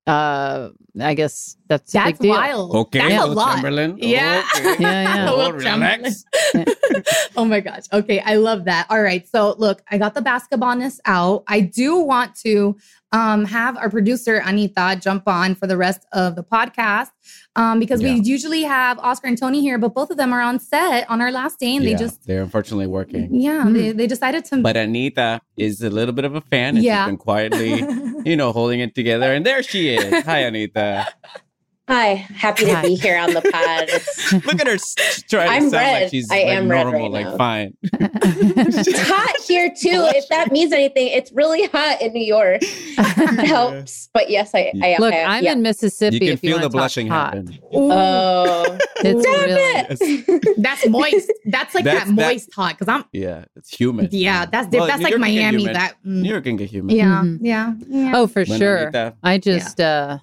Uh, 0.07 0.69
I 1.01 1.13
guess 1.13 1.56
that's 1.67 1.91
a 1.93 1.97
That's 1.97 2.11
big 2.13 2.19
deal. 2.19 2.31
wild. 2.31 2.75
Okay, 2.75 2.99
That's 3.09 3.23
a 3.23 3.27
lot. 3.27 3.53
Chamberlain. 3.55 3.97
Yeah. 3.99 4.43
Okay. 4.55 4.75
Yeah, 4.79 5.15
yeah. 5.15 5.29
Oh, 5.31 5.37
Wilt 5.37 5.55
relax. 5.55 6.23
oh 7.37 7.45
my 7.45 7.59
gosh. 7.59 7.83
Okay. 7.93 8.19
I 8.19 8.35
love 8.35 8.65
that. 8.65 8.87
All 8.89 9.01
right. 9.01 9.27
So 9.27 9.55
look, 9.57 9.81
I 9.91 9.97
got 9.97 10.13
the 10.13 10.21
basketballness 10.21 10.99
out. 11.05 11.43
I 11.47 11.61
do 11.61 11.97
want 11.97 12.35
to 12.45 12.77
um, 13.11 13.45
have 13.45 13.77
our 13.77 13.89
producer 13.89 14.41
Anita 14.45 14.99
jump 15.01 15.23
on 15.27 15.55
for 15.55 15.65
the 15.67 15.77
rest 15.77 16.05
of 16.11 16.35
the 16.35 16.43
podcast 16.43 17.07
um, 17.55 17.79
because 17.79 18.03
we 18.03 18.11
usually 18.21 18.63
have 18.63 18.99
Oscar 18.99 19.27
and 19.27 19.37
Tony 19.37 19.61
here, 19.61 19.77
but 19.77 19.93
both 19.93 20.11
of 20.11 20.17
them 20.17 20.33
are 20.33 20.41
on 20.41 20.59
set 20.59 21.09
on 21.09 21.21
our 21.21 21.31
last 21.31 21.57
day 21.59 21.75
and 21.75 21.85
Yeah, 21.85 21.91
they 21.93 21.97
just 22.03 22.25
they're 22.27 22.41
unfortunately 22.43 22.87
working. 22.87 23.33
yeah, 23.33 23.63
Hmm. 23.63 23.73
they, 23.73 23.91
they 23.93 24.07
decided 24.07 24.43
to 24.45 24.57
But 24.61 24.75
Anita 24.77 25.39
is 25.55 25.81
a 25.81 25.89
little 25.89 26.13
bit 26.13 26.25
of 26.25 26.35
a 26.35 26.41
fan. 26.41 26.75
And 26.75 26.83
Yeah. 26.83 27.05
She's 27.05 27.11
been 27.11 27.17
quietly, 27.17 27.83
you 28.29 28.35
know, 28.35 28.51
holding 28.51 28.81
it 28.81 28.93
together. 28.93 29.33
And 29.33 29.45
there 29.45 29.63
she 29.63 29.89
is. 29.95 30.23
Hi, 30.25 30.39
Anita. 30.39 31.07
Hi, 31.89 32.15
happy 32.35 32.65
to 32.65 32.81
be 32.81 32.95
here 32.95 33.17
on 33.17 33.33
the 33.33 33.41
pod. 33.41 34.43
Look 34.45 34.59
at 34.59 34.67
her 34.67 34.73
s- 34.73 35.23
trying 35.29 35.49
I'm 35.49 35.63
to 35.63 35.69
sound 35.69 35.73
like 35.87 36.01
red. 36.01 36.11
she's 36.11 36.29
I 36.29 36.35
like 36.39 36.45
am 36.47 36.67
red 36.69 36.83
normal, 36.83 37.13
right 37.13 37.23
like 37.23 37.25
now. 37.27 37.37
fine. 37.37 37.77
it's 37.83 39.07
hot 39.07 39.35
here 39.47 39.69
too. 39.69 40.05
If 40.13 40.27
that 40.27 40.51
means 40.51 40.73
anything, 40.73 41.07
it's 41.07 41.31
really 41.31 41.65
hot 41.67 42.01
in 42.01 42.11
New 42.11 42.25
York. 42.25 42.59
It 42.61 43.47
helps, 43.47 44.09
but 44.13 44.29
yes, 44.29 44.51
I, 44.53 44.73
I 44.83 44.97
Look, 44.99 45.13
I, 45.13 45.37
I'm 45.37 45.43
yeah. 45.45 45.53
in 45.53 45.61
Mississippi. 45.61 46.15
You 46.15 46.19
can 46.19 46.27
if 46.29 46.43
you 46.43 46.49
feel 46.49 46.57
wanna 46.57 46.65
the 46.67 46.69
blushing 46.71 47.07
hot. 47.07 47.35
happen. 47.35 47.57
Oh, 47.73 48.77
It's 48.97 49.23
damn 49.23 49.45
really 49.45 50.41
it! 50.51 50.55
that's 50.61 50.87
moist. 50.89 51.31
That's 51.45 51.73
like 51.73 51.85
That's- 51.85 52.07
that 52.07 52.15
that- 52.17 52.27
moist 52.33 52.53
hot 52.53 52.77
because 52.77 52.89
I'm 52.93 53.05
Yeah, 53.13 53.45
it's 53.55 53.69
humid. 53.73 54.11
yeah, 54.11 54.45
that's 54.45 54.67
Well, 54.75 54.87
that's 54.87 54.97
New 54.99 55.03
like 55.05 55.11
York 55.11 55.21
Miami. 55.21 55.65
That 55.67 55.93
mm, 56.05 56.21
New 56.21 56.29
York 56.31 56.43
can 56.43 56.57
get 56.57 56.69
humid. 56.69 56.97
yeah, 56.97 57.21
Mhm. 57.23 57.37
yeah, 57.41 57.73
yeah. 57.87 58.11
Oh, 58.13 58.27
for 58.27 58.43
Bueno, 58.43 58.59
sure. 58.59 58.77
Anita. 58.83 59.15
I 59.23 59.37
just 59.37 59.79
uh 59.79 60.17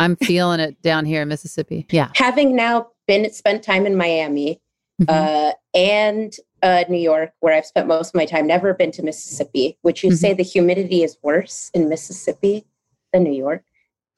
I'm 0.00 0.16
feeling 0.16 0.60
it 0.60 0.80
down 0.82 1.04
here 1.04 1.22
in 1.22 1.28
Mississippi. 1.28 1.86
Yeah. 1.90 2.08
Having 2.16 2.56
now 2.56 2.88
been 3.06 3.30
spent 3.32 3.62
time 3.62 3.86
in 3.86 3.96
Miami 3.96 4.60
Mhm. 5.00 5.06
uh, 5.08 5.52
and 5.74 6.34
uh, 6.62 6.84
New 6.88 6.98
York, 6.98 7.32
where 7.40 7.54
I've 7.54 7.64
spent 7.64 7.86
most 7.88 8.08
of 8.08 8.14
my 8.14 8.26
time, 8.26 8.46
never 8.46 8.74
been 8.74 8.90
to 8.92 9.02
Mississippi. 9.02 9.78
Would 9.82 10.02
you 10.02 10.10
Mhm. 10.10 10.16
say 10.16 10.34
the 10.34 10.42
humidity 10.42 11.02
is 11.02 11.16
worse 11.22 11.70
in 11.72 11.88
Mississippi 11.88 12.66
than 13.12 13.24
New 13.24 13.32
York? 13.32 13.64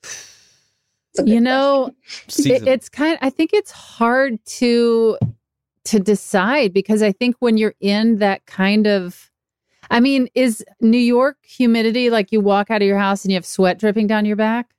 It's 0.03 1.19
a 1.19 1.23
good 1.23 1.31
you 1.33 1.41
know 1.41 1.93
it, 2.39 2.67
it's 2.67 2.89
kind 2.89 3.13
Of, 3.15 3.19
i 3.21 3.29
think 3.29 3.51
it's 3.53 3.71
hard 3.71 4.43
to 4.47 5.19
to 5.85 6.01
decide 6.01 6.73
because 6.73 7.03
i 7.03 7.13
think 7.13 7.37
when 7.41 7.59
you're 7.59 7.75
in 7.81 8.17
that 8.19 8.47
kind 8.47 8.87
of 8.87 9.31
i 9.91 10.01
mean 10.01 10.29
is 10.35 10.65
new 10.81 10.97
york 10.97 11.37
humidity 11.43 12.09
like 12.09 12.33
you 12.33 12.41
walk 12.41 12.71
out 12.71 12.81
of 12.81 12.89
your 12.89 12.99
house 12.99 13.25
and 13.27 13.31
you 13.33 13.37
have 13.37 13.45
sweat 13.45 13.79
dripping 13.79 14.07
down 14.07 14.25
your 14.25 14.37
back 14.37 14.71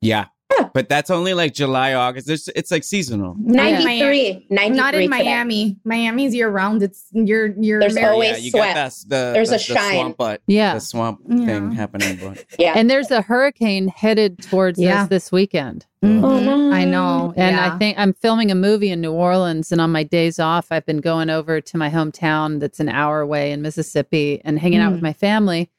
Yeah. 0.00 0.26
But 0.72 0.88
that's 0.88 1.10
only 1.10 1.32
like 1.34 1.54
July, 1.54 1.94
August. 1.94 2.26
There's, 2.26 2.48
it's 2.48 2.70
like 2.70 2.84
seasonal. 2.84 3.34
93, 3.38 4.46
93 4.50 4.76
Not 4.76 4.94
in 4.94 5.00
today. 5.02 5.08
Miami. 5.08 5.76
Miami's 5.84 6.34
year 6.34 6.48
round. 6.50 6.82
It's 6.82 7.06
you're 7.12 7.48
you're 7.58 7.80
There's 7.80 7.94
married. 7.94 8.12
always 8.12 8.30
yeah, 8.32 8.36
you 8.36 8.50
sweat. 8.50 8.74
got 8.74 8.90
that, 8.90 8.92
the, 9.08 9.32
There's 9.32 9.48
the, 9.48 9.54
a 9.54 9.58
the 9.58 9.64
shine. 9.64 9.92
swamp, 9.94 10.16
but 10.18 10.42
Yeah. 10.46 10.74
the 10.74 10.80
swamp 10.80 11.20
Yeah. 11.28 11.46
thing 11.46 11.72
happening. 11.72 12.18
But 12.22 12.44
Yeah. 12.58 12.74
and 12.76 12.90
there's 12.90 13.10
a 13.10 13.22
hurricane 13.22 13.88
headed 13.88 14.42
towards 14.42 14.78
Yeah. 14.78 15.02
us 15.04 15.08
this 15.08 15.32
weekend 15.32 15.86
Mhm. 16.04 16.22
Oh, 16.22 16.40
no. 16.40 16.72
I 16.72 16.84
know. 16.84 17.32
and 17.36 17.56
yeah. 17.56 17.72
i 17.74 17.78
think 17.78 17.98
i'm 17.98 18.12
filming 18.12 18.50
a 18.50 18.54
movie 18.54 18.90
in 18.90 19.00
new 19.00 19.12
orleans 19.12 19.72
and 19.72 19.80
on 19.80 19.90
my 19.90 20.02
days 20.04 20.38
off 20.38 20.66
i've 20.70 20.84
been 20.86 21.00
going 21.00 21.30
over 21.30 21.60
to 21.60 21.76
my 21.78 21.88
hometown 21.90 22.60
that's 22.60 22.80
an 22.80 22.88
hour 22.90 23.20
away 23.20 23.50
in 23.50 23.62
mississippi 23.62 24.40
and 24.44 24.58
hanging 24.58 24.78
out 24.80 24.92
with 24.92 25.00
Mm. 25.00 25.04
my 25.04 25.12
family 25.14 25.70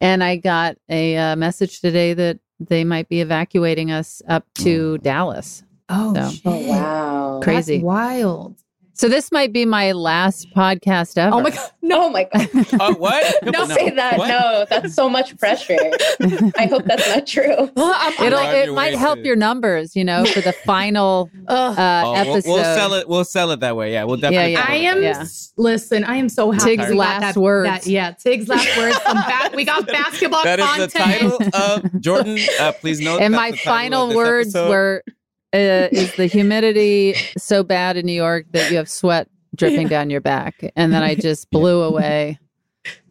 and 0.00 0.22
i 0.22 0.36
got 0.36 0.76
a 0.88 1.16
uh, 1.16 1.36
message 1.36 1.80
today 1.80 2.14
that 2.14 2.38
they 2.60 2.84
might 2.84 3.08
be 3.08 3.20
evacuating 3.20 3.90
us 3.90 4.22
up 4.28 4.46
to 4.54 4.96
hmm. 4.96 5.02
dallas 5.02 5.62
oh, 5.88 6.14
So- 6.14 6.40
Oh, 6.44 6.58
wow. 6.68 7.40
Crazy. 7.42 7.76
That's 7.76 7.84
wild. 7.84 8.63
So 8.96 9.08
this 9.08 9.32
might 9.32 9.52
be 9.52 9.64
my 9.64 9.90
last 9.90 10.48
podcast 10.54 11.18
ever. 11.18 11.34
Oh 11.34 11.40
my 11.40 11.50
god. 11.50 11.70
No, 11.82 12.04
oh 12.04 12.10
my 12.10 12.28
God. 12.32 12.48
oh, 12.80 12.94
what? 12.94 13.42
Don't 13.44 13.68
say 13.68 13.90
that. 13.90 14.18
What? 14.18 14.28
No, 14.28 14.64
that's 14.70 14.94
so 14.94 15.08
much 15.08 15.36
pressure. 15.36 15.76
I 16.56 16.66
hope 16.66 16.84
that's 16.84 17.06
not 17.14 17.26
true. 17.26 17.70
Well, 17.76 17.92
I'm, 17.96 18.14
I'm 18.20 18.26
It'll 18.28 18.38
on 18.38 18.54
it 18.54 18.72
might 18.72 18.94
help 18.94 19.18
to- 19.18 19.24
your 19.26 19.34
numbers, 19.34 19.96
you 19.96 20.04
know, 20.04 20.24
for 20.26 20.40
the 20.40 20.52
final 20.64 21.28
Ugh. 21.48 21.78
uh 21.78 22.02
Oh, 22.06 22.12
we'll, 22.12 22.20
episode. 22.36 22.50
we'll 22.50 22.64
sell 22.64 22.94
it. 22.94 23.08
We'll 23.08 23.24
sell 23.24 23.50
it 23.50 23.60
that 23.60 23.74
way. 23.76 23.92
Yeah, 23.92 24.04
we'll 24.04 24.16
definitely. 24.16 24.52
yeah. 24.52 24.64
sell 24.64 24.72
I 24.72 24.76
am. 24.78 25.00
that. 25.02 25.18
Yeah. 25.18 25.26
Listen, 25.56 26.04
I 26.04 26.14
am 26.16 26.28
so 26.28 26.52
happy. 26.52 26.76
Tig's 26.76 26.88
we 26.88 26.94
got 26.94 26.98
last 27.20 27.34
that, 27.34 27.40
words. 27.40 27.68
that- 27.68 27.86
yeah, 27.86 28.12
Tig's 28.12 28.48
last 28.48 28.76
words. 28.76 28.96
From 28.98 29.16
back, 29.16 29.52
we 29.54 29.64
got 29.64 29.86
basketball 29.88 30.44
That 30.44 30.60
is 30.60 30.66
content. 30.66 30.92
the 30.92 31.50
title 31.50 31.84
of 31.84 32.00
Jordan. 32.00 32.38
Uh, 32.60 32.72
please 32.80 33.00
note. 33.00 33.20
and 33.20 33.34
that's 33.34 33.40
my 33.40 33.50
the 33.50 33.56
title 33.56 33.72
final 33.74 34.02
of 34.04 34.08
this 34.10 34.16
words 34.16 34.48
episode. 34.54 34.68
were 34.70 35.04
uh, 35.54 35.88
is 35.92 36.14
the 36.16 36.26
humidity 36.26 37.14
so 37.38 37.62
bad 37.62 37.96
in 37.96 38.06
New 38.06 38.12
York 38.12 38.46
that 38.50 38.70
you 38.70 38.76
have 38.76 38.90
sweat 38.90 39.28
dripping 39.54 39.88
down 39.88 40.10
your 40.10 40.20
back 40.20 40.64
and 40.74 40.92
then 40.92 41.02
I 41.02 41.14
just 41.28 41.50
blew 41.50 41.82
away 41.82 42.38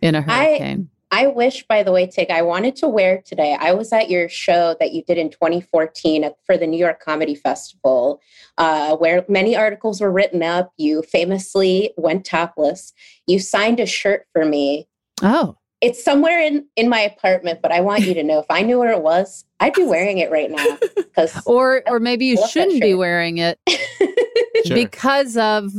in 0.02 0.16
a 0.16 0.22
hurricane. 0.22 0.90
I 1.14 1.28
wish, 1.28 1.64
by 1.68 1.84
the 1.84 1.92
way, 1.92 2.08
Tig, 2.08 2.32
I 2.32 2.42
wanted 2.42 2.76
to 2.78 2.88
wear 2.88 3.22
today. 3.22 3.56
I 3.60 3.72
was 3.74 3.94
at 3.94 4.10
your 4.10 4.28
show 4.28 4.76
that 4.80 4.94
you 4.94 5.04
did 5.04 5.20
in 5.20 5.30
2014 5.30 6.24
at, 6.24 6.38
for 6.44 6.58
the 6.58 6.66
New 6.66 6.80
York 6.80 7.00
Comedy 7.02 7.36
Festival, 7.36 8.20
uh, 8.58 8.96
where 8.98 9.24
many 9.30 9.56
articles 9.56 10.02
were 10.02 10.12
written 10.12 10.42
up. 10.42 10.74
You 10.78 11.04
famously 11.04 11.94
went 11.98 12.26
topless. 12.26 12.94
You 13.28 13.38
signed 13.38 13.80
a 13.80 13.86
shirt 13.86 14.26
for 14.34 14.44
me. 14.44 14.88
oh. 15.22 15.56
It's 15.84 16.02
somewhere 16.04 16.40
in, 16.40 16.66
in 16.78 16.88
my 16.88 17.02
apartment, 17.02 17.62
but 17.62 17.72
I 17.74 17.82
want 17.82 18.04
you 18.04 18.14
to 18.14 18.24
know 18.24 18.40
if 18.40 18.46
I 18.50 18.62
knew 18.62 18.80
where 18.80 18.92
it 18.94 19.02
was, 19.02 19.44
I'd 19.60 19.74
be 19.74 19.84
wearing 19.96 20.18
it 20.20 20.32
right 20.32 20.50
now. 20.50 20.78
Because 20.96 21.40
Or 21.46 21.84
or 21.88 22.00
maybe 22.00 22.26
you 22.26 22.38
shouldn't 22.48 22.82
be 22.82 22.94
wearing 22.94 23.38
it 23.40 23.60
Sure. 24.66 24.76
because 24.78 25.36
of 25.38 25.74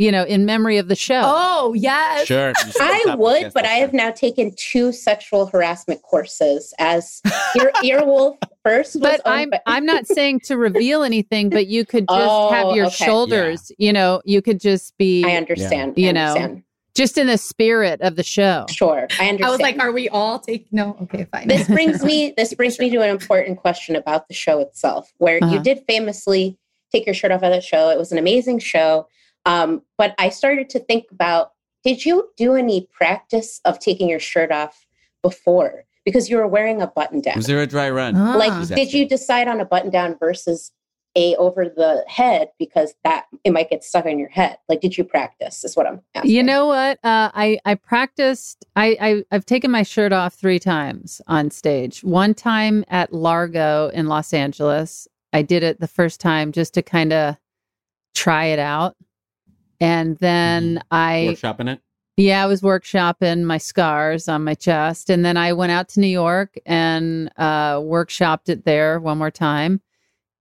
you 0.00 0.10
know, 0.10 0.24
in 0.24 0.44
memory 0.44 0.78
of 0.78 0.88
the 0.88 0.96
show. 0.96 1.20
Oh 1.24 1.72
yes. 1.72 2.26
Sure. 2.26 2.52
I 2.80 3.14
would, 3.16 3.52
but 3.54 3.64
I 3.64 3.74
have 3.74 3.92
now 3.92 4.10
taken 4.10 4.52
two 4.56 4.90
sexual 4.90 5.46
harassment 5.46 6.02
courses 6.02 6.74
as 6.80 7.22
ear, 7.56 7.70
Earwolf 7.76 8.36
first. 8.64 8.98
But 9.00 9.20
owned 9.24 9.36
I'm 9.36 9.50
by- 9.50 9.60
I'm 9.66 9.86
not 9.86 10.08
saying 10.08 10.40
to 10.46 10.56
reveal 10.56 11.04
anything, 11.04 11.48
but 11.48 11.68
you 11.68 11.84
could 11.86 12.08
just 12.08 12.20
Oh, 12.28 12.50
have 12.50 12.74
your 12.74 12.86
okay. 12.86 13.04
shoulders, 13.04 13.70
you 13.78 13.92
know, 13.92 14.20
you 14.24 14.42
could 14.42 14.58
just 14.58 14.98
be 14.98 15.24
I 15.24 15.36
understand. 15.36 15.96
You 15.96 16.08
I 16.08 16.12
know. 16.12 16.60
Understand. 16.94 17.06
just 17.08 17.18
in 17.18 17.26
the 17.26 17.38
spirit 17.38 18.00
of 18.00 18.16
the 18.16 18.22
show. 18.22 18.66
Sure, 18.70 19.06
I 19.20 19.28
understand. 19.28 19.44
I 19.44 19.50
was 19.50 19.60
like, 19.60 19.78
are 19.78 19.92
we 19.92 20.08
all 20.08 20.38
taking? 20.38 20.68
No. 20.72 20.96
Okay, 21.02 21.24
fine. 21.32 21.48
this 21.48 21.66
brings 21.68 22.02
me 22.04 22.32
this 22.36 22.54
brings 22.54 22.78
me 22.78 22.90
to 22.90 23.00
an 23.02 23.10
important 23.10 23.58
question 23.58 23.96
about 23.96 24.28
the 24.28 24.34
show 24.34 24.60
itself 24.60 25.12
where 25.18 25.38
Uh-huh. 25.42 25.54
you 25.54 25.60
did 25.62 25.82
famously 25.86 26.56
take 26.92 27.06
your 27.06 27.14
shirt 27.14 27.32
off 27.32 27.42
at 27.42 27.50
the 27.50 27.60
show 27.60 27.90
it 27.90 27.98
was 27.98 28.12
an 28.12 28.18
amazing 28.18 28.58
show 28.60 29.08
um, 29.46 29.82
but 29.98 30.14
i 30.18 30.28
started 30.28 30.70
to 30.70 30.78
think 30.78 31.04
about 31.10 31.50
did 31.82 32.04
you 32.04 32.30
do 32.36 32.54
any 32.54 32.88
practice 32.92 33.60
of 33.64 33.78
taking 33.80 34.08
your 34.08 34.20
shirt 34.20 34.52
off 34.52 34.86
before 35.22 35.84
because 36.04 36.30
you 36.30 36.36
were 36.36 36.46
wearing 36.46 36.80
a 36.80 36.86
button 36.86 37.20
down 37.20 37.36
Was 37.36 37.46
there 37.46 37.60
a 37.60 37.66
dry 37.66 37.90
run? 37.90 38.14
Ah. 38.16 38.36
like 38.36 38.68
did 38.68 38.92
you 38.92 39.08
decide 39.08 39.48
on 39.48 39.60
a 39.60 39.64
button 39.64 39.90
down 39.90 40.16
versus 40.18 40.70
a 41.16 41.36
over 41.36 41.64
the 41.64 42.04
head 42.08 42.48
because 42.58 42.94
that 43.04 43.26
it 43.44 43.52
might 43.52 43.70
get 43.70 43.84
stuck 43.84 44.06
in 44.06 44.18
your 44.18 44.28
head 44.28 44.56
like 44.68 44.80
did 44.80 44.96
you 44.98 45.04
practice 45.04 45.64
is 45.64 45.76
what 45.76 45.86
i'm 45.86 46.00
asking 46.14 46.30
You 46.30 46.42
know 46.42 46.66
what? 46.66 46.98
Uh, 47.04 47.30
I 47.34 47.58
I 47.64 47.74
practiced. 47.76 48.64
I, 48.76 48.96
I 49.00 49.24
I've 49.30 49.46
taken 49.46 49.70
my 49.70 49.82
shirt 49.82 50.12
off 50.12 50.34
three 50.34 50.58
times 50.58 51.20
on 51.26 51.50
stage. 51.50 52.02
One 52.02 52.34
time 52.34 52.84
at 52.88 53.12
Largo 53.12 53.88
in 53.94 54.06
Los 54.08 54.32
Angeles. 54.32 55.06
I 55.32 55.42
did 55.42 55.62
it 55.62 55.80
the 55.80 55.88
first 55.88 56.20
time 56.20 56.52
just 56.52 56.74
to 56.74 56.82
kind 56.82 57.12
of 57.12 57.36
try 58.14 58.46
it 58.46 58.58
out, 58.58 58.96
and 59.80 60.16
then 60.18 60.82
I 60.90 61.28
Workshopping 61.30 61.72
it. 61.72 61.80
yeah, 62.16 62.42
I 62.42 62.46
was 62.46 62.60
workshopping 62.62 63.42
my 63.42 63.58
scars 63.58 64.28
on 64.28 64.44
my 64.44 64.54
chest. 64.54 65.10
And 65.10 65.24
then 65.24 65.36
I 65.36 65.52
went 65.52 65.72
out 65.72 65.88
to 65.90 66.00
New 66.00 66.06
York 66.06 66.54
and 66.66 67.30
uh, 67.36 67.76
workshopped 67.76 68.48
it 68.48 68.64
there 68.64 69.00
one 69.00 69.18
more 69.18 69.30
time. 69.30 69.80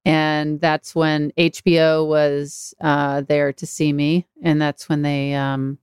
And 0.06 0.60
that's 0.60 0.94
when 0.94 1.32
HBO 1.38 2.06
was 2.06 2.74
uh, 2.82 3.22
there 3.22 3.54
to 3.54 3.66
see 3.66 3.94
me. 3.94 4.28
And 4.42 4.62
that's 4.62 4.90
when 4.90 5.02
they 5.02 5.34
um, 5.34 5.78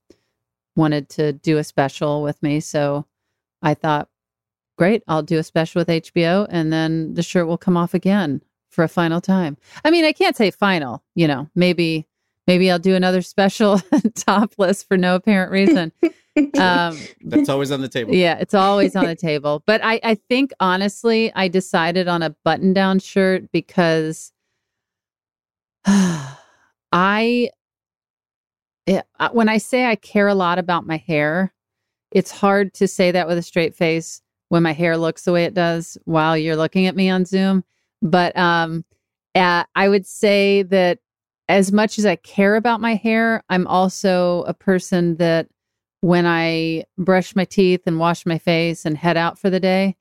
wanted 0.77 1.09
to 1.11 1.33
do 1.33 1.59
a 1.59 1.65
special 1.65 2.23
with 2.23 2.43
me. 2.43 2.61
So 2.61 3.07
I 3.63 3.75
thought, 3.75 4.09
great, 4.77 5.03
I'll 5.09 5.23
do 5.23 5.39
a 5.39 5.43
special 5.43 5.81
with 5.81 5.89
HBO. 5.89 6.47
And 6.51 6.73
then 6.73 7.15
the 7.15 7.23
shirt 7.23 7.47
will 7.47 7.59
come 7.59 7.77
off 7.77 7.95
again 7.95 8.43
for 8.69 8.85
a 8.85 8.89
final 8.89 9.21
time. 9.21 9.57
I 9.85 9.91
mean, 9.91 10.05
I 10.05 10.13
can't 10.13 10.37
say 10.37 10.51
final, 10.51 11.03
you 11.15 11.27
know, 11.27 11.49
maybe. 11.55 12.07
Maybe 12.51 12.69
I'll 12.69 12.81
do 12.81 12.97
another 12.97 13.23
special 13.23 13.81
topless 14.17 14.83
for 14.83 14.97
no 14.97 15.15
apparent 15.15 15.53
reason. 15.53 15.93
Um, 16.57 16.97
That's 17.23 17.49
always 17.49 17.73
on 17.73 17.83
the 17.83 17.89
table. 17.89 18.15
yeah, 18.15 18.39
it's 18.39 18.55
always 18.55 18.95
on 18.95 19.05
the 19.05 19.17
table. 19.17 19.63
But 19.67 19.81
I, 19.85 20.01
I 20.03 20.15
think 20.15 20.53
honestly, 20.61 21.31
I 21.35 21.49
decided 21.49 22.07
on 22.07 22.23
a 22.23 22.31
button 22.45 22.73
down 22.73 23.01
shirt 23.01 23.51
because 23.53 24.33
I, 25.85 27.51
yeah, 28.87 29.03
uh, 29.19 29.31
when 29.33 29.49
I 29.49 29.59
say 29.59 29.87
I 29.87 29.97
care 29.97 30.29
a 30.29 30.35
lot 30.35 30.59
about 30.59 30.87
my 30.87 30.97
hair, 30.97 31.53
it's 32.13 32.31
hard 32.31 32.73
to 32.75 32.89
say 32.89 33.11
that 33.11 33.27
with 33.27 33.37
a 33.37 33.43
straight 33.43 33.75
face 33.75 34.23
when 34.49 34.63
my 34.63 34.73
hair 34.73 34.97
looks 34.97 35.25
the 35.25 35.33
way 35.33 35.45
it 35.45 35.53
does 35.53 35.99
while 36.05 36.39
you're 36.39 36.57
looking 36.57 36.87
at 36.87 36.97
me 36.97 37.11
on 37.11 37.27
Zoom. 37.27 37.65
But 38.01 38.35
um, 38.39 38.85
uh, 39.35 39.65
I 39.75 39.89
would 39.89 40.07
say 40.07 40.63
that 40.63 41.01
as 41.51 41.73
much 41.73 41.99
as 41.99 42.07
I 42.07 42.17
care 42.17 42.57
about 42.57 42.81
my 42.81 42.95
hair, 42.95 43.43
I'm 43.51 43.67
also 43.67 44.43
a 44.45 44.55
person 44.55 45.17
that 45.17 45.49
when 46.01 46.25
I 46.27 46.85
brush 46.97 47.37
my 47.37 47.45
teeth 47.45 47.83
and 47.87 47.99
wash 47.99 48.25
my 48.25 48.39
face 48.39 48.87
and 48.87 48.97
head 48.97 49.17
out 49.17 49.39
for 49.39 49.51
the 49.51 49.61
day, 49.61 49.97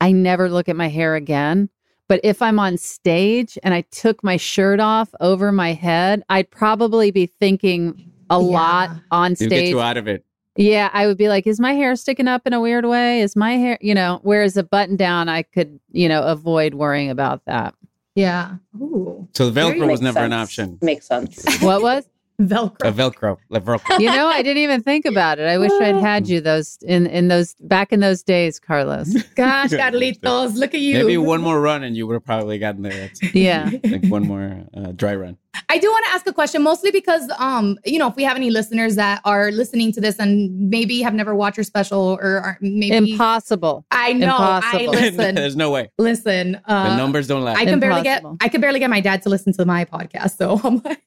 I 0.00 0.12
never 0.12 0.48
look 0.48 0.68
at 0.68 0.76
my 0.76 0.88
hair 0.88 1.14
again. 1.16 1.68
But 2.08 2.20
if 2.22 2.40
I'm 2.40 2.60
on 2.60 2.76
stage 2.76 3.58
and 3.64 3.74
I 3.74 3.80
took 3.90 4.22
my 4.22 4.36
shirt 4.36 4.78
off 4.78 5.12
over 5.20 5.50
my 5.50 5.72
head, 5.72 6.22
I'd 6.28 6.50
probably 6.50 7.10
be 7.10 7.26
thinking 7.26 8.10
a 8.30 8.34
Yeah. 8.40 8.46
lot 8.46 8.90
on 9.10 9.34
stage. 9.34 9.46
You 9.46 9.50
get 9.50 9.56
stage. 9.58 9.70
you 9.70 9.80
out 9.80 9.96
of 9.96 10.06
it. 10.06 10.24
Yeah, 10.58 10.90
I 10.92 11.06
would 11.06 11.18
be 11.18 11.28
like, 11.28 11.46
is 11.46 11.60
my 11.60 11.72
hair 11.74 11.94
sticking 11.96 12.28
up 12.28 12.46
in 12.46 12.52
a 12.52 12.60
weird 12.60 12.86
way? 12.86 13.20
Is 13.20 13.36
my 13.36 13.52
hair, 13.56 13.76
you 13.80 13.94
know, 13.94 14.20
whereas 14.22 14.56
a 14.56 14.62
button 14.62 14.96
down, 14.96 15.28
I 15.28 15.42
could, 15.42 15.78
you 15.92 16.08
know, 16.08 16.22
avoid 16.22 16.74
worrying 16.74 17.10
about 17.10 17.44
that. 17.46 17.74
yeah. 18.14 18.54
Ooh. 18.80 19.15
So 19.36 19.50
the 19.50 19.60
Velcro 19.60 19.80
was 19.90 20.00
Makes 20.00 20.14
never 20.14 20.20
an 20.20 20.32
option. 20.32 20.78
makes 20.80 21.06
sense 21.06 21.44
What 21.60 21.82
was? 21.82 22.08
Velcro. 22.40 22.76
A 22.88 22.92
Velcro. 22.92 23.36
Like 23.48 23.64
Velcro. 23.64 23.98
You 23.98 24.10
know, 24.10 24.26
I 24.28 24.42
didn't 24.42 24.62
even 24.62 24.82
think 24.82 25.04
about 25.06 25.38
it. 25.38 25.46
I 25.46 25.58
wish 25.58 25.72
I'd 25.80 25.96
had 25.96 26.28
you 26.28 26.40
those 26.40 26.78
in 26.82 27.06
in 27.06 27.28
those 27.28 27.54
back 27.60 27.92
in 27.92 28.00
those 28.00 28.22
days, 28.22 28.58
Carlos. 28.58 29.12
Gosh, 29.34 29.70
Carlitos, 29.70 30.54
look 30.56 30.74
at 30.74 30.80
you. 30.80 30.98
Maybe 30.98 31.16
one 31.16 31.40
more 31.40 31.60
run 31.60 31.82
and 31.82 31.96
you 31.96 32.06
would 32.06 32.14
have 32.14 32.24
probably 32.24 32.58
gotten 32.58 32.82
there. 32.82 33.10
It's 33.12 33.22
Yeah. 33.34 33.70
like 33.84 34.04
one 34.06 34.26
more 34.26 34.64
uh, 34.76 34.92
dry 34.92 35.14
run. 35.14 35.38
I 35.70 35.78
do 35.78 35.90
want 35.90 36.04
to 36.04 36.12
ask 36.12 36.26
a 36.28 36.34
question, 36.34 36.62
mostly 36.62 36.90
because, 36.90 37.30
um, 37.38 37.78
you 37.86 37.98
know, 37.98 38.08
if 38.08 38.14
we 38.14 38.24
have 38.24 38.36
any 38.36 38.50
listeners 38.50 38.94
that 38.96 39.22
are 39.24 39.50
listening 39.50 39.90
to 39.92 40.02
this 40.02 40.18
and 40.18 40.68
maybe 40.68 41.00
have 41.00 41.14
never 41.14 41.34
watched 41.34 41.56
your 41.56 41.64
special 41.64 42.18
or 42.20 42.40
are 42.40 42.58
maybe 42.60 43.12
Impossible. 43.12 43.86
I 43.90 44.12
know. 44.12 44.26
Impossible. 44.26 44.90
I 44.94 45.00
listen. 45.00 45.34
There's 45.34 45.56
no 45.56 45.70
way. 45.70 45.90
listen. 45.98 46.60
Uh, 46.66 46.90
The 46.90 46.96
numbers 46.98 47.26
don't 47.26 47.42
lie. 47.42 47.54
I 47.54 47.64
can 47.64 47.80
barely 47.80 48.02
get. 48.02 48.22
I 48.42 48.48
can 48.48 48.60
barely 48.60 48.78
get 48.80 48.90
my 48.90 49.00
dad 49.00 49.22
to 49.22 49.30
listen 49.30 49.54
to 49.54 49.64
my 49.64 49.86
podcast. 49.86 50.36
So 50.36 50.60
I'm 50.62 50.82
like, 50.84 51.02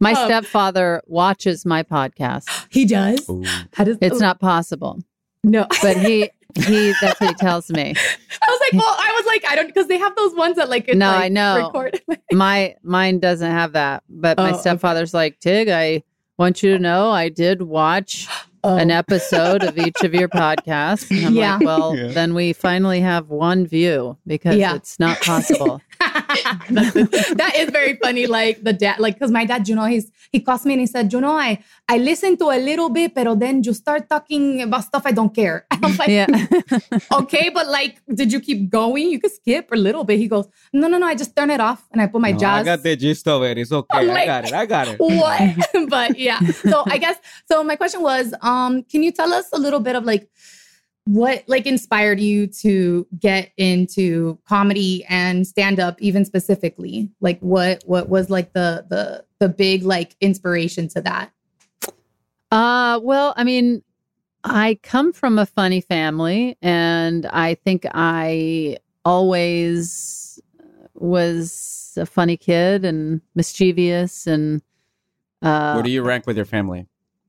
My 0.00 0.14
Oh. 0.16 0.24
stepfather 0.26 1.02
watches 1.06 1.64
my 1.64 1.82
podcast. 1.82 2.44
he 2.70 2.84
does. 2.84 3.28
Ooh. 3.28 3.44
How 3.74 3.84
does 3.84 3.98
It's 4.00 4.16
oh. 4.16 4.18
not 4.18 4.40
possible. 4.40 5.00
no? 5.44 5.66
But 5.82 5.96
he 5.96 6.30
he 6.56 6.94
that's 7.02 7.20
what 7.20 7.30
he 7.30 7.34
tells 7.34 7.68
me. 7.70 7.94
I 8.42 8.46
was 8.48 8.60
like, 8.60 8.72
well, 8.72 8.96
I 8.98 9.12
was 9.16 9.26
like, 9.26 9.44
I 9.50 9.54
don't 9.56 9.66
because 9.66 9.88
they 9.88 9.98
have 9.98 10.14
those 10.16 10.34
ones 10.34 10.56
that 10.56 10.68
like 10.70 10.88
it's 10.88 10.96
No, 10.96 11.08
like, 11.08 11.24
I 11.24 11.28
know. 11.28 11.56
record. 11.66 12.00
My 12.32 12.74
mine 12.82 13.18
doesn't 13.20 13.50
have 13.50 13.72
that, 13.72 14.04
but 14.08 14.36
my 14.38 14.50
Oh, 14.50 14.52
okay. 14.52 14.60
stepfather's 14.60 15.12
like, 15.14 15.38
Tig, 15.40 15.68
I 15.68 16.02
want 16.38 16.62
you 16.62 16.72
to 16.72 16.78
know 16.78 17.10
I 17.10 17.28
did 17.28 17.62
watch 17.62 18.26
Oh. 18.64 18.76
an 18.76 18.90
episode 18.90 19.62
of 19.62 19.78
each 19.78 20.02
of 20.02 20.12
your 20.12 20.28
podcasts. 20.28 21.08
And 21.10 21.26
I'm 21.26 21.34
Yeah. 21.34 21.54
like, 21.56 21.64
well, 21.66 21.96
Yeah. 21.96 22.08
then 22.08 22.34
we 22.34 22.52
finally 22.52 23.00
have 23.00 23.28
one 23.28 23.64
view 23.64 24.16
because 24.26 24.56
Yeah. 24.56 24.74
it's 24.74 24.98
not 24.98 25.20
possible. 25.20 25.80
That's- 26.70 27.70
very 27.70 27.96
funny. 28.02 28.26
Like 28.26 28.62
the 28.62 28.72
dad, 28.72 28.98
like 28.98 29.14
because 29.14 29.30
my 29.30 29.44
dad, 29.44 29.68
you 29.68 29.74
know, 29.74 29.84
he's 29.84 30.10
he 30.32 30.40
calls 30.40 30.64
me 30.64 30.74
and 30.74 30.80
he 30.80 30.86
said, 30.86 31.12
you 31.12 31.20
know, 31.20 31.32
I 31.32 31.62
I 31.88 31.98
listen 31.98 32.36
to 32.38 32.50
a 32.50 32.58
little 32.58 32.88
bit, 32.90 33.14
but 33.14 33.38
then 33.38 33.62
you 33.62 33.72
start 33.72 34.08
talking 34.08 34.62
about 34.62 34.84
stuff 34.84 35.02
I 35.04 35.12
don't 35.12 35.34
care. 35.34 35.66
I'm 35.70 35.96
like, 35.96 36.08
yeah. 36.08 36.26
okay, 37.12 37.50
but 37.50 37.68
like, 37.68 38.00
did 38.14 38.32
you 38.32 38.40
keep 38.40 38.70
going? 38.70 39.10
You 39.10 39.20
could 39.20 39.32
skip 39.32 39.70
a 39.72 39.76
little 39.76 40.04
bit. 40.04 40.18
He 40.18 40.28
goes, 40.28 40.48
no, 40.72 40.88
no, 40.88 40.98
no, 40.98 41.06
I 41.06 41.14
just 41.14 41.36
turn 41.36 41.50
it 41.50 41.60
off 41.60 41.86
and 41.92 42.00
I 42.00 42.06
put 42.06 42.20
my 42.20 42.32
No, 42.32 42.38
jazz. 42.38 42.60
I 42.60 42.64
got 42.64 42.82
the 42.82 42.96
gist 42.96 43.28
of 43.28 43.42
it. 43.42 43.58
It's 43.58 43.72
okay. 43.72 43.98
I'm 43.98 44.10
I 44.10 44.26
got 44.26 44.44
it. 44.46 44.52
I 44.52 44.66
got 44.66 44.88
it. 44.88 44.98
what? 44.98 45.88
but 45.88 46.18
yeah. 46.18 46.40
So 46.40 46.82
I 46.86 46.98
guess 46.98 47.16
so 47.50 47.62
my 47.64 47.76
question 47.76 48.02
was, 48.02 48.34
um, 48.42 48.82
can 48.84 49.02
you 49.02 49.12
tell 49.12 49.32
us 49.32 49.48
a 49.52 49.58
little 49.58 49.80
bit 49.80 49.96
of 49.96 50.04
like 50.04 50.28
what 51.06 51.44
like 51.46 51.66
inspired 51.66 52.20
you 52.20 52.46
to 52.48 53.06
get 53.18 53.52
into 53.56 54.38
comedy 54.46 55.04
and 55.08 55.46
stand 55.46 55.80
up 55.80 56.00
even 56.00 56.24
specifically? 56.24 57.10
Like 57.20 57.38
what 57.40 57.82
what 57.86 58.08
was 58.08 58.28
like 58.28 58.52
the 58.52 58.84
the 58.88 59.24
the 59.38 59.48
big 59.48 59.82
like 59.82 60.16
inspiration 60.20 60.88
to 60.88 61.00
that? 61.02 61.32
Uh, 62.50 63.00
well, 63.02 63.34
I 63.36 63.44
mean, 63.44 63.82
I 64.44 64.78
come 64.82 65.12
from 65.12 65.38
a 65.38 65.46
funny 65.46 65.80
family, 65.80 66.56
and 66.62 67.26
I 67.26 67.54
think 67.54 67.86
I 67.92 68.78
always 69.04 70.40
was 70.94 71.96
a 71.96 72.06
funny 72.06 72.36
kid 72.36 72.84
and 72.84 73.20
mischievous. 73.34 74.26
And 74.26 74.62
uh, 75.42 75.74
Where 75.74 75.82
do 75.82 75.90
you 75.90 76.02
rank 76.02 76.26
with 76.26 76.36
your 76.36 76.46
family? 76.46 76.86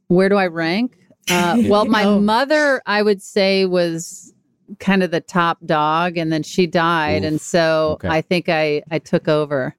where 0.07 0.29
do 0.29 0.35
I 0.35 0.47
rank? 0.47 0.97
Uh, 1.29 1.57
well, 1.65 1.85
my 1.85 2.03
Oh. 2.05 2.19
mother, 2.19 2.81
I 2.85 3.01
would 3.01 3.21
say, 3.21 3.65
was 3.65 4.33
kind 4.79 5.01
of 5.03 5.11
the 5.11 5.21
top 5.21 5.57
dog, 5.65 6.17
and 6.17 6.31
then 6.31 6.43
she 6.43 6.67
died, 6.67 7.23
Oof. 7.23 7.27
and 7.27 7.41
so 7.41 7.91
Okay. 8.03 8.09
I 8.09 8.21
think 8.21 8.49
I 8.49 8.83
I 8.91 8.99
took 8.99 9.27
over. 9.27 9.75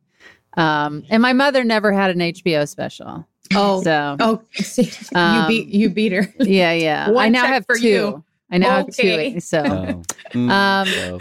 Um, 0.56 1.04
and 1.10 1.22
my 1.22 1.32
mother 1.32 1.62
never 1.62 1.92
had 1.92 2.10
an 2.10 2.18
HBO 2.20 2.66
special, 2.68 3.26
Oh, 3.54 3.82
so 3.82 4.16
oh, 4.18 4.42
see, 4.54 4.84
you 4.84 5.20
Um, 5.20 5.46
beat 5.46 5.68
you 5.68 5.88
beat 5.90 6.12
her. 6.12 6.32
yeah, 6.40 6.72
yeah. 6.72 7.10
One 7.10 7.26
I 7.26 7.28
now 7.28 7.46
have 7.46 7.64
for 7.66 7.76
two. 7.76 7.86
you. 7.86 8.24
I 8.50 8.58
now 8.58 8.78
Okay. 8.80 9.24
have 9.26 9.32
two. 9.34 9.40
So, 9.40 9.58
Oh. 9.64 10.02
Mm, 10.34 10.50
Um, 10.50 10.88
so- 10.88 11.20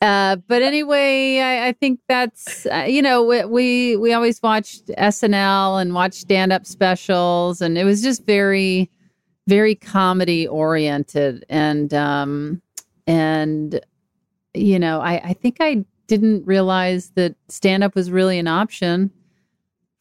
uh, 0.00 0.36
but 0.48 0.62
anyway, 0.62 1.38
I, 1.38 1.68
I 1.68 1.72
think 1.72 2.00
that's 2.08 2.66
uh, 2.66 2.86
you 2.88 3.02
know 3.02 3.22
we, 3.22 3.44
we 3.44 3.96
we 3.98 4.12
always 4.12 4.42
watched 4.42 4.88
SNL 4.98 5.80
and 5.80 5.94
watched 5.94 6.14
stand 6.22 6.52
up 6.52 6.66
specials, 6.66 7.60
and 7.60 7.78
it 7.78 7.84
was 7.84 8.02
just 8.02 8.24
very 8.26 8.90
very 9.46 9.74
comedy 9.74 10.46
oriented, 10.46 11.44
and 11.48 11.92
um 11.94 12.62
and 13.06 13.80
you 14.54 14.78
know 14.78 15.00
I 15.00 15.14
I 15.24 15.32
think 15.34 15.56
I 15.60 15.84
didn't 16.06 16.46
realize 16.46 17.10
that 17.14 17.34
stand 17.48 17.82
up 17.84 17.94
was 17.94 18.10
really 18.10 18.38
an 18.38 18.48
option 18.48 19.10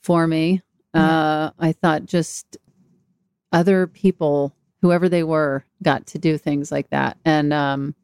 for 0.02 0.28
me. 0.28 0.62
Uh, 0.94 1.52
I 1.58 1.72
thought 1.72 2.06
just 2.06 2.58
other 3.54 3.88
people, 3.88 4.54
whoever 4.82 5.08
they 5.08 5.24
were, 5.24 5.64
got 5.84 6.06
to 6.08 6.18
do 6.20 6.38
things 6.38 6.70
like 6.72 6.90
that, 6.90 7.18
and 7.24 7.54
um, 7.54 7.96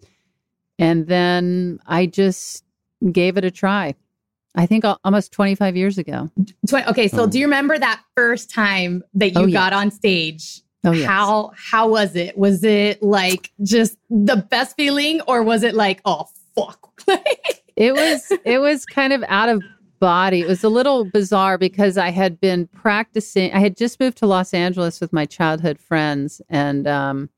and 0.80 1.06
then 1.08 1.80
I 1.86 2.06
just 2.06 2.64
gave 3.12 3.36
it 3.38 3.44
a 3.46 3.52
try. 3.52 3.94
I 4.56 4.66
think 4.66 4.86
almost 5.04 5.32
25 5.34 5.76
years 5.76 5.98
ago. 6.00 6.32
Twen- 6.68 6.88
Okay, 6.88 7.08
so 7.08 7.24
Oh. 7.24 7.28
do 7.28 7.38
you 7.38 7.46
remember 7.46 7.78
that 7.78 8.02
first 8.16 8.50
time 8.50 9.04
that 9.14 9.34
you 9.34 9.42
Oh, 9.42 9.46
yes. 9.46 9.54
got 9.54 9.74
on 9.74 9.92
stage? 9.92 10.62
Oh, 10.88 10.92
yes. 10.92 11.06
How 11.06 11.52
how 11.56 11.90
was 11.90 12.16
it? 12.16 12.38
Was 12.38 12.64
it 12.64 13.04
like 13.04 13.52
just 13.62 13.98
the 14.10 14.38
best 14.38 14.76
feeling, 14.76 15.22
or 15.22 15.44
was 15.44 15.64
it 15.64 15.76
like, 15.76 16.02
oh 16.06 16.28
fuck? 16.56 17.02
It 17.78 17.94
was 17.94 18.32
it 18.44 18.58
was 18.58 18.88
kind 18.88 19.14
of 19.14 19.24
out 19.28 19.50
of 19.50 19.62
body. 20.00 20.42
It 20.42 20.48
was 20.48 20.64
a 20.64 20.70
little 20.70 21.06
bizarre 21.06 21.60
because 21.60 21.96
I 21.96 22.10
had 22.10 22.42
been 22.42 22.66
practicing. 22.68 23.54
I 23.54 23.60
had 23.60 23.78
just 23.78 24.00
moved 24.00 24.18
to 24.18 24.26
Los 24.26 24.52
Angeles 24.52 25.00
with 25.00 25.14
my 25.14 25.28
childhood 25.28 25.80
friends 25.80 26.42
and 26.50 26.88
um 26.88 27.30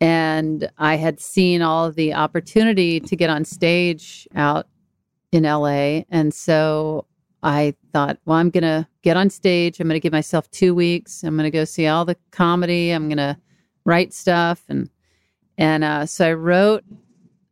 and 0.00 0.70
I 0.78 0.94
had 0.96 1.18
seen 1.18 1.62
all 1.62 1.90
the 1.90 2.14
opportunity 2.14 3.00
to 3.00 3.16
get 3.16 3.28
on 3.28 3.44
stage 3.44 4.28
out 4.36 4.68
in 5.32 5.42
LA 5.42 6.02
and 6.10 6.32
so 6.32 7.06
I 7.44 7.74
thought, 7.92 8.18
well, 8.24 8.38
I'm 8.38 8.50
going 8.50 8.62
to 8.64 8.88
get 9.02 9.16
on 9.16 9.30
stage. 9.30 9.78
I'm 9.78 9.86
going 9.86 9.94
to 9.94 10.00
give 10.00 10.12
myself 10.12 10.50
2 10.50 10.74
weeks. 10.74 11.22
I'm 11.22 11.36
going 11.36 11.44
to 11.44 11.50
go 11.56 11.64
see 11.64 11.86
all 11.86 12.04
the 12.04 12.16
comedy. 12.32 12.90
I'm 12.90 13.08
going 13.08 13.18
to 13.18 13.36
write 13.84 14.12
stuff 14.14 14.62
and 14.68 14.88
and 15.58 15.84
uh, 15.84 16.06
so 16.06 16.26
I 16.28 16.32
wrote 16.32 16.82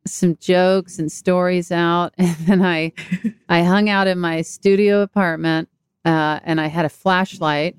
some 0.06 0.34
jokes 0.38 0.98
and 0.98 1.12
stories 1.12 1.70
out 1.70 2.12
and 2.18 2.34
then 2.46 2.60
i 2.62 2.92
i 3.48 3.62
hung 3.62 3.88
out 3.88 4.08
in 4.08 4.18
my 4.18 4.42
studio 4.42 5.00
apartment 5.02 5.68
uh, 6.04 6.40
and 6.42 6.60
i 6.60 6.66
had 6.66 6.84
a 6.84 6.88
flashlight 6.88 7.76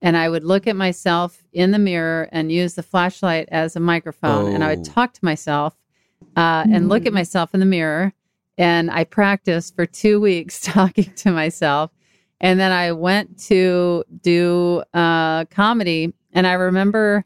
and 0.00 0.16
i 0.16 0.30
would 0.30 0.44
look 0.44 0.66
at 0.66 0.76
myself 0.76 1.42
in 1.52 1.70
the 1.72 1.78
mirror 1.78 2.26
and 2.32 2.50
use 2.50 2.72
the 2.74 2.82
flashlight 2.82 3.46
as 3.52 3.76
a 3.76 3.80
microphone 3.80 4.54
and 4.54 4.64
i 4.64 4.68
would 4.74 4.78
Oh. 4.88 4.92
talk 4.92 5.12
to 5.12 5.22
myself 5.22 5.76
uh, 6.38 6.64
and 6.72 6.88
look 6.88 7.04
at 7.04 7.12
myself 7.12 7.52
in 7.52 7.60
the 7.60 7.66
mirror 7.66 8.14
and 8.58 8.90
i 8.90 9.04
practiced 9.04 9.74
for 9.74 9.86
two 9.86 10.20
weeks 10.28 10.60
talking 10.62 11.10
to 11.14 11.30
myself 11.30 11.90
and 12.40 12.60
then 12.60 12.72
i 12.72 12.92
went 12.92 13.38
to 13.38 14.04
do 14.22 14.82
uh, 14.92 15.44
comedy 15.46 16.12
and 16.32 16.46
i 16.46 16.52
remember 16.52 17.24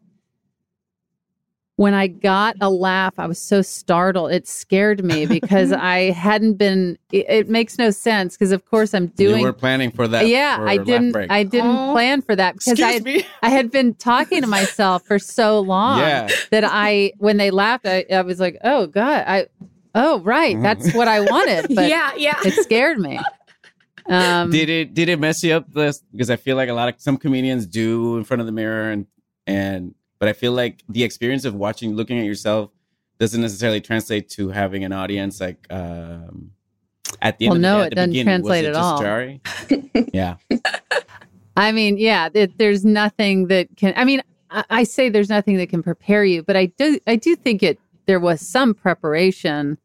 when 1.77 1.95
I 1.95 2.07
got 2.07 2.57
a 2.61 2.69
laugh, 2.71 3.15
I 3.19 3.27
was 3.27 3.39
so 3.41 3.63
startled. 3.63 4.31
It 4.31 4.47
scared 4.47 5.03
me 5.03 5.27
because 5.39 5.73
I 5.73 6.11
hadn't 6.11 6.55
been. 6.55 6.99
It, 7.11 7.27
it 7.29 7.49
makes 7.49 7.79
no 7.79 7.91
sense 7.91 8.37
because, 8.37 8.53
of 8.53 8.67
course, 8.67 8.95
I'm 8.95 9.07
doing. 9.09 9.39
you 9.39 9.43
were 9.43 9.53
planning 9.53 9.91
for 9.91 10.07
that. 10.07 10.29
yeah, 10.29 10.57
for 10.57 10.69
I 10.69 10.77
didn't. 10.77 11.13
break. 11.13 11.31
I 11.31 11.43
didn't 11.43 11.71
Aw. 11.71 11.93
plan 11.93 12.23
for 12.23 12.37
that 12.37 12.55
because 12.55 12.81
I 12.81 12.93
had, 12.93 13.05
me. 13.05 13.27
I 13.43 13.49
had 13.49 13.71
been 13.71 13.95
talking 13.95 14.43
to 14.43 14.47
myself 14.47 15.05
for 15.07 15.19
so 15.19 15.61
long 15.61 15.99
Yeah. 15.99 16.29
that 16.51 16.63
I, 16.65 17.15
when 17.19 17.39
they 17.39 17.51
laughed, 17.51 17.87
I, 17.87 18.05
I 18.13 18.21
was 18.21 18.39
like, 18.39 18.59
"Oh 18.63 18.87
God, 18.87 19.25
I, 19.27 19.47
oh 19.95 20.21
right, 20.21 20.61
that's 20.63 20.93
what 20.95 21.09
I 21.09 21.21
wanted." 21.21 21.67
But 21.75 21.89
yeah, 21.89 22.13
yeah. 22.17 22.37
it 22.45 22.55
scared 22.65 22.99
me. 22.99 23.19
Um, 24.07 24.51
did 24.51 24.69
it 24.69 24.95
did 24.95 25.09
it 25.09 25.19
mess 25.21 25.43
you 25.45 25.55
up 25.55 25.73
this 25.73 26.03
because 26.11 26.29
I 26.31 26.37
feel 26.37 26.57
like 26.57 26.69
a 26.69 26.73
lot 26.75 26.89
of 26.89 27.01
some 27.01 27.17
comedians 27.17 27.67
do 27.67 28.17
in 28.17 28.25
front 28.25 28.41
of 28.41 28.47
the 28.47 28.53
mirror 28.53 28.91
and 28.91 29.07
and 29.47 29.95
but 30.19 30.29
I 30.29 30.33
feel 30.33 30.53
like 30.53 30.83
the 30.89 31.05
experience 31.05 31.45
of 31.45 31.55
watching 31.55 31.95
looking 31.95 32.19
at 32.19 32.25
yourself 32.25 32.71
doesn't 33.19 33.41
necessarily 33.41 33.81
translate 33.81 34.29
to 34.31 34.49
having 34.49 34.83
an 34.85 34.93
audience 34.93 35.41
like 35.41 35.67
um 35.71 36.51
at 37.21 37.39
the 37.39 37.47
end 37.47 37.53
Well, 37.53 37.57
of 37.57 37.63
the 37.63 37.69
no, 37.69 37.77
day, 37.79 37.83
it 37.83 37.85
at 37.85 37.91
the 37.91 37.95
doesn't 37.97 38.11
beginning, 38.11 38.25
translate 38.27 38.65
it 38.65 38.69
at 38.69 38.75
all. 38.77 39.01
jarring? 39.01 39.41
yeah. 40.13 40.37
I 41.57 41.71
mean, 41.73 41.99
yeah, 41.99 42.29
it, 42.33 42.57
there's 42.59 42.85
nothing 42.85 43.49
that 43.49 43.69
can. 43.77 43.93
I 43.97 44.05
mean, 44.05 44.23
I, 44.51 44.65
I 44.71 44.85
say 44.85 45.11
there's 45.11 45.29
nothing 45.29 45.59
that 45.59 45.69
can 45.69 45.83
prepare 45.83 46.25
you, 46.25 46.43
but 46.43 46.57
I 46.57 46.67
do. 46.67 46.99
I 47.07 47.17
do 47.17 47.37
think 47.37 47.63
it. 47.63 47.79
There 48.07 48.21
was 48.21 48.41
some 48.41 48.75
preparation 48.75 49.79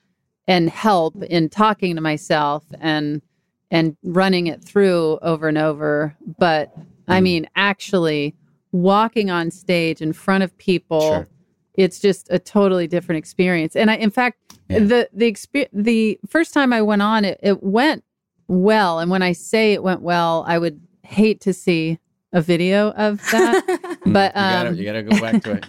and 0.48 0.70
help 0.70 1.22
in 1.24 1.50
talking 1.50 1.96
to 1.96 2.02
myself 2.02 2.64
and 2.80 3.22
and 3.70 3.98
running 4.02 4.48
it 4.48 4.64
through 4.64 5.20
over 5.22 5.50
and 5.50 5.58
over. 5.58 6.16
But 6.40 6.74
I 7.10 7.20
Mm. 7.20 7.24
mean, 7.24 7.48
actually 7.58 8.34
walking 8.72 9.30
on 9.30 9.52
stage 9.52 10.02
in 10.02 10.14
front 10.14 10.42
of 10.42 10.58
people, 10.58 11.02
Sure. 11.02 11.28
it's 11.74 12.00
just 12.00 12.28
a 12.32 12.40
totally 12.40 12.88
different 12.88 13.20
experience. 13.20 13.76
And 13.76 13.92
I, 13.92 13.96
in 13.96 14.10
fact, 14.10 14.38
Yeah. 14.70 14.80
the 14.80 15.10
the 15.14 15.30
exper- 15.32 15.68
the 15.74 16.18
first 16.30 16.54
time 16.54 16.72
I 16.72 16.82
went 16.82 17.02
on, 17.02 17.26
it, 17.26 17.40
it 17.44 17.62
went 17.62 18.06
well. 18.48 19.00
And 19.00 19.12
when 19.12 19.22
I 19.22 19.34
say 19.34 19.74
it 19.74 19.84
went 19.84 20.02
well, 20.02 20.46
I 20.48 20.58
would 20.58 20.80
hate 21.04 21.42
to 21.42 21.52
see 21.54 22.00
a 22.32 22.42
video 22.42 22.92
of 22.92 23.22
that. 23.32 23.97
Mm, 24.10 24.14
But, 24.14 24.36
you 24.36 24.42
gotta, 24.42 24.70
um, 24.70 24.76
you 24.76 24.86
gotta 24.86 25.04
go 25.04 25.20
back 25.22 25.44
to 25.44 25.62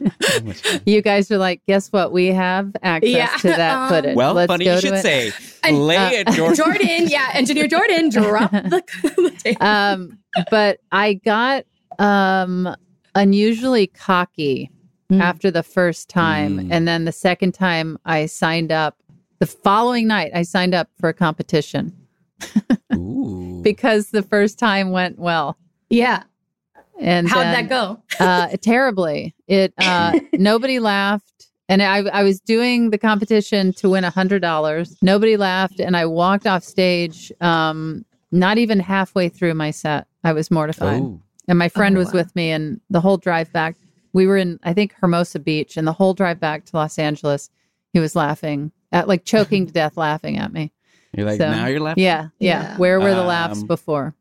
it. 0.72 0.82
you 0.86 1.02
guys 1.02 1.30
are 1.30 1.38
like, 1.38 1.62
guess 1.66 1.90
what? 1.92 2.12
We 2.12 2.26
have 2.28 2.74
access 2.82 3.10
Yeah, 3.10 3.26
to 3.38 3.48
that 3.48 3.76
um, 3.76 3.88
footage. 3.88 4.16
well, 4.16 4.34
Let's 4.34 4.48
funny 4.48 4.64
go 4.64 4.74
you 4.74 4.80
should 4.80 4.94
it. 4.94 5.02
say. 5.02 5.32
And, 5.64 5.86
Lay 5.86 5.96
uh, 5.96 6.10
it, 6.12 6.28
George. 6.28 6.56
Jordan, 6.56 7.08
yeah, 7.08 7.30
engineer 7.34 7.66
Jordan, 7.66 8.08
drop 8.10 8.50
the, 8.52 8.82
the 9.02 9.34
tape. 9.38 9.62
um, 9.62 10.18
but 10.50 10.78
I 10.92 11.14
got 11.14 11.64
um, 11.98 12.74
unusually 13.14 13.86
cocky 13.88 14.70
Mm. 15.10 15.22
after 15.22 15.50
the 15.50 15.62
first 15.62 16.10
time. 16.10 16.58
Mm. 16.58 16.68
And 16.70 16.86
then 16.86 17.06
the 17.06 17.12
second 17.12 17.52
time 17.52 17.98
I 18.04 18.26
signed 18.26 18.70
up, 18.70 18.98
the 19.38 19.46
following 19.46 20.06
night, 20.06 20.32
I 20.34 20.42
signed 20.42 20.74
up 20.74 20.90
for 21.00 21.08
a 21.08 21.14
competition 21.14 21.96
Ooh. 22.94 23.60
because 23.64 24.10
the 24.10 24.22
first 24.22 24.58
time 24.58 24.90
went 24.90 25.18
well. 25.18 25.56
Yeah. 25.88 26.24
And 27.00 27.28
How'd 27.28 27.46
then, 27.46 27.68
that 27.68 27.68
go? 27.68 28.02
uh, 28.24 28.48
terribly. 28.60 29.34
It 29.46 29.72
uh, 29.78 30.18
nobody 30.32 30.78
laughed. 30.80 31.46
And 31.70 31.82
I, 31.82 31.98
I 31.98 32.22
was 32.22 32.40
doing 32.40 32.90
the 32.90 32.98
competition 32.98 33.74
to 33.74 33.90
win 33.90 34.02
a 34.04 34.10
hundred 34.10 34.40
dollars. 34.40 34.96
Nobody 35.02 35.36
laughed, 35.36 35.80
and 35.80 35.96
I 35.96 36.06
walked 36.06 36.46
off 36.46 36.64
stage. 36.64 37.30
Um, 37.42 38.04
not 38.32 38.56
even 38.58 38.80
halfway 38.80 39.28
through 39.28 39.52
my 39.54 39.70
set, 39.70 40.06
I 40.24 40.32
was 40.32 40.50
mortified. 40.50 41.02
Oh. 41.02 41.20
And 41.46 41.58
my 41.58 41.68
friend 41.68 41.94
Oh, 41.96 41.98
was 42.00 42.08
wow. 42.08 42.20
with 42.20 42.34
me, 42.36 42.50
and 42.50 42.80
the 42.90 43.00
whole 43.02 43.16
drive 43.18 43.52
back, 43.52 43.76
we 44.14 44.26
were 44.26 44.36
in, 44.38 44.58
I 44.62 44.72
think, 44.72 44.94
Hermosa 45.00 45.38
Beach, 45.38 45.76
and 45.76 45.86
the 45.86 45.92
whole 45.92 46.14
drive 46.14 46.40
back 46.40 46.64
to 46.66 46.76
Los 46.76 46.98
Angeles, 46.98 47.50
he 47.92 48.00
was 48.00 48.16
laughing, 48.16 48.72
at, 48.92 49.06
like 49.08 49.24
choking 49.26 49.66
to 49.66 49.72
death, 49.72 49.96
laughing 49.98 50.38
at 50.38 50.52
me. 50.52 50.72
You're 51.16 51.26
like, 51.26 51.38
So, 51.38 51.50
now 51.50 51.66
you're 51.66 51.80
laughing. 51.80 52.02
Yeah, 52.04 52.28
yeah. 52.38 52.62
Yeah. 52.62 52.76
Where 52.78 52.98
were 53.00 53.14
the 53.14 53.22
laughs 53.24 53.60
Um, 53.60 53.66
before? 53.66 54.14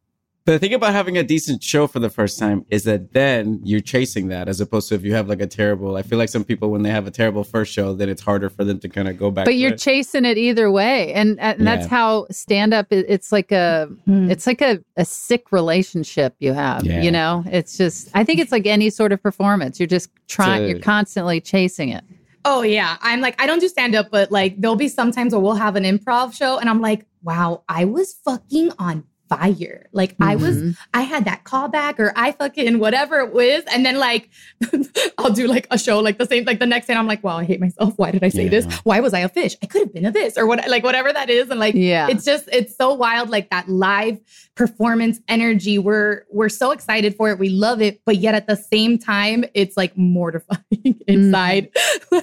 The 0.47 0.57
thing 0.59 0.73
about 0.73 0.93
having 0.93 1.17
a 1.17 1.23
decent 1.23 1.61
show 1.61 1.87
for 1.87 1.99
the 1.99 2.09
first 2.09 2.39
time 2.39 2.65
is 2.69 2.85
that 2.85 3.11
then 3.11 3.59
you're 3.65 3.81
chasing 3.81 4.29
that 4.29 4.47
as 4.47 4.61
opposed 4.61 4.87
to 4.87 4.95
if 4.95 5.03
you 5.03 5.13
have 5.13 5.27
like 5.27 5.41
a 5.41 5.45
terrible. 5.45 5.97
I 5.97 6.03
feel 6.03 6.17
like 6.17 6.29
some 6.29 6.45
people 6.45 6.71
when 6.71 6.83
they 6.83 6.89
have 6.89 7.05
a 7.05 7.11
terrible 7.11 7.43
first 7.43 7.73
show, 7.73 7.93
then 7.93 8.07
it's 8.07 8.21
harder 8.21 8.49
for 8.49 8.63
them 8.63 8.79
to 8.79 8.87
kind 8.87 9.09
of 9.09 9.17
go 9.19 9.29
back. 9.29 9.43
But 9.43 9.51
to 9.51 9.57
you're 9.57 9.73
it. 9.73 9.77
chasing 9.79 10.23
it 10.23 10.37
either 10.37 10.71
way, 10.71 11.11
and 11.11 11.37
and 11.41 11.67
that's 11.67 11.85
how 11.87 12.27
stand 12.31 12.73
up. 12.73 12.87
It's 12.91 13.33
like 13.33 13.51
a 13.51 13.89
Mm. 14.07 14.31
it's 14.31 14.47
like 14.47 14.61
a, 14.61 14.79
a 14.95 15.03
sick 15.03 15.51
relationship 15.51 16.33
you 16.39 16.53
have. 16.53 16.85
Yeah. 16.85 17.01
You 17.01 17.11
know, 17.11 17.43
it's 17.47 17.75
just 17.77 18.09
I 18.13 18.23
think 18.23 18.39
it's 18.39 18.53
like 18.53 18.65
any 18.65 18.89
sort 18.89 19.11
of 19.11 19.21
performance. 19.21 19.81
You're 19.81 19.87
just 19.87 20.09
trying. 20.29 20.61
So- 20.61 20.67
you're 20.67 20.79
constantly 20.79 21.41
chasing 21.41 21.89
it. 21.89 22.05
Oh 22.45 22.61
yeah, 22.61 22.95
I'm 23.01 23.19
like 23.19 23.35
I 23.41 23.47
don't 23.47 23.59
do 23.59 23.67
stand 23.67 23.95
up, 23.95 24.11
but 24.11 24.31
like 24.31 24.61
there'll 24.61 24.77
be 24.77 24.87
sometimes 24.87 25.33
where 25.33 25.41
we'll 25.41 25.55
have 25.55 25.75
an 25.75 25.83
improv 25.83 26.33
show, 26.33 26.57
and 26.57 26.69
I'm 26.69 26.79
like, 26.79 27.05
wow, 27.21 27.63
I 27.67 27.83
was 27.83 28.13
fucking 28.23 28.71
on 28.79 29.03
fire. 29.29 29.87
Like 29.91 30.15
I 30.21 30.35
was, 30.35 30.57
Mhm. 30.57 30.77
I 30.93 31.01
had 31.01 31.25
that 31.25 31.43
callback, 31.43 31.99
or 31.99 32.13
I 32.15 32.31
fucking 32.31 32.79
whatever 32.79 33.19
it 33.19 33.33
was, 33.33 33.63
and 33.71 33.85
then 33.85 33.97
like 33.99 34.29
I'll 35.17 35.31
do 35.31 35.47
like 35.47 35.67
a 35.71 35.77
show 35.77 35.99
like 35.99 36.17
the 36.17 36.25
same, 36.25 36.45
like 36.45 36.59
the 36.59 36.65
next 36.65 36.87
day, 36.87 36.93
I'm 36.93 37.07
like, 37.07 37.23
wow, 37.23 37.37
I 37.37 37.43
hate 37.45 37.59
myself. 37.59 37.93
Why 37.97 38.11
did 38.11 38.23
I 38.23 38.29
say 38.29 38.47
this? 38.47 38.65
Why 38.83 38.99
was 38.99 39.13
I 39.13 39.19
a 39.19 39.29
fish? 39.29 39.55
I 39.61 39.65
could 39.65 39.81
have 39.81 39.93
been 39.93 40.05
a 40.05 40.11
this, 40.11 40.37
or 40.37 40.45
what, 40.47 40.67
like 40.69 40.83
whatever 40.83 41.11
that 41.11 41.29
is, 41.29 41.49
and 41.49 41.59
like 41.59 41.75
Yeah. 41.75 42.07
it's 42.09 42.25
just 42.25 42.47
it's 42.51 42.75
so 42.75 42.93
wild 42.93 43.29
like 43.29 43.49
that 43.49 43.67
live 43.69 44.19
performance 44.55 45.19
energy 45.27 45.77
we're 45.77 46.23
we're 46.31 46.49
so 46.49 46.71
excited 46.71 47.15
for 47.15 47.29
it 47.29 47.37
we 47.37 47.49
love 47.49 47.79
it 47.79 48.01
but 48.05 48.17
yet 48.17 48.33
at 48.33 48.47
the 48.47 48.55
same 48.55 48.97
time 48.97 49.45
it's 49.53 49.77
like 49.77 49.95
mortifying 49.95 50.59
inside 51.07 51.69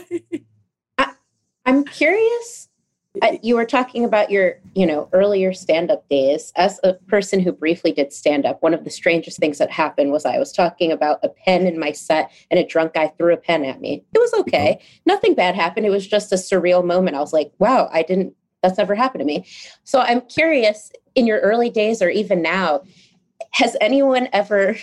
I'm 1.67 1.85
curious. 1.85 2.69
Uh, 3.23 3.37
you 3.43 3.55
were 3.55 3.65
talking 3.65 4.05
about 4.05 4.31
your, 4.31 4.59
you 4.75 4.85
know, 4.85 5.09
earlier 5.13 5.53
stand-up 5.53 6.09
days. 6.09 6.53
As 6.57 6.81
a 6.83 6.95
person 6.95 7.39
who 7.39 7.53
briefly 7.53 7.93
did 7.93 8.13
stand-up, 8.13 8.61
one 8.61 8.75
of 8.75 8.83
the 8.83 8.91
strangest 8.91 9.39
things 9.39 9.59
that 9.59 9.71
happened 9.71 10.11
was 10.11 10.25
I 10.25 10.39
was 10.39 10.53
talking 10.53 10.91
about 10.91 11.21
a 11.23 11.29
pen 11.29 11.67
in 11.67 11.79
my 11.79 11.93
set, 11.93 12.33
and 12.51 12.59
a 12.59 12.67
drunk 12.67 12.95
guy 12.95 13.09
threw 13.17 13.33
a 13.33 13.37
pen 13.37 13.65
at 13.65 13.81
me. 13.81 14.05
It 14.13 14.19
was 14.19 14.35
okay. 14.41 14.81
Nothing 15.07 15.35
bad 15.35 15.55
happened. 15.55 15.87
It 15.87 15.91
was 15.91 16.07
just 16.07 16.33
a 16.33 16.37
surreal 16.37 16.85
moment. 16.85 17.17
I 17.17 17.21
was 17.21 17.33
like, 17.33 17.53
"Wow, 17.59 17.89
I 17.93 18.03
didn't. 18.03 18.35
That's 18.63 18.79
never 18.79 18.97
happened 18.97 19.21
to 19.21 19.27
me." 19.27 19.47
So 19.85 20.01
I'm 20.01 20.21
curious. 20.23 20.91
In 21.15 21.29
your 21.29 21.39
early 21.39 21.71
days, 21.71 22.03
or 22.03 22.11
even 22.11 22.43
now, 22.43 22.83
has 23.53 23.77
anyone 23.81 24.29
ever 24.33 24.77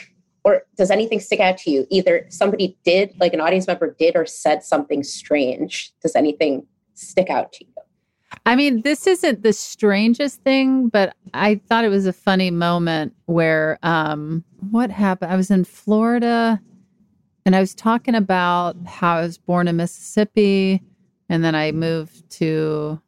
or 0.45 0.63
does 0.77 0.89
anything 0.89 1.19
stick 1.19 1.41
out 1.41 1.57
to 1.57 1.69
you 1.69 1.85
either 1.89 2.25
somebody 2.29 2.77
did 2.83 3.13
like 3.19 3.33
an 3.33 3.41
audience 3.41 3.67
member 3.67 3.93
did 3.99 4.15
or 4.15 4.25
said 4.25 4.63
something 4.63 5.03
strange 5.03 5.93
does 6.01 6.15
anything 6.15 6.65
stick 6.95 7.29
out 7.29 7.51
to 7.51 7.65
you 7.65 7.70
I 8.45 8.55
mean, 8.55 8.81
this 8.81 9.05
isn't 9.05 9.43
the 9.43 9.53
strangest 9.53 10.41
thing, 10.41 10.89
but 10.89 11.15
I 11.33 11.61
thought 11.69 11.85
it 11.85 11.89
was 11.89 12.07
a 12.07 12.13
funny 12.13 12.49
moment 12.49 13.13
where 13.25 13.77
um 13.83 14.43
what 14.71 14.89
happened? 14.89 15.31
I 15.31 15.35
was 15.35 15.51
in 15.51 15.63
Florida 15.63 16.59
and 17.45 17.55
I 17.55 17.59
was 17.59 17.75
talking 17.75 18.15
about 18.15 18.75
how 18.85 19.17
I 19.17 19.21
was 19.21 19.37
born 19.37 19.67
in 19.67 19.75
Mississippi 19.75 20.81
and 21.29 21.43
then 21.43 21.55
I 21.55 21.71
moved 21.71 22.29
to 22.31 22.99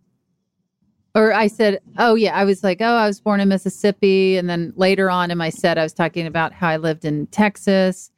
or 1.16 1.34
I 1.34 1.48
said, 1.48 1.80
"Oh 1.98 2.16
yeah, 2.16 2.36
I 2.36 2.44
was 2.44 2.64
like, 2.64 2.82
oh, 2.82 2.96
I 2.96 3.06
was 3.06 3.20
born 3.20 3.40
in 3.40 3.48
Mississippi." 3.48 4.36
And 4.38 4.50
then 4.50 4.74
later 4.76 5.12
on 5.12 5.30
in 5.30 5.38
my 5.38 5.50
set 5.50 5.78
I 5.78 5.84
was 5.84 5.94
talking 5.94 6.26
about 6.28 6.54
how 6.54 6.70
I 6.70 6.78
lived 6.78 7.06
in 7.06 7.28
Texas 7.28 8.12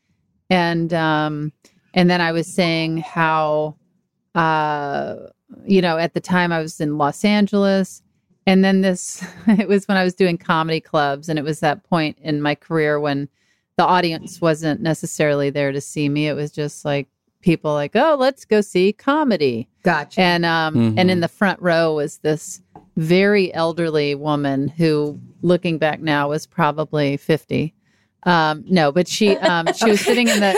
and 0.50 0.94
um 0.94 1.54
and 1.94 2.10
then 2.10 2.20
I 2.20 2.34
was 2.34 2.48
saying 2.48 2.98
how 2.98 3.78
uh 4.34 5.16
you 5.66 5.82
know, 5.82 5.98
at 5.98 6.14
the 6.14 6.20
time 6.20 6.52
I 6.52 6.62
was 6.62 6.80
in 6.80 6.98
Los 6.98 7.24
Angeles. 7.24 8.02
And 8.48 8.64
then 8.64 8.82
this, 8.82 9.26
it 9.48 9.68
was 9.68 9.88
when 9.88 9.98
I 9.98 10.04
was 10.04 10.14
doing 10.14 10.38
comedy 10.38 10.80
clubs. 10.80 11.30
And 11.30 11.40
it 11.40 11.44
was 11.44 11.60
that 11.60 11.84
point 11.84 12.18
in 12.22 12.42
my 12.42 12.56
career 12.56 13.00
when 13.00 13.30
the 13.78 13.86
audience 13.86 14.40
wasn't 14.40 14.82
necessarily 14.82 15.50
there 15.50 15.72
to 15.72 15.82
see 15.82 16.10
me. 16.10 16.28
It 16.28 16.34
was 16.34 16.52
just 16.52 16.86
like 16.86 17.08
people 17.42 17.74
like, 17.74 17.96
oh, 17.96 18.16
let's 18.18 18.46
go 18.46 18.62
see 18.62 18.94
comedy. 18.94 19.68
gotcha 19.84 20.20
And, 20.20 20.46
um, 20.46 20.96
and 20.98 21.12
in 21.12 21.20
the 21.20 21.28
front 21.28 21.62
row 21.62 21.96
was 21.96 22.20
this 22.20 22.62
very 22.96 23.54
elderly 23.54 24.16
woman 24.16 24.68
who, 24.68 25.20
looking 25.42 25.78
back 25.78 26.00
now, 26.00 26.30
was 26.30 26.48
probably 26.48 27.18
50. 27.18 27.74
Um, 28.24 28.64
no, 28.68 28.92
but 28.92 29.08
she, 29.08 29.38
um, 29.38 29.68
she 29.74 29.92
was 29.92 30.02
sitting 30.02 30.28
in 30.28 30.40
the, 30.40 30.54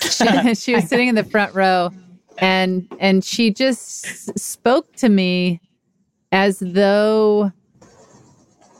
she, 0.00 0.54
she 0.54 0.74
was 0.74 0.88
sitting 0.88 1.08
in 1.08 1.14
the 1.14 1.22
front 1.22 1.54
row 1.54 1.92
and 2.38 2.86
and 3.00 3.24
she 3.24 3.50
just 3.52 4.38
spoke 4.38 4.94
to 4.96 5.08
me 5.08 5.60
as 6.32 6.58
though 6.60 7.50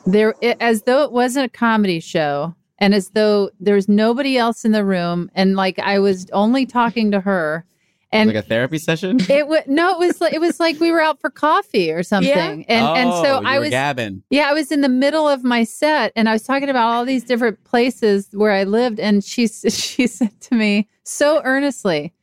there 0.05 0.33
as 0.61 0.83
though 0.83 1.03
it 1.03 1.11
wasn't 1.11 1.45
a 1.45 1.49
comedy 1.49 1.99
show 1.99 2.55
and 2.79 2.93
as 2.93 3.09
though 3.09 3.49
there's 3.59 3.89
nobody 3.89 4.37
else 4.37 4.63
in 4.63 4.71
the 4.71 4.85
room 4.85 5.29
and 5.35 5.55
like 5.55 5.79
I 5.79 5.99
was 5.99 6.27
only 6.31 6.65
talking 6.65 7.11
to 7.11 7.19
her 7.19 7.65
and 8.13 8.29
like 8.29 8.37
a 8.37 8.41
therapy 8.41 8.77
session. 8.77 9.19
it 9.29 9.47
was 9.49 9.63
no 9.67 9.91
it 9.95 9.99
was 9.99 10.21
like 10.21 10.33
it 10.33 10.39
was 10.39 10.61
like 10.61 10.79
we 10.79 10.91
were 10.91 11.01
out 11.01 11.19
for 11.19 11.29
coffee 11.29 11.91
or 11.91 12.03
something 12.03 12.29
yeah. 12.29 12.65
and 12.69 12.97
and 12.97 13.11
so 13.25 13.39
Oh, 13.39 13.43
I 13.43 13.59
was 13.59 13.69
gabbing. 13.69 14.23
yeah, 14.29 14.49
I 14.49 14.53
was 14.53 14.71
in 14.71 14.79
the 14.79 14.87
middle 14.89 15.27
of 15.27 15.43
my 15.43 15.65
set 15.65 16.13
and 16.15 16.29
I 16.29 16.33
was 16.33 16.43
talking 16.43 16.69
about 16.69 16.87
all 16.89 17.03
these 17.03 17.25
different 17.25 17.61
places 17.65 18.29
where 18.31 18.51
I 18.51 18.63
lived 18.63 18.99
and 19.01 19.23
she 19.25 19.43
s- 19.43 19.65
she 19.75 20.07
said 20.07 20.39
to 20.41 20.55
me 20.55 20.87
so 21.03 21.41
earnestly. 21.43 22.13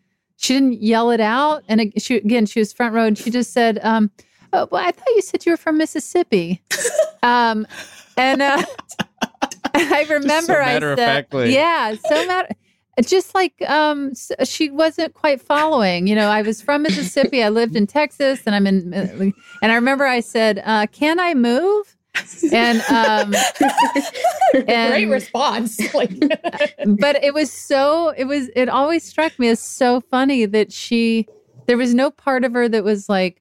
She 0.45 0.53
didn't 0.53 0.83
yell 0.83 1.11
it 1.11 1.21
out. 1.21 1.65
And 1.69 1.91
she 1.97 2.17
again 2.17 2.45
she 2.45 2.59
was 2.59 2.71
front 2.71 2.95
row 2.95 3.07
and 3.07 3.17
she 3.17 3.31
just 3.31 3.55
said 3.55 3.79
um 3.83 4.11
oh, 4.53 4.69
well, 4.71 4.87
I 4.87 4.93
thought 4.93 5.09
you 5.09 5.23
said 5.23 5.47
you 5.47 5.53
were 5.53 5.57
from 5.57 5.79
Mississippi. 5.79 6.63
um 7.23 7.67
and 8.19 8.43
uh 8.43 8.63
I 9.75 10.07
remember 10.11 10.61
I 10.61 10.79
said 10.79 11.27
yeah, 11.51 11.95
so 11.95 12.27
matter 12.27 12.49
just 13.03 13.35
like 13.35 13.55
um 13.69 14.13
she 14.45 14.69
wasn't 14.69 15.15
quite 15.15 15.41
following. 15.41 16.07
You 16.07 16.15
know 16.15 16.29
i 16.29 16.43
was 16.43 16.61
from 16.61 16.83
mississippi. 16.83 17.43
I 17.43 17.49
lived 17.49 17.75
in 17.75 17.87
texas 17.87 18.43
and 18.45 18.55
i'm 18.55 18.67
in 18.67 18.93
and 18.95 19.33
i 19.63 19.75
remember 19.75 20.05
i 20.05 20.21
said 20.21 20.63
uh 20.65 20.87
can 20.93 21.19
i 21.19 21.35
move 21.35 21.97
and 22.53 22.81
um 22.91 23.33
great 24.53 25.07
response 25.07 25.79
like 25.95 26.11
but 27.01 27.23
it 27.23 27.35
was 27.35 27.51
so 27.53 28.11
it 28.17 28.25
was 28.25 28.49
it 28.55 28.69
always 28.69 29.03
struck 29.05 29.37
me 29.39 29.49
as 29.49 29.61
so 29.61 30.01
funny 30.01 30.47
that 30.47 30.73
she 30.73 31.27
there 31.67 31.77
was 31.77 31.95
no 31.95 32.11
part 32.11 32.45
of 32.45 32.53
her 32.53 32.69
that 32.69 32.85
was 32.85 33.09
like 33.09 33.41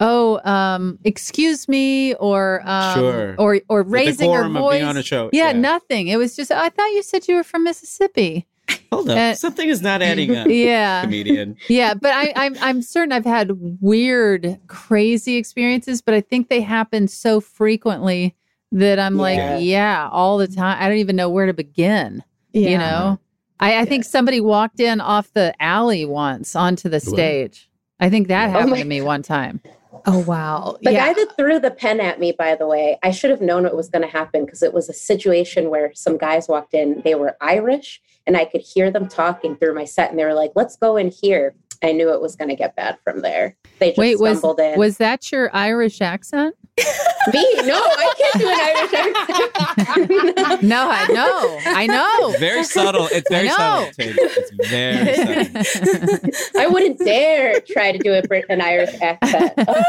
oh 0.00 0.40
um 0.48 0.98
excuse 1.04 1.68
me 1.68 2.14
or 2.14 2.62
um 2.66 2.94
Sure. 2.98 3.34
or 3.38 3.60
or 3.68 3.82
raising 3.82 4.30
her 4.30 4.38
decorum 4.38 4.56
of 4.56 4.62
voice 4.62 4.74
being 4.78 4.84
on 4.88 4.96
a 4.96 5.02
show. 5.02 5.30
yeah, 5.32 5.52
nothing 5.52 6.08
it 6.08 6.16
was 6.16 6.36
just 6.36 6.50
"Oh, 6.52 6.56
i 6.58 6.68
thought 6.68 6.86
you 6.92 7.02
said 7.02 7.26
you 7.28 7.34
were 7.36 7.44
from 7.44 7.64
mississippi 7.64 8.46
Hold 8.92 9.08
up. 9.10 9.16
Uh, 9.18 9.34
Something 9.34 9.68
is 9.68 9.82
not 9.82 10.02
adding 10.02 10.36
up. 10.36 10.48
yeah 10.48 11.02
Comedian. 11.02 11.56
yeah 11.68 11.94
but 11.94 12.12
I, 12.14 12.32
I'm 12.36 12.56
I'm 12.60 12.82
certain 12.82 13.12
I've 13.12 13.24
had 13.24 13.52
weird, 13.80 14.58
crazy 14.66 15.36
experiences, 15.36 16.02
but 16.02 16.14
I 16.14 16.20
think 16.20 16.48
they 16.48 16.60
happen 16.60 17.08
so 17.08 17.40
frequently 17.40 18.36
that 18.72 18.98
I'm 18.98 19.16
Yeah. 19.16 19.22
like, 19.56 19.62
yeah, 19.62 20.08
all 20.10 20.38
the 20.38 20.48
time. 20.48 20.76
I 20.80 20.88
don't 20.88 20.98
even 20.98 21.16
know 21.16 21.28
where 21.30 21.46
to 21.46 21.52
begin. 21.54 22.22
You 22.54 22.76
know, 22.78 23.18
I, 23.60 23.78
I 23.80 23.84
think 23.86 24.04
somebody 24.04 24.40
walked 24.40 24.78
in 24.80 25.00
off 25.00 25.32
the 25.32 25.54
alley 25.60 26.04
once 26.04 26.54
onto 26.54 26.88
the 26.88 27.00
stage. 27.00 27.70
I 28.00 28.10
think 28.10 28.28
that 28.28 28.48
Oh 28.48 28.52
happened 28.52 28.70
my 28.72 28.78
to 28.80 28.84
me 28.84 29.00
one 29.00 29.22
time. 29.22 29.60
oh 30.06 30.18
wow 30.18 30.76
The 30.82 30.90
yeah 30.92 31.06
guy 31.06 31.12
that 31.14 31.36
threw 31.36 31.58
the 31.60 31.70
pen 31.70 32.00
at 32.00 32.18
me, 32.18 32.32
by 32.32 32.54
the 32.56 32.66
way, 32.66 32.98
I 33.02 33.10
should 33.10 33.30
have 33.30 33.40
known 33.40 33.62
what 33.64 33.76
was 33.76 33.88
going 33.88 34.02
to 34.02 34.08
happen 34.08 34.44
because 34.44 34.62
it 34.62 34.74
was 34.74 34.88
a 34.88 34.92
situation 34.94 35.70
where 35.70 35.92
some 35.94 36.18
guys 36.18 36.48
walked 36.48 36.74
in. 36.74 37.00
They 37.04 37.14
were 37.14 37.36
Irish, 37.40 38.00
and 38.26 38.36
I 38.36 38.44
could 38.44 38.60
hear 38.62 38.90
them 38.90 39.08
talking 39.08 39.56
through 39.56 39.74
my 39.74 39.84
set, 39.84 40.10
and 40.10 40.18
they 40.18 40.24
were 40.24 40.34
like, 40.34 40.52
"Let's 40.54 40.76
go 40.76 40.96
in 40.96 41.10
here." 41.10 41.54
I 41.84 41.90
knew 41.90 42.12
it 42.12 42.20
was 42.20 42.36
going 42.36 42.48
to 42.48 42.54
get 42.54 42.76
bad 42.76 42.96
from 43.02 43.22
there. 43.22 43.56
They 43.80 43.88
just 43.88 43.98
Wait, 43.98 44.20
was 44.20 44.38
stumbled 44.38 44.60
in. 44.60 44.78
was 44.78 44.98
that 44.98 45.32
your 45.32 45.50
Irish 45.52 46.00
accent? 46.00 46.54
me? 46.78 47.54
No, 47.64 47.74
I 47.82 48.14
can't 48.16 48.38
do 48.38 48.48
an 48.48 48.60
Irish 48.60 48.94
accent. 48.94 50.62
No, 50.62 50.88
I 50.88 51.06
know, 51.08 51.58
I 51.66 51.86
know. 51.88 52.34
Very 52.38 52.62
subtle. 52.62 53.08
It's 53.10 53.28
very 53.28 53.48
subtle. 53.48 53.86
know. 53.86 53.90
Tate. 53.98 54.14
It's 54.16 54.70
very 54.70 55.64
subtle. 55.64 56.60
I 56.60 56.66
wouldn't 56.68 56.98
dare 57.00 57.60
try 57.62 57.90
to 57.90 57.98
do 57.98 58.12
a 58.14 58.22
Brit- 58.22 58.44
an 58.48 58.60
Irish 58.60 58.94
accent. 59.00 59.52
oh 59.66 59.82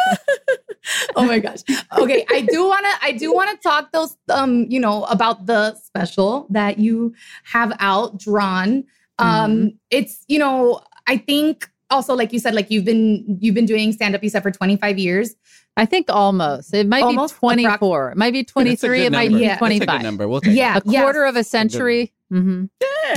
my 1.18 1.40
gosh. 1.40 1.60
Okay, 1.98 2.26
I 2.30 2.42
do 2.42 2.66
want 2.68 2.86
to 2.86 3.06
I 3.06 3.12
do 3.14 3.34
want 3.34 3.50
to 3.52 3.58
talk 3.68 3.92
those 3.92 4.18
um, 4.30 4.66
you 4.70 4.80
know, 4.80 5.04
about 5.06 5.46
the 5.46 5.76
special 5.76 6.48
that 6.50 6.78
you 6.80 7.14
have 7.46 7.74
out 7.80 8.18
drawn. 8.20 8.84
Um 9.20 9.74
it's, 9.92 10.26
you 10.28 10.40
know, 10.40 10.82
I 11.08 11.18
think 11.18 11.70
also 11.90 12.16
like 12.16 12.34
you 12.34 12.40
said, 12.40 12.54
like 12.56 12.70
you've 12.72 12.86
been 12.86 13.38
you've 13.40 13.56
been 13.56 13.66
doing 13.66 13.92
stand 13.94 14.16
up. 14.16 14.24
You 14.24 14.30
said 14.30 14.44
for 14.44 14.52
twenty 14.52 14.76
five 14.78 14.98
years. 14.98 15.36
I 15.76 15.86
think 15.88 16.06
almost. 16.10 16.72
It 16.74 16.88
might 16.88 17.02
Almost? 17.04 17.34
be 17.34 17.40
24. 17.40 18.12
It 18.12 18.18
might 18.18 18.32
be 18.32 18.44
23. 18.44 19.06
It 19.08 19.12
might 19.12 19.32
number. 19.32 19.40
be 19.40 19.44
Yeah. 19.44 19.48
That's 19.58 19.62
a 19.62 19.80
good 19.80 19.86
25. 19.88 20.02
number. 20.04 20.28
We'll 20.28 20.42
take 20.42 20.56
Yeah, 20.56 20.78
A 20.78 20.82
quarter 20.82 21.24
of 21.26 21.36
a 21.36 21.44
century. 21.44 22.14
hmm 22.30 22.66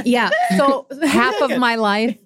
Yeah. 0.06 0.30
So 0.56 0.86
Half 1.06 1.38
of 1.42 1.58
my 1.58 1.74
life. 1.74 2.16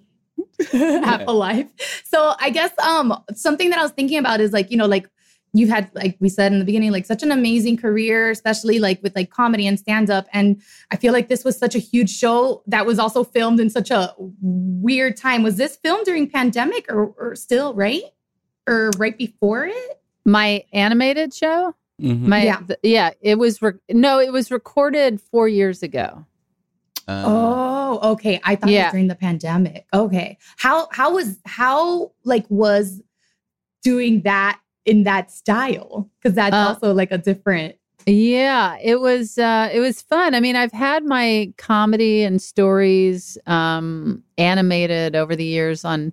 half 0.70 1.22
a 1.26 1.32
life. 1.32 1.66
So 2.04 2.34
I 2.38 2.50
guess 2.50 2.70
um 2.78 3.12
something 3.34 3.70
that 3.70 3.78
I 3.78 3.82
was 3.82 3.90
thinking 3.92 4.18
about 4.18 4.40
is 4.40 4.52
like, 4.52 4.70
you 4.70 4.76
know, 4.76 4.86
like 4.86 5.08
you've 5.52 5.68
had 5.68 5.90
like 5.94 6.16
we 6.20 6.28
said 6.28 6.52
in 6.52 6.58
the 6.60 6.64
beginning 6.64 6.92
like 6.92 7.04
such 7.06 7.22
an 7.22 7.32
amazing 7.32 7.76
career 7.76 8.30
especially 8.30 8.78
like 8.78 9.02
with 9.02 9.14
like 9.16 9.30
comedy 9.30 9.66
and 9.66 9.78
stand 9.78 10.08
up 10.10 10.26
and 10.32 10.60
I 10.90 10.96
feel 10.96 11.12
like 11.12 11.28
this 11.28 11.44
was 11.44 11.58
such 11.58 11.74
a 11.74 11.78
huge 11.78 12.10
show 12.10 12.62
that 12.66 12.86
was 12.86 12.98
also 12.98 13.24
filmed 13.24 13.58
in 13.60 13.68
such 13.70 13.90
a 13.90 14.14
weird 14.40 15.16
time. 15.16 15.42
Was 15.42 15.56
this 15.56 15.76
filmed 15.76 16.04
during 16.04 16.28
pandemic 16.30 16.86
or, 16.88 17.06
or 17.18 17.34
still, 17.34 17.74
right? 17.74 18.02
Or 18.68 18.90
right 18.98 19.16
before 19.18 19.64
it? 19.66 20.00
My 20.24 20.64
animated 20.72 21.34
show. 21.34 21.74
Mhm. 22.00 22.20
My 22.22 22.44
Yeah. 22.44 22.60
th- 22.66 22.78
yeah. 22.82 23.10
It 23.20 23.38
was 23.38 23.60
re- 23.60 23.72
no. 23.90 24.20
It 24.20 24.32
was 24.32 24.50
recorded 24.50 25.20
four 25.20 25.48
years 25.48 25.82
ago. 25.82 26.24
Uh, 27.08 27.24
Oh, 27.26 28.12
okay. 28.12 28.40
I 28.44 28.54
thought 28.56 28.70
it 28.70 28.82
was 28.84 28.92
during 28.92 29.08
the 29.08 29.14
pandemic. 29.16 29.86
Okay. 29.92 30.38
How 30.58 30.88
how 30.92 31.14
was 31.14 31.38
how 31.44 32.12
like 32.24 32.46
was 32.48 33.02
doing 33.82 34.22
that 34.22 34.60
in 34.90 35.04
that 35.04 35.30
style? 35.30 36.10
Because 36.20 36.34
that's 36.34 36.54
Uh, 36.54 36.68
also 36.68 36.92
like 36.92 37.12
a 37.12 37.18
different 37.18 37.76
Yeah, 38.06 38.76
it 38.82 39.00
was 39.00 39.38
uh 39.38 39.68
it 39.72 39.80
was 39.80 40.02
fun. 40.02 40.34
I 40.34 40.40
mean, 40.40 40.56
I've 40.56 40.72
had 40.72 41.04
my 41.04 41.52
comedy 41.56 42.22
and 42.22 42.40
stories 42.42 43.38
um 43.46 44.22
animated 44.38 45.14
over 45.14 45.36
the 45.36 45.44
years 45.44 45.84
on 45.84 46.12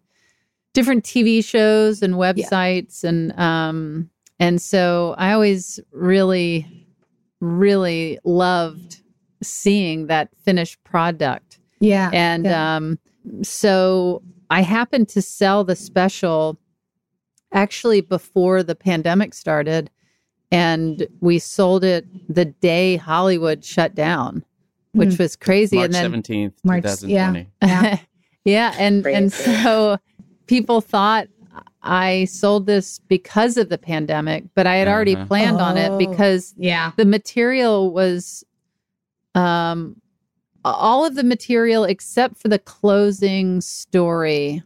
different 0.73 1.03
TV 1.03 1.43
shows 1.43 2.03
and 2.03 2.15
websites 2.15 3.03
and 3.03 3.37
um 3.39 4.09
and 4.39 4.61
so 4.61 5.15
I 5.17 5.31
always 5.33 5.79
really 5.91 6.67
really 7.39 8.19
loved 8.23 9.01
seeing 9.41 10.07
that 10.07 10.29
finished 10.43 10.83
product. 10.83 11.59
yeah. 11.79 12.09
And 12.13 12.45
yeah. 12.45 12.75
um, 12.75 12.99
so 13.43 14.21
I 14.49 14.61
happened 14.61 15.09
to 15.09 15.21
sell 15.21 15.63
the 15.63 15.75
special 15.75 16.57
actually 17.53 18.01
before 18.01 18.63
the 18.63 18.75
pandemic 18.75 19.33
started. 19.33 19.89
And 20.51 21.07
we 21.19 21.39
sold 21.39 21.83
it 21.83 22.05
the 22.33 22.45
day 22.45 22.95
Hollywood 22.95 23.65
shut 23.65 23.93
down, 23.95 24.45
which 24.93 25.09
Mhm. 25.09 25.19
was 25.19 25.35
crazy. 25.35 25.75
March 25.77 25.85
and 25.85 25.93
then 25.93 26.03
seventeenth, 26.03 26.53
two 26.55 26.67
March- 26.67 27.03
yeah. 27.03 27.43
Yeah. 27.61 27.99
yeah 28.45 28.73
and 28.79 29.05
and 29.05 29.33
so 29.33 29.97
people 30.45 30.79
thought 30.79 31.27
i 31.83 32.23
sold 32.25 32.65
this 32.65 32.99
because 33.09 33.57
of 33.57 33.67
the 33.69 33.77
pandemic 33.77 34.45
but 34.55 34.65
i 34.65 34.75
had 34.77 34.87
already 34.87 35.15
Uh-huh. 35.15 35.25
planned 35.25 35.59
on 35.59 35.75
it 35.77 35.89
Oh. 35.91 35.97
because 35.97 36.53
yeah. 36.57 36.91
the 36.95 37.03
material 37.05 37.91
was 37.91 38.45
um 39.35 40.01
all 40.63 41.05
of 41.05 41.15
the 41.15 41.23
material 41.23 41.83
except 41.83 42.37
for 42.37 42.47
the 42.47 42.59
closing 42.59 43.59
story 43.61 44.63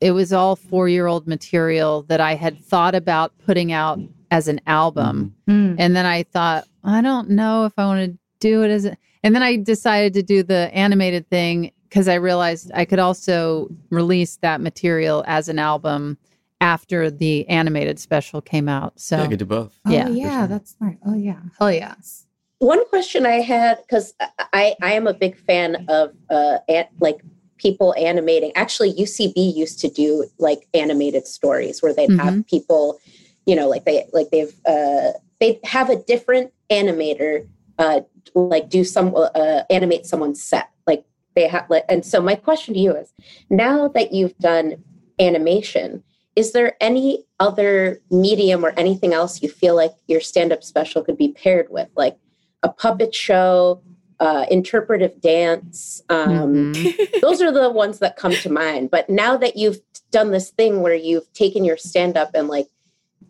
it 0.00 0.10
was 0.12 0.32
all 0.32 0.56
four 0.56 0.88
year 0.88 1.06
old 1.06 1.26
material 1.26 2.02
that 2.04 2.20
i 2.20 2.34
had 2.34 2.58
thought 2.62 2.94
about 2.94 3.32
putting 3.46 3.72
out 3.72 3.98
as 4.30 4.48
an 4.48 4.60
album 4.66 5.34
Mm. 5.48 5.76
and 5.78 5.94
then 5.94 6.06
I 6.06 6.22
thought, 6.24 6.66
I 6.82 7.00
don't 7.02 7.30
know 7.30 7.66
if 7.66 7.74
I 7.78 7.84
want 7.86 8.12
to 8.12 8.18
do 8.40 8.62
it 8.64 8.70
as 8.70 8.84
a, 8.86 8.96
and 9.22 9.34
then 9.34 9.42
I 9.42 9.56
decided 9.56 10.14
to 10.14 10.22
do 10.22 10.42
the 10.42 10.70
animated 10.74 11.28
thing 11.28 11.70
because 11.88 12.08
I 12.08 12.14
realized 12.14 12.70
I 12.74 12.84
could 12.86 12.98
also 12.98 13.68
release 13.90 14.36
that 14.42 14.60
material 14.62 15.22
as 15.28 15.48
an 15.48 15.58
album 15.60 16.16
after 16.60 17.10
the 17.10 17.46
animated 17.48 17.98
special 18.00 18.40
came 18.40 18.68
out. 18.68 18.98
So 18.98 19.16
Yeah, 19.18 19.22
you 19.24 19.28
could 19.28 19.38
do 19.40 19.44
both. 19.44 19.78
Oh, 19.86 19.90
Yeah, 19.92 20.08
yeah, 20.08 20.38
sure. 20.40 20.46
that's 20.48 20.70
smart. 20.76 20.96
Oh 21.06 21.14
yeah. 21.14 21.38
Hell 21.58 21.70
yes. 21.70 22.26
One 22.58 22.84
question 22.88 23.26
I 23.26 23.40
had 23.42 23.78
because 23.82 24.14
I 24.52 24.74
I 24.82 24.94
am 24.94 25.06
a 25.06 25.14
big 25.14 25.36
fan 25.36 25.84
of 25.88 26.12
uh 26.30 26.58
an, 26.68 26.86
like 26.98 27.20
people 27.58 27.94
animating. 27.98 28.52
Actually, 28.54 28.92
UCB 28.94 29.54
used 29.54 29.80
to 29.80 29.88
do 29.88 30.26
like 30.38 30.68
animated 30.74 31.26
stories 31.26 31.82
where 31.82 31.94
they'd 31.94 32.10
have 32.18 32.46
people, 32.46 32.98
you 33.46 33.54
know, 33.54 33.68
like 33.68 33.84
they 33.84 34.06
like 34.12 34.30
they've 34.30 34.54
uh 34.66 35.12
they 35.40 35.60
have 35.64 35.90
a 35.90 35.96
different 35.96 36.52
animator 36.70 37.46
uh 37.78 38.00
like 38.34 38.68
do 38.68 38.84
some 38.84 39.14
uh 39.14 39.62
animate 39.70 40.06
someone's 40.06 40.42
set. 40.42 40.70
Like 40.86 41.04
they 41.34 41.48
have 41.48 41.68
like 41.70 41.84
and 41.88 42.04
so 42.04 42.20
my 42.20 42.34
question 42.34 42.74
to 42.74 42.80
you 42.80 42.94
is 42.94 43.12
now 43.50 43.88
that 43.88 44.12
you've 44.12 44.36
done 44.38 44.82
animation 45.20 46.02
is 46.36 46.52
there 46.52 46.76
any 46.80 47.24
other 47.38 48.00
medium 48.10 48.64
or 48.64 48.70
anything 48.76 49.12
else 49.12 49.42
you 49.42 49.48
feel 49.48 49.76
like 49.76 49.92
your 50.08 50.20
stand-up 50.20 50.64
special 50.64 51.04
could 51.04 51.16
be 51.16 51.28
paired 51.28 51.68
with? 51.70 51.88
Like 51.96 52.16
a 52.62 52.68
puppet 52.68 53.14
show 53.14 53.82
uh, 54.24 54.46
interpretive 54.50 55.20
dance 55.20 56.02
um, 56.08 56.72
Mhm. 56.72 57.20
those 57.20 57.40
are 57.42 57.52
the 57.52 57.70
ones 57.70 57.98
that 57.98 58.16
come 58.16 58.32
to 58.32 58.50
mind 58.50 58.90
but 58.90 59.08
now 59.08 59.36
that 59.36 59.56
you've 59.56 59.80
done 60.10 60.30
this 60.30 60.50
thing 60.50 60.80
where 60.80 60.94
you've 60.94 61.30
taken 61.34 61.64
your 61.64 61.76
stand-up 61.76 62.30
and 62.34 62.48
like 62.48 62.68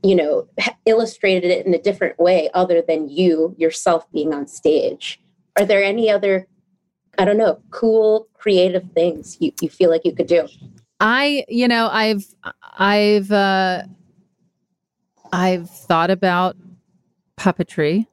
you 0.02 0.14
know 0.14 0.46
illustrated 0.86 1.50
it 1.50 1.66
in 1.66 1.74
a 1.74 1.82
different 1.82 2.18
way 2.18 2.48
other 2.54 2.80
than 2.80 3.08
you 3.08 3.54
yourself 3.58 4.10
being 4.12 4.32
on 4.32 4.46
stage 4.46 5.20
are 5.56 5.66
there 5.66 5.82
any 5.82 6.10
other 6.10 6.46
i 7.18 7.24
don't 7.24 7.38
know 7.38 7.60
cool 7.70 8.28
creative 8.34 8.84
things 8.94 9.36
you, 9.40 9.52
you 9.60 9.68
feel 9.68 9.90
like 9.90 10.04
you 10.04 10.14
could 10.14 10.28
do 10.28 10.46
I, 11.00 11.44
you 11.48 11.68
know, 11.68 11.88
I've, 11.90 12.24
I've, 12.62 13.30
uh, 13.30 13.82
I've 15.32 15.68
thought 15.68 16.10
about 16.10 16.56
puppetry. 17.36 18.06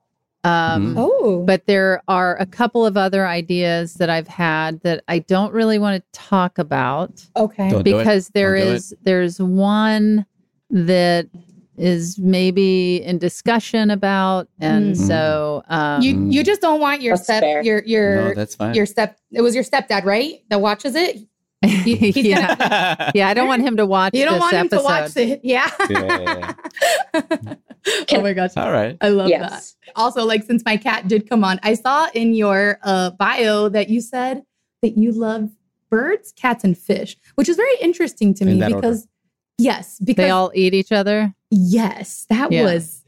Um, 0.43 0.95
Mhm. 0.95 0.97
Oh. 0.97 1.43
but 1.45 1.67
there 1.67 2.01
are 2.07 2.35
a 2.39 2.45
couple 2.47 2.83
of 2.85 2.97
other 2.97 3.27
ideas 3.27 3.93
that 3.95 4.09
I've 4.09 4.27
had 4.27 4.81
that 4.81 5.03
I 5.07 5.19
don't 5.19 5.53
really 5.53 5.77
want 5.77 6.03
to 6.03 6.19
talk 6.19 6.57
about. 6.57 7.23
okay. 7.35 7.69
Don't 7.69 7.83
do 7.83 7.95
it. 7.95 7.99
because 7.99 8.29
there 8.29 8.55
Don't 8.57 8.67
is 8.75 8.93
there's 9.03 9.39
one 9.39 10.25
that 10.71 11.27
is 11.77 12.17
maybe 12.19 13.01
in 13.03 13.17
discussion 13.17 13.89
about 13.91 14.47
and 14.59 14.95
Mm. 14.95 15.07
so 15.07 15.63
um 15.69 16.01
You 16.01 16.25
you 16.29 16.43
just 16.43 16.61
don't 16.61 16.79
want 16.79 17.01
your 17.01 17.15
That's 17.15 17.23
step 17.25 17.41
fair. 17.43 17.61
your 17.63 17.81
your 17.85 18.15
no, 18.15 18.33
that's 18.33 18.55
fine. 18.55 18.73
your 18.75 18.85
step 18.85 19.17
it 19.31 19.41
was 19.41 19.53
your 19.55 19.63
stepdad, 19.63 20.05
right? 20.05 20.41
That 20.49 20.59
watches 20.61 20.95
it? 20.95 21.17
He- 21.63 22.11
yeah 22.29 23.11
yeah 23.13 23.27
i 23.29 23.33
don't 23.35 23.47
want 23.47 23.61
him 23.61 23.77
to 23.77 23.85
watch 23.85 24.13
You 24.15 24.25
don't 24.25 24.33
this 24.33 24.39
want 24.41 24.53
him 24.53 24.65
episode 24.65 24.77
to 24.79 24.83
watch 24.83 25.17
it. 25.17 25.41
Yeah. 25.43 25.69
Yeah, 25.89 26.53
oh 28.13 28.21
my 28.21 28.33
gosh. 28.33 28.51
All 28.57 28.71
right. 28.71 28.97
I 29.01 29.09
love 29.09 29.29
that. 29.29 29.63
Also, 29.95 30.25
like 30.25 30.43
since 30.43 30.63
my 30.65 30.77
cat 30.77 31.07
did 31.07 31.29
come 31.29 31.43
on, 31.43 31.59
I 31.63 31.73
saw 31.75 32.07
in 32.13 32.33
your 32.33 32.79
uh, 32.83 33.11
bio 33.11 33.69
that 33.69 33.89
you 33.89 34.01
said 34.01 34.43
that 34.81 34.97
you 34.97 35.11
love 35.11 35.49
birds, 35.89 36.31
cats, 36.31 36.63
and 36.63 36.77
fish, 36.77 37.17
which 37.35 37.49
is 37.49 37.57
very 37.57 37.75
interesting 37.81 38.33
to 38.35 38.43
In 38.47 38.59
me 38.59 38.63
order. 38.63 38.75
because 38.75 39.07
yes, 39.57 39.99
because 39.99 40.23
they 40.23 40.29
all 40.29 40.51
eat 40.55 40.73
each 40.73 40.91
other 40.91 41.33
yes, 41.49 42.25
that 42.29 42.51
Yeah. 42.51 42.63
was 42.63 43.03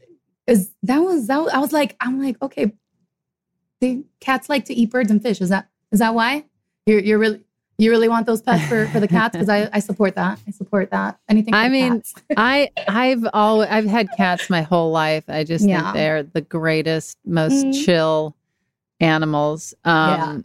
is 0.46 0.72
that 0.82 0.98
was 0.98 1.26
that 1.28 1.38
was, 1.38 1.52
I 1.52 1.58
was 1.58 1.72
like 1.72 1.96
I'm 2.00 2.22
like 2.22 2.40
okay, 2.42 2.72
the 3.80 4.04
cats 4.20 4.48
like 4.48 4.64
to 4.66 4.74
eat 4.74 4.90
birds 4.90 5.10
and 5.10 5.22
fish. 5.22 5.40
Is 5.40 5.48
that 5.50 5.68
is 5.92 6.00
that 6.00 6.14
why 6.14 6.44
you're 6.86 7.00
you're 7.00 7.18
really 7.18 7.40
you 7.78 7.90
really 7.90 8.08
want 8.08 8.26
those 8.26 8.40
pets 8.42 8.66
for 8.68 8.86
for 8.86 9.00
the 9.00 9.08
cats? 9.08 9.32
Because 9.36 9.48
I 9.48 9.68
I 9.72 9.80
support 9.80 10.14
that. 10.14 10.38
I 10.46 10.50
support 10.50 10.90
that. 10.90 11.18
Anything. 11.28 11.52
For 11.54 11.58
I 11.58 11.68
mean, 11.68 11.92
cats. 12.00 12.14
i 12.36 12.70
i've 12.88 13.24
always 13.32 13.68
i've 13.70 13.86
had 13.86 14.10
cats 14.16 14.48
my 14.50 14.62
whole 14.62 14.90
life 14.90 15.24
i 15.28 15.44
just 15.44 15.66
Yeah. 15.66 15.82
think 15.82 15.94
they're 15.94 16.22
the 16.22 16.40
greatest 16.40 17.18
most 17.24 17.66
Mhm. 17.66 17.84
chill 17.84 18.36
animals 19.00 19.74
um 19.84 20.44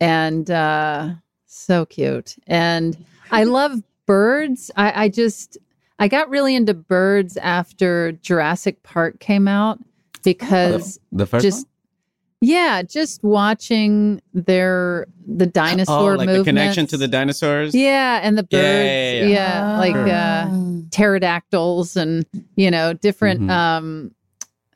and 0.00 0.50
uh 0.50 1.10
so 1.46 1.84
cute 1.86 2.36
and 2.46 2.96
i 3.30 3.44
love 3.44 3.82
birds 4.06 4.70
i 4.76 5.04
i 5.04 5.08
just 5.08 5.58
i 5.98 6.08
got 6.08 6.28
really 6.30 6.54
into 6.56 6.74
birds 6.74 7.36
after 7.36 8.12
jurassic 8.12 8.82
park 8.82 9.20
came 9.20 9.46
out 9.46 9.78
because 10.24 10.98
The 11.12 11.26
first 11.26 11.42
just 11.44 11.66
yeah 12.42 12.82
just 12.82 13.22
watching 13.24 14.20
their 14.34 15.06
the 15.26 15.44
one? 15.46 15.50
dinosaur 15.52 16.12
oh, 16.14 16.16
like 16.16 16.28
the 16.28 16.44
connection 16.44 16.86
to 16.88 16.96
the 16.98 17.08
dinosaurs. 17.08 17.74
yeah 17.74 18.20
and 18.22 18.36
the 18.36 18.42
birds 18.42 18.52
Yeah, 18.52 19.26
yeah, 19.26 19.26
yeah. 19.28 19.78
like 19.78 19.96
uh 19.96 20.48
pterodactyls 20.90 21.96
and 21.96 22.26
you 22.56 22.70
know 22.70 22.92
different 22.92 23.40
Mhm. 23.42 23.50
um 23.50 24.10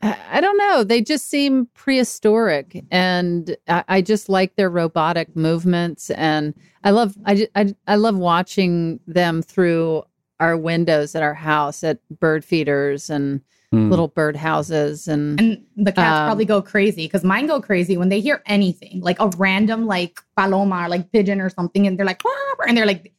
I 0.03 0.17
I 0.31 0.41
don't 0.43 0.59
know. 0.59 0.85
They 0.85 1.01
just 1.01 1.27
seem 1.31 1.69
prehistoric, 1.75 2.85
and 2.91 3.57
I, 3.67 3.83
I 3.89 4.03
just 4.03 4.29
like 4.29 4.55
their 4.57 4.69
robotic 4.69 5.35
movements, 5.35 6.11
and 6.11 6.53
I 6.85 6.91
love 6.91 7.17
I, 7.25 7.35
ju- 7.35 7.47
I 7.55 7.75
I 7.89 7.97
love 7.97 8.17
watching 8.19 9.01
them 9.07 9.41
through 9.41 10.03
our 10.39 10.55
windows 10.57 11.15
at 11.15 11.23
our 11.23 11.33
house 11.35 11.83
at 11.83 11.99
bird 12.21 12.45
feeders 12.45 13.09
and 13.09 13.41
Hmm. 13.73 13.91
little 13.91 14.07
bird 14.09 14.37
houses, 14.37 15.09
and 15.09 15.41
And 15.41 15.65
the 15.77 15.91
cats 15.93 16.21
Um, 16.21 16.27
probably 16.29 16.45
go 16.45 16.63
crazy 16.63 17.07
because 17.07 17.25
mine 17.25 17.47
go 17.49 17.61
crazy 17.61 17.97
when 17.97 18.09
they 18.11 18.21
hear 18.21 18.41
anything, 18.47 19.01
like 19.01 19.19
a 19.19 19.29
random 19.37 19.87
like 19.87 20.21
paloma 20.37 20.85
or 20.85 20.89
like 20.89 21.11
pigeon 21.11 21.41
or 21.41 21.51
something, 21.51 21.85
and 21.87 21.99
they're 21.99 22.07
like, 22.07 22.23
and 22.69 22.77
they're 22.79 22.87
like, 22.87 23.13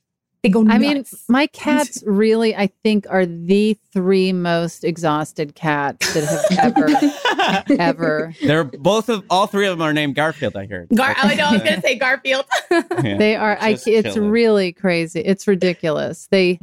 They 0.44 0.50
go. 0.50 0.66
I 0.70 0.78
mean, 0.78 1.04
my 1.28 1.48
cats 1.48 2.02
really, 2.06 2.56
I 2.56 2.68
think, 2.84 3.08
are 3.10 3.26
the 3.26 3.76
three 3.92 4.32
most 4.32 4.84
exhausted 4.86 5.56
cats 5.56 6.14
that 6.14 6.24
have 6.24 6.78
ever, 6.78 7.74
ever. 7.82 8.34
They're 8.42 8.64
both 8.64 9.10
of 9.10 9.24
all 9.30 9.48
three 9.48 9.68
of 9.68 9.78
them 9.78 9.82
are 9.86 9.94
named 9.94 10.16
Garfield. 10.16 10.56
I 10.56 10.66
heard. 10.68 10.90
Gar- 10.96 11.16
I 11.18 11.36
know. 11.36 11.46
I 11.46 11.52
was 11.54 11.64
gonna 11.64 11.82
say 11.90 11.96
Garfield. 11.96 12.46
Yeah. 12.72 13.18
They 13.18 13.36
are. 13.36 13.58
I. 13.60 13.70
It's 13.72 13.84
chilling. 13.84 14.30
really 14.30 14.72
crazy. 14.72 15.20
It's 15.20 15.48
ridiculous. 15.48 16.28
They. 16.32 16.60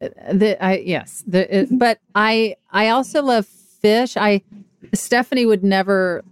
The, 0.00 0.56
I 0.60 0.78
yes. 0.78 1.22
The, 1.26 1.60
it, 1.60 1.68
but 1.78 2.00
I. 2.14 2.56
I 2.70 2.88
also 2.88 3.22
love 3.22 3.46
fish. 3.46 4.16
I. 4.16 4.42
Stephanie 4.94 5.46
would 5.46 5.62
never 5.62 6.24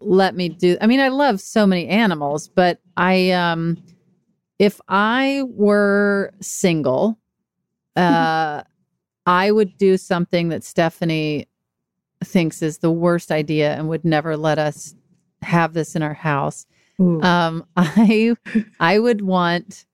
let 0.00 0.36
me 0.36 0.50
do. 0.50 0.76
I 0.80 0.86
mean, 0.86 1.00
I 1.00 1.08
love 1.08 1.40
so 1.40 1.66
many 1.66 1.88
animals, 1.88 2.48
but 2.48 2.80
I. 2.96 3.30
Um, 3.30 3.82
if 4.58 4.80
I 4.88 5.42
were 5.48 6.32
single, 6.40 7.18
uh, 7.96 8.62
I 9.26 9.50
would 9.50 9.78
do 9.78 9.96
something 9.96 10.50
that 10.50 10.64
Stephanie 10.64 11.48
thinks 12.22 12.62
is 12.62 12.78
the 12.78 12.90
worst 12.90 13.30
idea 13.30 13.74
and 13.74 13.88
would 13.88 14.04
never 14.04 14.36
let 14.36 14.58
us 14.58 14.94
have 15.42 15.72
this 15.72 15.94
in 15.96 16.02
our 16.02 16.14
house. 16.14 16.66
Ooh. 17.00 17.20
Um, 17.22 17.66
I 17.76 18.34
I 18.80 18.98
would 18.98 19.22
want 19.22 19.86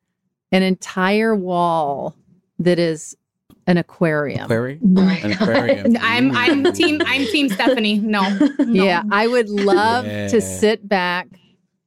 an 0.53 0.63
entire 0.63 1.35
wall 1.35 2.17
that 2.61 2.79
is 2.79 3.17
an 3.67 3.77
aquarium. 3.77 4.43
Oh 4.43 4.45
aquarium. 4.45 4.97
An 4.97 5.33
aquarium. 5.33 5.97
I'm 6.01 6.35
I'm 6.37 6.73
team 6.73 7.01
I'm 7.05 7.25
team 7.27 7.49
Stephanie. 7.49 7.99
No. 7.99 8.23
no. 8.59 8.85
Yeah, 8.85 9.03
I 9.11 9.27
would 9.27 9.49
love 9.49 10.07
Yeah. 10.07 10.29
to 10.29 10.41
sit 10.41 10.89
back 10.89 11.29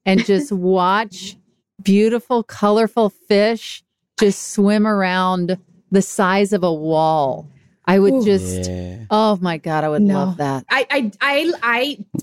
and 0.06 0.24
just 0.26 0.52
watch 0.52 1.38
beautiful, 1.82 2.44
colorful 2.44 3.10
fish 3.10 3.84
just 4.20 4.54
swim 4.54 4.86
around 4.86 5.58
the 5.92 6.02
size 6.02 6.54
of 6.54 6.64
a 6.64 6.74
wall. 6.74 7.48
I 7.86 8.00
would 8.00 8.14
Ooh. 8.14 8.24
just, 8.26 8.70
Yeah. 8.70 8.98
oh 9.12 9.38
my 9.42 9.58
God, 9.58 9.84
I 9.84 9.90
would 9.90 10.02
No. 10.02 10.14
love 10.20 10.38
that. 10.38 10.64
I 10.70 10.86
I 10.90 11.12
I 11.22 11.54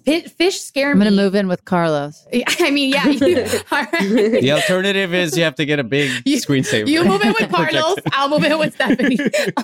I 0.09 0.21
fish 0.29 0.61
scare 0.63 0.93
I'm 0.93 0.99
me. 0.99 1.05
going 1.05 1.17
to 1.17 1.23
move 1.23 1.35
in 1.35 1.49
with 1.49 1.65
Carlos. 1.67 2.27
I 2.61 2.71
mean, 2.71 2.93
yeah. 2.95 3.07
You, 3.09 3.41
all 3.73 3.85
right. 3.85 3.91
The 4.41 4.53
alternative 4.53 5.13
is 5.13 5.37
you 5.37 5.45
have 5.45 5.57
to 5.57 5.67
get 5.67 5.79
a 5.79 5.85
big 5.85 6.11
You- 6.25 6.39
screensaver. 6.39 6.89
You 6.89 7.05
move 7.05 7.21
in 7.23 7.35
with 7.39 7.51
Carlos. 7.53 7.83
Projector. 7.97 8.11
I'll 8.13 8.29
move 8.31 8.45
in 8.45 8.59
with 8.59 8.75
Stephanie. 8.75 9.19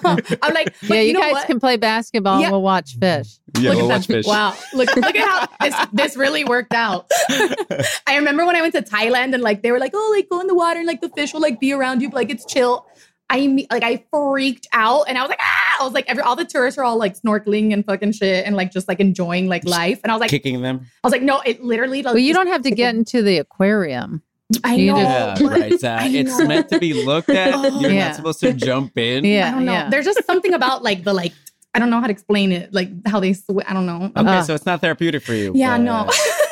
Oh, 0.05 0.19
I'm 0.43 0.53
like, 0.55 0.75
but 0.83 0.91
yeah, 0.97 1.01
you, 1.01 1.13
know 1.15 1.21
guys 1.21 1.33
what? 1.33 1.47
can 1.47 1.61
play 1.61 1.77
basketball 1.79 2.41
Yeah. 2.41 2.47
and 2.47 2.53
we'll 2.53 2.63
watch 2.63 2.97
fish. 2.99 3.39
Yeah, 3.59 3.71
Look 3.71 3.77
we'll 3.83 3.93
at 3.93 3.95
watch 3.99 4.07
that. 4.09 4.13
fish. 4.15 4.27
Wow. 4.27 4.55
Look, 4.75 4.95
look 4.97 5.17
at 5.17 5.29
how 5.29 5.47
this, 5.67 5.87
this 5.95 6.17
really 6.19 6.45
worked 6.45 6.75
out. 6.75 7.11
I 8.07 8.17
remember 8.17 8.45
when 8.45 8.55
I 8.57 8.61
went 8.61 8.75
to 8.75 8.83
Thailand 8.83 9.33
and 9.33 9.43
like 9.43 9.63
they 9.63 9.73
were 9.73 9.79
like, 9.79 9.93
oh, 9.95 10.13
like 10.15 10.29
go 10.29 10.41
in 10.41 10.47
the 10.47 10.55
water 10.55 10.79
and 10.79 10.87
like 10.87 11.01
the 11.01 11.09
fish 11.11 11.33
will 11.33 11.41
like 11.41 11.59
be 11.59 11.73
around 11.73 12.03
you, 12.03 12.09
but 12.11 12.17
like 12.17 12.31
it's 12.31 12.45
chill. 12.45 12.87
I 13.29 13.67
like 13.71 13.83
I 13.83 14.05
freaked 14.13 14.69
out 14.73 15.05
and 15.09 15.19
I 15.19 15.23
was 15.23 15.29
like, 15.31 15.41
ah! 15.43 15.77
I 15.81 15.85
was 15.85 15.93
like, 15.93 16.09
every 16.09 16.23
all 16.23 16.37
the 16.37 16.45
tourists 16.45 16.79
are 16.79 16.85
all 16.85 16.97
like 16.97 17.21
snorkeling 17.21 17.73
and 17.73 17.85
fucking 17.85 18.13
shit 18.13 18.47
and 18.47 18.55
like 18.57 18.71
just 18.73 18.87
like 18.89 19.01
enjoying 19.01 19.49
like 19.49 19.65
life. 19.65 20.01
And 20.05 20.13
I 20.13 20.15
was 20.15 20.21
like, 20.21 20.31
Kicking 20.31 20.63
them. 20.63 20.81
I 21.03 21.07
was 21.07 21.13
like, 21.13 21.23
no, 21.23 21.41
it 21.45 21.63
literally. 21.63 22.03
Like, 22.03 22.15
Well, 22.15 22.23
you 22.23 22.33
don't 22.33 22.47
have 22.47 22.63
to 22.63 22.71
get 22.71 22.95
into 22.95 23.23
the 23.23 23.39
aquarium. 23.39 24.23
I 24.63 24.77
know. 24.77 24.97
just- 24.97 25.41
Yeah, 25.43 25.49
right. 25.49 25.81
Zach. 25.81 26.03
I 26.03 26.09
It's 26.09 26.39
know. 26.39 26.47
meant 26.47 26.69
to 26.69 26.79
be 26.79 26.93
looked 27.05 27.29
at. 27.31 27.53
Oh. 27.55 27.81
You're 27.81 27.91
Yeah. 27.91 28.07
not 28.09 28.17
supposed 28.17 28.39
to 28.41 28.53
jump 28.53 28.97
in. 28.97 29.25
Yeah, 29.25 29.49
I 29.49 29.51
don't 29.51 29.65
know. 29.65 29.73
yeah. 29.73 29.91
There's 29.91 30.05
just 30.05 30.25
something 30.25 30.55
about 30.55 30.85
like 30.85 31.03
the 31.03 31.13
like 31.13 31.33
I 31.75 31.79
don't 31.79 31.91
know 31.91 32.01
how 32.01 32.07
to 32.07 32.13
explain 32.13 32.53
it, 32.53 32.73
like 32.73 32.89
how 33.07 33.21
they 33.21 33.33
sw- 33.35 33.51
I 33.67 33.75
don't 33.75 33.85
know. 33.87 34.05
Okay, 34.17 34.29
Uh. 34.39 34.43
so 34.43 34.55
it's 34.55 34.65
not 34.65 34.81
therapeutic 34.81 35.23
for 35.25 35.35
you. 35.35 35.53
yeah, 35.55 35.77
but- 35.77 35.83
no. 35.83 36.11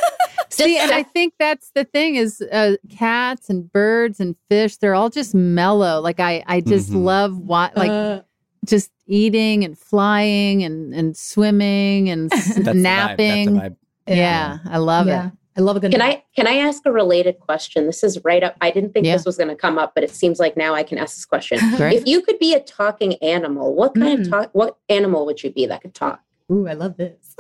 See, 0.56 0.78
and 0.82 0.90
I 0.92 1.02
think 1.02 1.34
that's 1.38 1.70
the 1.74 1.84
thing 1.84 2.16
is 2.16 2.40
uh, 2.40 2.76
cats 2.90 3.48
and 3.50 3.70
birds 3.72 4.20
and 4.20 4.36
fish, 4.48 4.76
they're 4.78 4.94
all 4.94 5.10
just 5.10 5.34
mellow. 5.34 6.00
Like 6.00 6.20
I, 6.20 6.42
I 6.46 6.60
just 6.60 6.90
Mhm. 6.90 7.04
love 7.04 7.38
what, 7.38 7.76
like 7.76 7.90
Uh, 7.90 8.22
just 8.66 8.90
eating 9.06 9.64
and 9.64 9.78
flying 9.78 10.62
and, 10.62 10.94
and 10.94 11.16
swimming 11.16 12.08
and 12.08 12.32
s- 12.32 12.54
That's 12.54 12.64
the 12.64 12.70
vibe. 12.72 12.74
napping. 12.76 13.54
That's 13.54 13.68
the 13.68 13.70
vibe. 14.12 14.16
Yeah, 14.16 14.58
I 14.68 14.78
love 14.78 15.06
yeah. 15.06 15.26
it. 15.28 15.32
I 15.56 15.60
love 15.60 15.76
a 15.76 15.80
good 15.80 15.92
Can 15.92 16.00
nap. 16.00 16.08
I 16.08 16.24
can 16.34 16.46
I 16.48 16.56
ask 16.56 16.82
a 16.84 16.90
related 16.90 17.38
question? 17.38 17.86
This 17.86 18.02
is 18.02 18.18
right 18.24 18.42
up. 18.42 18.56
I 18.60 18.70
didn't 18.72 18.92
think 18.92 19.06
Yeah. 19.06 19.12
this 19.16 19.24
was 19.24 19.36
going 19.36 19.50
to 19.50 19.54
come 19.54 19.78
up, 19.78 19.92
but 19.94 20.02
it 20.02 20.10
seems 20.10 20.40
like 20.40 20.56
now 20.56 20.74
I 20.74 20.82
can 20.82 20.98
ask 20.98 21.14
this 21.14 21.24
question. 21.24 21.58
Great. 21.76 21.94
If 21.94 22.06
you 22.08 22.22
could 22.22 22.38
be 22.40 22.54
a 22.54 22.60
talking 22.60 23.14
animal, 23.22 23.72
what 23.74 23.94
kind 23.94 24.18
Mm. 24.18 24.22
of 24.24 24.30
talk? 24.30 24.50
What 24.52 24.78
animal 24.88 25.24
would 25.26 25.42
you 25.44 25.50
be 25.52 25.64
that 25.66 25.80
could 25.82 25.94
talk? 25.94 26.20
Ooh, 26.50 26.66
I 26.66 26.72
love 26.72 26.96
this. 26.96 27.36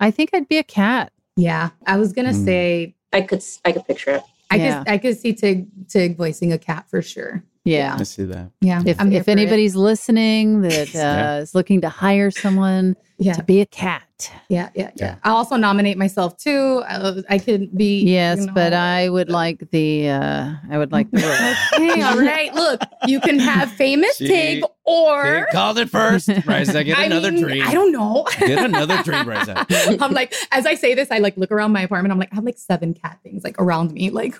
I 0.00 0.10
think 0.10 0.30
I'd 0.32 0.48
be 0.48 0.58
a 0.58 0.64
cat. 0.64 1.12
Yeah, 1.36 1.70
I 1.86 1.96
was 1.98 2.12
gonna 2.12 2.32
Mm. 2.32 2.44
say 2.44 2.94
I 3.12 3.20
could 3.22 3.42
I 3.64 3.72
could 3.72 3.86
picture 3.86 4.12
it. 4.12 4.22
I 4.50 4.56
Yeah. 4.56 4.78
could 4.84 4.88
I 4.92 4.98
could 4.98 5.18
see 5.18 5.32
Tig 5.32 5.66
Tig 5.88 6.16
voicing 6.16 6.52
a 6.52 6.58
cat 6.58 6.86
for 6.88 7.02
sure. 7.02 7.42
Yeah. 7.64 7.96
I 7.98 8.02
see 8.02 8.24
that. 8.24 8.50
Yeah, 8.60 8.82
If, 8.84 9.00
if 9.00 9.24
for 9.24 9.30
it. 9.30 9.38
anybody's 9.38 9.76
listening 9.76 10.62
that 10.62 10.88
uh, 10.94 10.98
Yeah. 10.98 11.38
is 11.38 11.54
looking 11.54 11.80
to 11.82 11.88
hire 11.88 12.30
someone 12.30 12.96
yeah, 13.18 13.32
to 13.34 13.42
be 13.42 13.60
a 13.60 13.66
cat. 13.66 14.02
yeah, 14.48 14.70
yeah, 14.74 14.82
yeah, 14.84 14.90
Yeah. 14.96 15.14
I 15.24 15.30
also 15.30 15.56
nominate 15.56 15.98
myself 15.98 16.36
too. 16.36 16.82
I, 16.86 17.22
I 17.28 17.38
could 17.38 17.76
be 17.76 18.02
Yes, 18.04 18.38
you 18.40 18.46
know, 18.46 18.52
but 18.52 18.72
I 18.72 19.08
would 19.08 19.28
like 19.28 19.70
the, 19.70 20.08
uh, 20.10 20.52
I 20.70 20.78
would 20.78 20.92
like 20.92 21.10
the. 21.10 21.22
Okay, 21.74 22.02
all 22.02 22.18
right. 22.18 22.54
Look, 22.54 22.80
you 23.06 23.20
can 23.20 23.38
have 23.38 23.70
famous 23.72 24.16
She- 24.16 24.28
Tig 24.28 24.64
or 24.84 25.24
You 25.24 25.46
called 25.52 25.78
it 25.78 25.88
first, 25.90 26.28
Raiza. 26.28 26.84
Get 26.84 26.98
I 26.98 27.04
another 27.04 27.32
mean, 27.32 27.42
dream. 27.44 27.62
I 27.66 27.72
don't 27.72 27.92
know. 27.92 28.26
Get 28.38 28.64
another 28.64 29.02
dream, 29.02 29.24
Raiza. 29.24 29.98
I'm 30.00 30.12
like, 30.12 30.34
as 30.52 30.66
I 30.66 30.74
say 30.74 30.94
this, 30.94 31.10
I 31.10 31.18
like 31.18 31.36
look 31.36 31.50
around 31.52 31.72
my 31.72 31.82
apartment. 31.82 32.12
I'm 32.12 32.18
like, 32.18 32.32
I 32.32 32.36
have 32.36 32.44
like 32.44 32.58
seven 32.58 32.94
cat 32.94 33.18
things 33.22 33.42
like 33.44 33.60
around 33.60 33.92
me. 33.92 34.10
Like, 34.10 34.36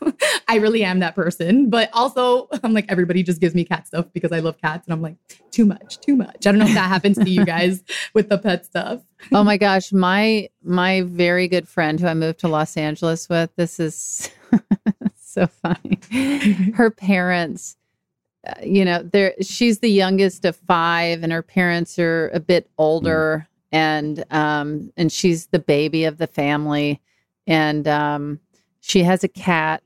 I 0.48 0.56
really 0.56 0.84
am 0.84 1.00
that 1.00 1.14
person. 1.14 1.70
But 1.70 1.90
also, 1.92 2.48
I'm 2.62 2.72
like, 2.72 2.86
everybody 2.88 3.22
just 3.22 3.40
gives 3.40 3.54
me 3.54 3.64
cat 3.64 3.86
stuff 3.86 4.06
because 4.12 4.32
I 4.32 4.40
love 4.40 4.58
cats. 4.60 4.86
And 4.86 4.92
I'm 4.92 5.02
like, 5.02 5.16
too 5.50 5.64
much, 5.64 5.98
too 6.00 6.16
much. 6.16 6.46
I 6.46 6.50
don't 6.52 6.58
know 6.58 6.66
if 6.66 6.74
that 6.74 6.88
happens 6.88 7.18
to 7.18 7.28
you 7.30 7.44
guys 7.44 7.82
with 8.14 8.28
the 8.28 8.38
pet 8.38 8.64
stuff. 8.72 9.02
oh 9.32 9.44
my 9.44 9.58
gosh, 9.58 9.92
my 9.92 10.48
my 10.62 11.02
very 11.02 11.46
good 11.46 11.68
friend 11.68 12.00
who 12.00 12.06
I 12.06 12.14
moved 12.14 12.40
to 12.40 12.48
Los 12.48 12.76
Angeles 12.76 13.28
with. 13.28 13.50
This 13.56 13.78
is 13.78 14.30
so 15.20 15.46
funny. 15.46 16.00
Her 16.74 16.90
parents, 16.90 17.76
uh, 18.46 18.54
you 18.64 18.84
know, 18.84 19.02
they're 19.02 19.34
she's 19.42 19.80
the 19.80 19.90
youngest 19.90 20.46
of 20.46 20.56
five, 20.56 21.22
and 21.22 21.32
her 21.32 21.42
parents 21.42 21.98
are 21.98 22.30
a 22.30 22.40
bit 22.40 22.70
older, 22.78 23.46
and 23.70 24.24
um, 24.30 24.90
and 24.96 25.12
she's 25.12 25.48
the 25.48 25.58
baby 25.58 26.04
of 26.04 26.16
the 26.16 26.26
family, 26.26 27.00
and 27.46 27.86
um, 27.86 28.40
she 28.80 29.02
has 29.02 29.22
a 29.22 29.28
cat, 29.28 29.82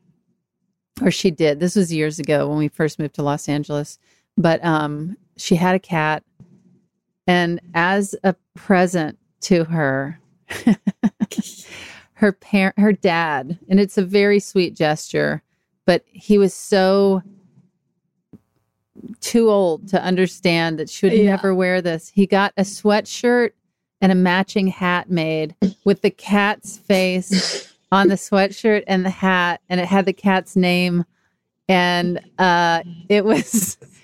or 1.02 1.10
she 1.10 1.32
did. 1.32 1.58
This 1.58 1.74
was 1.74 1.92
years 1.92 2.20
ago 2.20 2.48
when 2.48 2.58
we 2.58 2.68
first 2.68 3.00
moved 3.00 3.16
to 3.16 3.22
Los 3.22 3.48
Angeles, 3.48 3.98
but 4.38 4.64
um, 4.64 5.16
she 5.36 5.56
had 5.56 5.74
a 5.74 5.80
cat, 5.80 6.22
and 7.26 7.60
as 7.74 8.14
a 8.24 8.34
present 8.54 9.18
to 9.40 9.64
her 9.64 10.18
her 12.14 12.32
parent 12.32 12.78
her 12.78 12.92
dad 12.92 13.58
and 13.68 13.78
it's 13.80 13.98
a 13.98 14.04
very 14.04 14.38
sweet 14.40 14.74
gesture 14.74 15.42
but 15.84 16.02
he 16.06 16.38
was 16.38 16.54
so 16.54 17.22
too 19.20 19.50
old 19.50 19.86
to 19.88 20.02
understand 20.02 20.78
that 20.78 20.88
she 20.88 21.06
would 21.06 21.12
Yeah. 21.12 21.30
never 21.30 21.54
wear 21.54 21.82
this 21.82 22.08
he 22.08 22.26
got 22.26 22.52
a 22.56 22.62
sweatshirt 22.62 23.50
and 24.00 24.10
a 24.12 24.14
matching 24.16 24.66
hat 24.66 25.10
made 25.10 25.54
with 25.84 26.02
the 26.02 26.10
cat's 26.10 26.78
face 26.78 27.72
on 27.92 28.08
the 28.08 28.14
sweatshirt 28.14 28.84
and 28.86 29.04
the 29.04 29.10
hat 29.10 29.60
and 29.68 29.80
it 29.80 29.86
had 29.86 30.06
the 30.06 30.12
cat's 30.12 30.56
name 30.56 31.04
and 31.68 32.20
uh 32.38 32.82
it 33.08 33.24
was 33.24 33.76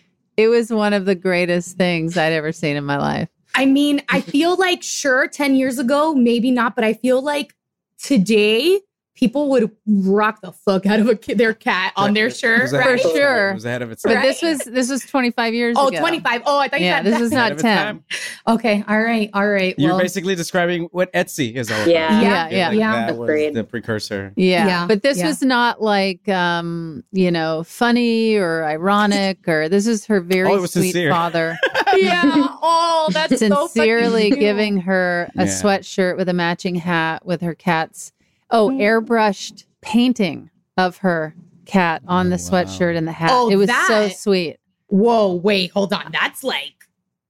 it 0.42 0.48
was 0.48 0.72
one 0.72 0.92
of 0.92 1.04
the 1.04 1.14
greatest 1.14 1.76
things 1.76 2.16
i'd 2.16 2.32
ever 2.32 2.52
seen 2.52 2.76
in 2.76 2.84
my 2.84 2.98
life. 2.98 3.28
I 3.54 3.66
mean, 3.66 4.00
I 4.08 4.22
feel 4.22 4.56
like, 4.56 4.82
sure, 4.82 5.28
10 5.28 5.56
years 5.56 5.78
ago, 5.78 6.14
maybe 6.14 6.50
not, 6.50 6.74
but 6.74 6.84
I 6.84 6.94
feel 6.94 7.20
like 7.20 7.54
today, 8.02 8.80
people 9.22 9.48
would 9.50 9.70
rock 9.86 10.40
the 10.40 10.50
fuck 10.50 10.84
out 10.84 10.98
of 10.98 11.08
a 11.08 11.34
their 11.36 11.54
cat 11.54 11.92
on 11.94 12.12
their 12.12 12.26
It 12.26 12.36
shirt. 12.36 12.62
was 12.62 12.72
right? 12.72 12.80
ahead 12.80 13.00
For 13.00 13.06
its 13.06 13.16
sure. 13.16 13.36
time. 13.46 13.50
It 13.50 13.54
was 13.54 13.64
ahead 13.64 13.82
of 13.82 13.90
its 13.92 14.02
but 14.02 14.20
this 14.20 14.42
was 14.42 14.58
this 14.64 14.90
was 14.90 15.04
25 15.06 15.54
years 15.54 15.76
Oh, 15.78 15.86
ago 15.88 16.00
25. 16.00 16.42
Oh, 16.44 16.58
I 16.58 16.66
thought 16.66 16.80
you 16.80 16.86
Yeah, 16.86 16.96
said 16.96 17.04
this 17.06 17.20
was 17.20 17.30
that. 17.30 17.36
not 17.36 17.64
Ahead 17.64 17.88
of 17.96 18.02
its 18.10 18.30
10. 18.44 18.54
Okay, 18.56 18.84
all 18.88 19.00
right, 19.00 19.30
all 19.32 19.48
right. 19.48 19.76
You're 19.78 19.92
well, 19.92 20.00
basically 20.00 20.34
describing 20.34 20.88
what 20.90 21.12
Etsy 21.12 21.54
is 21.54 21.70
all 21.70 21.76
about. 21.76 21.88
Yeah. 21.88 22.20
Yeah, 22.20 22.48
yeah. 22.50 22.68
like 22.70 22.78
Yeah. 22.78 23.06
That 23.06 23.16
was 23.16 23.54
the 23.54 23.62
precursor. 23.64 24.32
Yeah. 24.34 24.66
Yeah, 24.66 24.86
But 24.88 25.02
this 25.02 25.18
yeah. 25.18 25.28
was 25.28 25.40
not 25.40 25.80
like 25.80 26.28
um, 26.28 27.04
you 27.12 27.30
know, 27.30 27.62
funny 27.62 28.34
or 28.34 28.64
ironic 28.64 29.46
or 29.46 29.68
this 29.68 29.86
is 29.86 30.04
her 30.06 30.20
very 30.20 30.50
Oh, 30.50 30.56
it 30.56 30.60
was 30.60 30.72
sweet 30.72 30.90
sincere. 30.90 31.10
father 31.12 31.56
yeah. 31.96 32.22
Oh, 32.60 33.08
that's 33.12 33.38
sincerely 33.38 34.30
cute. 34.30 34.40
giving 34.40 34.78
her 34.78 35.30
a 35.36 35.44
Yeah. 35.44 35.50
sweatshirt 35.52 36.16
with 36.16 36.28
a 36.28 36.32
matching 36.34 36.74
hat 36.74 37.24
with 37.24 37.40
her 37.42 37.54
cat's 37.54 38.12
oh, 38.52 38.68
Mm. 38.68 38.78
airbrushed 38.80 39.64
painting 39.80 40.50
of 40.76 40.98
her 40.98 41.34
cat 41.66 42.02
on 42.06 42.30
the 42.30 42.36
Oh, 42.36 42.38
wow. 42.52 42.62
sweatshirt 42.64 42.96
and 42.96 43.06
the 43.08 43.12
hat. 43.12 43.30
Oh, 43.32 43.50
it 43.50 43.56
was 43.56 43.70
so 43.88 44.08
sweet. 44.08 44.58
Whoa, 44.88 45.34
wait, 45.34 45.70
hold 45.72 45.92
on. 45.92 46.10
That's 46.12 46.44
like, 46.44 46.74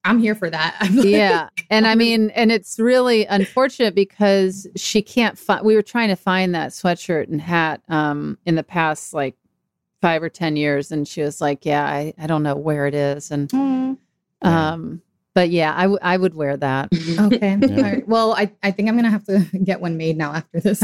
I'm 0.05 0.19
here 0.19 0.35
for 0.35 0.51
that. 0.51 0.77
I'm 0.81 0.97
like, 0.97 1.07
yeah 1.07 1.49
and 1.71 1.87
i 1.87 1.95
mean 1.95 2.31
and 2.31 2.51
it's 2.51 2.77
really 2.81 3.25
unfortunate 3.27 3.95
because 3.95 4.67
she 4.75 5.01
can't 5.01 5.39
find 5.39 5.65
we 5.65 5.77
were 5.77 5.83
trying 5.83 6.09
to 6.09 6.17
find 6.17 6.55
that 6.57 6.71
sweatshirt 6.73 7.29
and 7.29 7.41
hat 7.41 7.81
um 7.89 8.37
in 8.45 8.57
the 8.57 8.65
past 8.65 9.15
like 9.15 9.37
five 10.01 10.21
or 10.21 10.29
ten 10.29 10.57
years, 10.57 10.91
and 10.91 11.07
she 11.07 11.23
was 11.23 11.41
like, 11.41 11.65
"Yeah, 11.65 11.85
I, 11.87 12.13
I 12.19 12.27
don't 12.27 12.43
know 12.43 12.57
where 12.57 12.89
it 12.89 12.95
is," 12.95 13.31
and 13.31 13.49
Mm, 13.51 13.97
um, 14.43 15.01
but 15.35 15.51
yeah, 15.51 15.73
I, 15.77 15.83
w- 15.83 15.99
I 16.03 16.17
would 16.17 16.35
wear 16.35 16.57
that. 16.57 16.89
okay. 17.19 17.57
Yeah. 17.63 17.77
All 17.77 17.83
right. 17.83 18.07
Well, 18.09 18.33
I, 18.35 18.51
I 18.63 18.71
think 18.71 18.89
I'm 18.89 18.97
gonna 18.97 19.11
have 19.11 19.25
to 19.27 19.39
get 19.65 19.81
one 19.81 19.97
made 19.97 20.17
now 20.17 20.33
after 20.35 20.61
this 20.61 20.83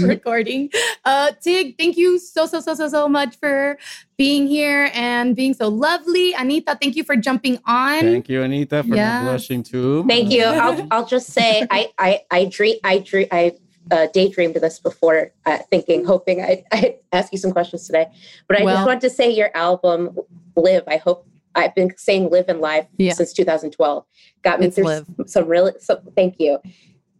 recording. 0.00 0.70
Uh 1.04 1.32
Tig, 1.40 1.76
thank 1.78 1.96
you 1.96 2.18
so 2.18 2.46
so 2.46 2.60
so 2.60 2.74
so 2.74 2.88
so 2.88 3.08
much 3.08 3.36
for 3.38 3.78
being 4.16 4.46
here 4.46 4.90
and 4.94 5.34
being 5.36 5.54
so 5.54 5.68
lovely. 5.68 6.32
Anita, 6.34 6.76
thank 6.80 6.96
you 6.96 7.04
for 7.04 7.16
jumping 7.16 7.58
on. 7.66 8.00
Thank 8.00 8.28
you, 8.28 8.42
Anita, 8.42 8.82
for 8.82 8.94
Yes. 8.94 9.22
not 9.24 9.30
blushing 9.30 9.62
too. 9.62 10.04
Thank 10.08 10.30
you. 10.30 10.44
I'll 10.44 10.86
I'll 10.90 11.06
just 11.06 11.28
say 11.28 11.66
I 11.70 11.90
I 11.98 12.20
I 12.30 12.44
dream 12.46 12.76
I 12.84 12.98
dream 12.98 13.28
I 13.32 13.52
uh, 13.90 14.06
daydreamed 14.12 14.52
this 14.60 14.78
before, 14.80 15.32
uh, 15.46 15.56
thinking, 15.70 16.04
hoping 16.04 16.42
I'd, 16.42 16.62
I'd 16.72 16.96
ask 17.10 17.32
you 17.32 17.38
some 17.38 17.52
questions 17.52 17.86
today. 17.86 18.06
But 18.46 18.60
I 18.60 18.64
Well- 18.64 18.76
just 18.76 18.86
want 18.86 19.00
to 19.00 19.08
say 19.08 19.30
your 19.30 19.50
album, 19.56 20.14
Live. 20.56 20.82
I 20.86 20.98
hope 20.98 21.26
I've 21.58 21.74
been 21.74 21.92
saying 21.96 22.30
Live 22.30 22.44
and 22.48 22.60
Live 22.60 22.86
Yeah. 22.98 23.12
since 23.12 23.32
2012. 23.32 24.04
Got 24.42 24.60
me 24.60 24.66
It's 24.66 24.76
through 24.76 24.84
Live. 24.84 25.06
some 25.26 25.46
really. 25.48 25.72
So 25.80 26.00
thank 26.16 26.36
you. 26.38 26.58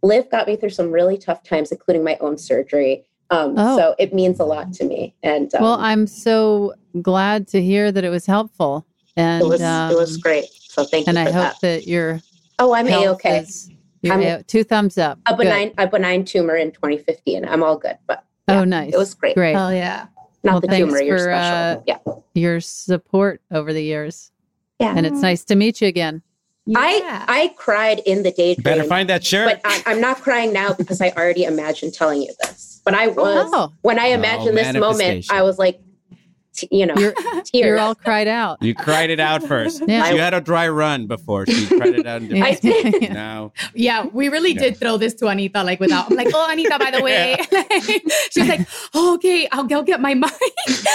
Live 0.01 0.29
got 0.31 0.47
me 0.47 0.55
through 0.55 0.69
some 0.69 0.91
really 0.91 1.17
tough 1.17 1.43
times, 1.43 1.71
including 1.71 2.03
my 2.03 2.17
own 2.21 2.37
surgery. 2.37 3.05
Um, 3.31 3.55
Oh. 3.57 3.77
So 3.77 3.95
it 3.99 4.13
means 4.13 4.39
a 4.39 4.45
lot 4.45 4.71
to 4.73 4.85
me. 4.85 5.13
And 5.21 5.53
um, 5.55 5.61
Well, 5.61 5.77
I'm 5.79 6.07
so 6.07 6.73
glad 7.01 7.47
to 7.49 7.61
hear 7.61 7.91
that 7.91 8.03
it 8.03 8.09
was 8.09 8.25
helpful, 8.25 8.87
and 9.17 9.43
it 9.43 9.47
was 9.47 9.61
um, 9.61 9.91
it 9.91 9.95
was 9.97 10.17
great. 10.17 10.45
So 10.69 10.83
thank 10.85 11.05
you 11.05 11.11
and 11.11 11.17
for 11.17 11.29
I 11.29 11.31
hope 11.43 11.59
that. 11.59 11.61
that 11.61 11.87
your 11.87 12.21
Oh, 12.57 12.73
I'm 12.73 12.87
a 12.87 13.07
okay. 13.09 13.45
I'm- 14.09 14.21
A- 14.21 14.43
two 14.43 14.63
thumbs 14.63 14.97
up. 14.97 15.19
A 15.27 15.33
Good. 15.35 15.43
benign 15.43 15.73
a 15.77 15.85
benign 15.85 16.23
tumor 16.23 16.55
in 16.55 16.71
2015. 16.71 17.43
I'm 17.45 17.61
all 17.61 17.77
good, 17.77 17.97
but 18.07 18.23
Oh, 18.47 18.63
nice. 18.63 18.93
it 18.93 18.97
was 18.97 19.13
great. 19.13 19.35
Great. 19.35 19.55
Oh 19.55 19.69
yeah. 19.69 20.07
Not 20.43 20.51
Well, 20.53 20.61
the 20.61 20.67
thanks 20.67 20.87
tumor. 20.87 21.01
You're 21.01 21.17
for, 21.17 21.23
special. 21.25 21.79
uh, 21.79 21.81
yeah. 21.87 21.97
Your 22.33 22.59
support 22.61 23.41
over 23.51 23.73
the 23.73 23.83
years, 23.83 24.31
Yeah. 24.79 24.93
and 24.95 25.05
it's 25.05 25.21
nice 25.21 25.43
to 25.45 25.55
meet 25.55 25.81
you 25.81 25.87
again. 25.87 26.21
I 26.75 26.97
Yeah. 26.97 27.25
I 27.27 27.53
cried 27.57 27.99
in 28.05 28.23
the 28.23 28.31
daydream. 28.31 28.63
Better 28.63 28.83
find 28.83 29.09
that 29.09 29.25
shirt. 29.25 29.47
but 29.47 29.61
I, 29.65 29.81
I'm 29.91 29.99
not 29.99 30.21
crying 30.21 30.53
now 30.53 30.73
because 30.73 31.01
I 31.01 31.09
already 31.11 31.43
imagined 31.45 31.93
telling 31.93 32.21
you 32.21 32.31
this. 32.43 32.81
But 32.85 32.93
I 32.93 33.07
was 33.07 33.49
Oh, 33.53 33.73
when 33.81 33.97
I 33.99 34.07
imagined 34.07 34.55
this 34.57 34.73
moment. 34.75 35.25
I 35.31 35.41
was 35.41 35.57
like, 35.57 35.79
t- 36.59 36.67
you 36.71 36.85
know, 36.85 36.95
you're 36.97 37.13
tears. 37.43 37.49
you're 37.53 37.79
all 37.79 37.95
cried 37.95 38.27
out. 38.27 38.61
you 38.61 38.73
cried 38.75 39.09
it 39.09 39.19
out 39.19 39.43
first. 39.43 39.81
Yeah. 39.87 40.09
She 40.09 40.17
had 40.17 40.33
a 40.33 40.41
dry 40.41 40.67
run 40.67 41.07
before. 41.07 41.45
She 41.45 41.67
cried 41.67 41.95
it 41.95 42.05
out. 42.05 42.21
I 42.23 42.53
did. 42.55 43.01
Yeah. 43.01 43.13
Now, 43.13 43.51
Yeah, 43.73 44.05
we 44.11 44.29
really 44.29 44.53
Yeah. 44.53 44.61
did 44.61 44.77
throw 44.77 44.97
this 44.97 45.13
to 45.15 45.27
Anita 45.27 45.63
like 45.63 45.79
without 45.79 46.09
I'm 46.11 46.17
like, 46.17 46.27
oh 46.33 46.47
Anita, 46.51 46.77
by 46.79 46.91
the 46.91 47.01
way. 47.01 47.37
She's 48.31 48.47
like, 48.47 48.67
oh, 48.93 49.15
okay, 49.15 49.47
I'll 49.51 49.63
go 49.63 49.81
get 49.83 49.99
my 50.01 50.13
mic. 50.13 50.31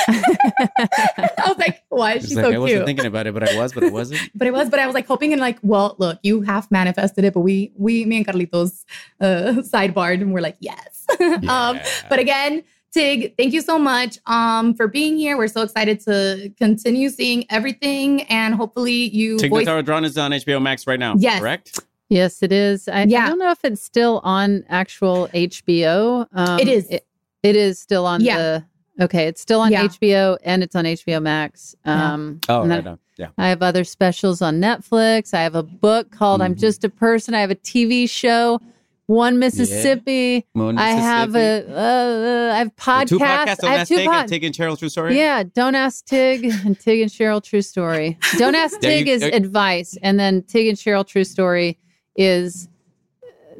I 0.08 1.44
was 1.46 1.58
like, 1.58 1.82
why 1.88 2.14
is 2.14 2.24
it's 2.24 2.28
she 2.32 2.36
like 2.36 2.44
so 2.46 2.52
I 2.52 2.58
wasn't 2.58 2.86
thinking 2.86 3.06
about 3.06 3.26
it, 3.26 3.34
but 3.34 3.48
I 3.48 3.56
was, 3.56 3.72
but 3.72 3.84
I 3.84 3.90
wasn't. 3.90 4.20
but 4.34 4.46
it 4.46 4.52
was, 4.52 4.68
but 4.70 4.78
I 4.80 4.86
was 4.86 4.94
like 4.94 5.06
hoping 5.06 5.32
and 5.32 5.40
like, 5.40 5.58
well, 5.62 5.94
look, 5.98 6.18
you 6.22 6.42
half 6.42 6.70
manifested 6.70 7.24
it, 7.24 7.34
but 7.34 7.40
we, 7.40 7.72
we, 7.76 8.04
me 8.04 8.18
and 8.18 8.26
Carlitos 8.26 8.84
uh 9.20 9.62
sidebarred 9.62 10.20
and 10.20 10.32
we're 10.32 10.40
like, 10.40 10.56
yes. 10.60 11.06
um, 11.48 11.78
but 12.08 12.18
again, 12.18 12.62
Tig, 12.94 13.34
thank 13.36 13.52
you 13.52 13.60
so 13.60 13.76
much 13.76 14.18
um 14.26 14.72
for 14.74 14.86
being 14.86 15.16
here. 15.16 15.36
We're 15.36 15.48
so 15.48 15.62
excited 15.62 15.98
to 16.04 16.52
continue 16.56 17.10
seeing 17.10 17.44
everything 17.50 18.22
and 18.24 18.54
hopefully 18.54 19.08
you 19.10 19.36
Tig 19.36 19.50
voice 19.50 19.66
Notaro 19.66 19.84
Drawn 19.84 20.04
is 20.04 20.16
on 20.16 20.30
HBO 20.30 20.62
Max 20.62 20.86
right 20.86 21.00
now. 21.00 21.14
Yes. 21.18 21.40
Correct? 21.40 21.80
Yes, 22.08 22.40
it 22.40 22.52
is. 22.52 22.86
I, 22.86 23.02
Yeah. 23.04 23.24
I 23.24 23.28
don't 23.30 23.40
know 23.40 23.50
if 23.50 23.64
it's 23.64 23.82
still 23.82 24.20
on 24.22 24.64
actual 24.68 25.26
HBO. 25.34 26.28
Um, 26.34 26.60
It 26.60 26.68
is. 26.68 26.88
It, 26.88 27.04
it 27.42 27.56
is 27.56 27.80
still 27.80 28.06
on 28.06 28.20
Yeah. 28.20 28.38
the. 28.38 28.64
Okay, 29.06 29.26
it's 29.26 29.40
still 29.40 29.60
on 29.60 29.72
Yeah. 29.72 29.86
HBO 29.88 30.36
and 30.44 30.62
it's 30.62 30.76
on 30.76 30.84
HBO 30.86 31.20
Max. 31.20 31.74
Yeah. 31.84 32.12
Um, 32.12 32.38
Oh, 32.48 32.60
right 32.60 32.68
then 32.68 32.86
on. 32.86 32.98
Yeah. 33.18 33.28
I 33.38 33.48
have 33.48 33.60
other 33.60 33.82
specials 33.82 34.40
on 34.40 34.60
Netflix. 34.60 35.34
I 35.34 35.42
have 35.42 35.56
a 35.56 35.64
book 35.64 36.12
called 36.12 36.40
"I'm 36.40 36.54
Mhm. 36.54 36.60
Just 36.60 36.84
a 36.84 36.88
Person." 36.88 37.34
I 37.34 37.40
have 37.40 37.50
a 37.50 37.56
TV 37.56 38.08
show, 38.08 38.60
One 39.06 39.38
Mississippi. 39.38 40.46
Moon, 40.54 40.78
I 40.78 40.90
have 40.90 41.30
a. 41.34 41.38
Mississippi. 41.38 41.74
Uh, 41.74 42.52
I 42.54 42.58
have 42.58 42.68
The 42.68 42.74
podcasts. 42.80 43.08
two 43.08 43.18
podcasts. 43.18 43.56
Don't 43.58 43.64
I 43.64 43.72
have 43.72 43.80
ask 43.80 43.88
two 43.88 43.96
Tig 43.96 44.08
and. 44.08 44.28
Tig 44.28 44.44
and 44.44 44.54
Cheryl 44.54 44.78
True 44.78 44.88
Story. 44.88 45.16
Yeah, 45.18 45.42
don't 45.54 45.74
ask 45.74 46.04
Tig 46.06 46.44
and 46.64 46.78
Tig 46.80 47.00
and 47.02 47.10
Cheryl 47.10 47.42
True 47.42 47.62
Story. 47.62 48.18
Don't 48.38 48.54
ask 48.54 48.80
Tig 48.80 49.06
you- 49.06 49.12
is 49.14 49.20
there- 49.20 49.34
advice, 49.34 49.96
and 50.02 50.18
then 50.18 50.42
Tig 50.42 50.68
and 50.68 50.78
Cheryl 50.78 51.06
True 51.06 51.24
Story 51.24 51.78
is 52.16 52.68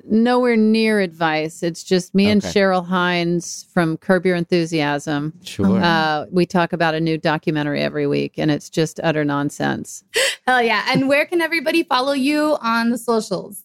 nowhere 0.07 0.57
near 0.57 1.01
advice. 1.01 1.63
It's 1.63 1.83
just 1.83 2.15
me 2.15 2.29
and 2.29 2.43
Cheryl 2.43 2.87
Hines 2.87 3.67
from 3.73 3.97
Curb 3.97 4.27
Your 4.27 4.37
Enthusiasm. 4.37 5.33
Sure. 5.43 5.81
Uh, 5.81 6.27
we 6.31 6.45
talk 6.47 6.73
about 6.75 6.95
a 6.95 7.01
new 7.01 7.17
documentary 7.19 7.81
every 7.81 8.07
week, 8.07 8.35
and 8.37 8.51
it's 8.51 8.69
just 8.71 9.01
utter 9.03 9.25
nonsense. 9.25 10.05
Hell 10.47 10.63
yeah. 10.63 10.85
And 10.91 11.09
where 11.09 11.25
can 11.25 11.41
everybody 11.41 11.83
follow 11.85 12.13
you 12.13 12.57
on 12.61 12.91
the 12.91 12.99
socials? 12.99 13.64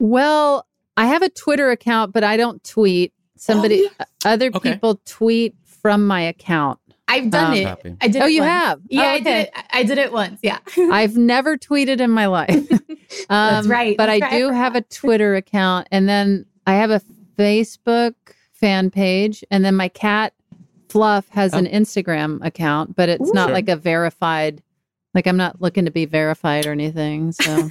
Well, 0.00 0.66
I 0.96 1.06
have 1.06 1.22
a 1.22 1.28
Twitter 1.28 1.70
account, 1.70 2.12
but 2.12 2.24
I 2.24 2.36
don't 2.36 2.62
tweet. 2.64 3.12
Somebody, 3.36 3.86
Oh, 4.00 4.04
other 4.24 4.50
Okay. 4.54 4.72
people 4.72 5.00
tweet 5.06 5.54
from 5.64 6.06
my 6.06 6.20
account. 6.22 6.78
I've 7.08 7.30
done 7.30 7.52
Um, 7.52 7.54
it. 7.56 7.64
Copy. 7.64 7.96
I 8.00 8.08
did 8.08 8.22
Oh, 8.22 8.26
it 8.26 8.32
you 8.32 8.40
once. 8.42 8.50
have? 8.50 8.80
Yeah, 8.88 9.02
Oh, 9.02 9.08
I 9.08 9.18
did 9.20 9.26
it. 9.26 9.50
I 9.72 9.82
did 9.82 9.98
it 9.98 10.12
once. 10.12 10.40
Yeah. 10.42 10.58
I've 10.92 11.16
never 11.16 11.56
tweeted 11.56 12.00
in 12.00 12.10
my 12.10 12.26
life. 12.26 12.68
That's 12.68 13.26
Um, 13.30 13.70
right, 13.70 13.96
But 13.96 14.06
that's 14.06 14.22
I 14.22 14.26
right. 14.26 14.38
do 14.38 14.50
have 14.50 14.74
a 14.76 14.82
Twitter 14.82 15.36
account, 15.36 15.86
and 15.90 16.08
then 16.08 16.46
I 16.66 16.74
have 16.74 16.90
a 16.90 17.00
Facebook 17.38 18.14
fan 18.52 18.90
page, 18.90 19.44
and 19.50 19.64
then 19.64 19.76
my 19.76 19.88
cat 19.88 20.32
Fluff 20.88 21.28
has 21.28 21.52
an 21.54 21.66
Instagram 21.66 22.44
account, 22.44 22.96
but 22.96 23.08
it's 23.08 23.32
not 23.32 23.46
Sure. 23.48 23.54
like 23.54 23.68
a 23.68 23.76
verified. 23.76 24.60
Like 25.14 25.26
I'm 25.26 25.36
not 25.36 25.60
looking 25.62 25.84
to 25.84 25.90
be 25.92 26.04
verified 26.04 26.66
or 26.66 26.72
anything. 26.72 27.30
So 27.32 27.68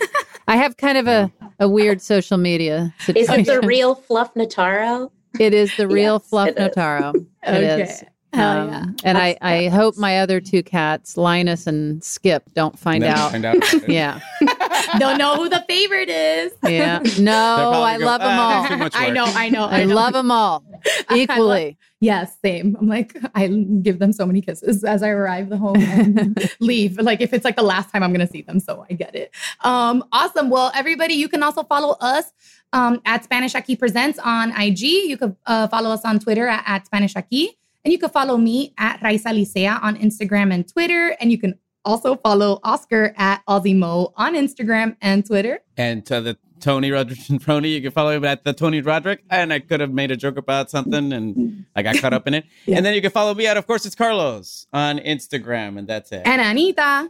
I 0.47 0.55
have 0.57 0.77
kind 0.77 0.97
of 0.97 1.07
a, 1.07 1.31
a 1.59 1.67
weird 1.69 2.01
social 2.01 2.37
media 2.37 2.93
situation. 2.99 3.39
Is 3.41 3.47
it 3.47 3.61
the 3.61 3.67
real 3.67 3.95
Fluff 3.95 4.33
Notaro? 4.33 5.11
It 5.39 5.53
is 5.53 5.75
the 5.77 5.87
real 5.87 6.15
Yes, 6.15 6.29
Fluff 6.29 6.47
it 6.49 6.57
is. 6.57 6.69
Notaro. 6.69 7.15
It 7.43 7.63
is. 7.63 7.89
Okay. 8.01 8.07
Hell 8.33 8.67
yeah. 8.67 8.79
Um, 8.81 8.95
and 9.03 9.17
I, 9.17 9.35
I 9.41 9.67
hope 9.69 9.97
my 9.97 10.19
other 10.19 10.39
two 10.39 10.61
cats, 10.61 11.17
Linus 11.17 11.65
and 11.65 12.03
Skip, 12.03 12.43
don't 12.53 12.77
find 12.77 13.01
Never 13.01 13.19
out. 13.19 13.31
Find 13.31 13.43
out. 13.45 13.89
Yeah. 13.89 14.19
Don't 14.99 15.17
know 15.17 15.35
who 15.35 15.49
the 15.49 15.63
favorite 15.67 16.09
is. 16.09 16.51
Yeah. 16.63 16.99
No, 17.19 17.55
probably 17.57 17.81
I 17.81 17.97
go, 17.99 18.05
love 18.05 18.21
them 18.21 18.29
"Ah, 18.31 18.79
all. 18.83 18.89
I 18.93 19.09
know, 19.09 19.23
I 19.25 19.49
know, 19.49 19.65
I 19.65 19.81
I 19.81 19.85
know. 19.85 19.95
love 19.95 20.13
them 20.13 20.31
all 20.31 20.63
I 20.85 21.03
love- 21.09 21.17
equally. 21.17 21.77
Yes, 22.01 22.37
same. 22.43 22.77
I'm 22.79 22.87
like, 22.87 23.17
I 23.35 23.47
give 23.47 23.99
them 23.99 24.13
so 24.13 24.25
many 24.25 24.41
kisses 24.41 24.83
as 24.85 25.03
I 25.03 25.09
arrive 25.09 25.49
the 25.49 25.57
home 25.57 25.77
and 25.77 26.49
leave. 26.61 26.97
Like 26.97 27.19
if 27.19 27.33
it's 27.33 27.43
like 27.43 27.57
the 27.57 27.63
last 27.63 27.91
time 27.91 28.03
I'm 28.03 28.13
gonna 28.13 28.27
see 28.27 28.41
them, 28.41 28.59
so 28.59 28.85
I 28.89 28.93
get 28.93 29.15
it. 29.15 29.31
Um, 29.61 30.05
awesome. 30.13 30.49
Well, 30.49 30.71
everybody, 30.73 31.15
you 31.15 31.27
can 31.27 31.43
also 31.43 31.63
follow 31.63 31.97
us 31.99 32.31
um, 32.71 33.01
at 33.05 33.25
Spanish 33.25 33.53
Aquí 33.53 33.77
Presents 33.77 34.17
on 34.19 34.51
IG. 34.59 34.81
You 34.81 35.17
could 35.17 35.35
uh, 35.45 35.67
follow 35.67 35.89
us 35.89 36.05
on 36.05 36.19
Twitter 36.19 36.47
at, 36.47 36.63
at 36.65 36.85
Spanish 36.85 37.15
Aquí, 37.15 37.49
and 37.83 37.91
you 37.91 37.99
can 37.99 38.09
follow 38.09 38.37
me 38.37 38.73
at 38.77 39.01
Raiza 39.01 39.33
Licea 39.33 39.81
on 39.83 39.97
Instagram 39.97 40.53
and 40.53 40.67
Twitter, 40.67 41.17
and 41.19 41.31
you 41.31 41.37
can 41.37 41.55
also 41.83 42.15
follow 42.15 42.59
Oscar 42.63 43.13
at 43.17 43.41
Ozzymo 43.47 44.13
on 44.15 44.35
Instagram 44.35 44.95
and 45.01 45.25
Twitter. 45.25 45.59
And 45.75 46.05
to 46.05 46.21
the 46.21 46.37
Tony 46.59 46.91
Roderick 46.91 47.19
Tony. 47.41 47.69
you 47.69 47.81
can 47.81 47.91
follow 47.91 48.11
him 48.11 48.25
at 48.25 48.43
the 48.43 48.53
Tony 48.53 48.81
Roderick. 48.81 49.23
And 49.29 49.51
I 49.53 49.59
could 49.59 49.79
have 49.79 49.91
made 49.91 50.11
a 50.11 50.17
joke 50.17 50.37
about 50.37 50.69
something 50.69 51.11
and 51.13 51.65
I 51.75 51.81
got 51.81 51.97
caught 51.97 52.13
up 52.13 52.27
in 52.27 52.33
it. 52.33 52.45
Yeah. 52.65 52.77
And 52.77 52.85
then 52.85 52.93
you 52.93 53.01
can 53.01 53.11
follow 53.11 53.33
me 53.33 53.47
at, 53.47 53.57
of 53.57 53.65
course, 53.65 53.85
it's 53.85 53.95
Carlos 53.95 54.67
on 54.73 54.99
Instagram. 54.99 55.77
And 55.79 55.87
that's 55.87 56.11
it. 56.11 56.21
And 56.25 56.41
Anita. 56.41 57.09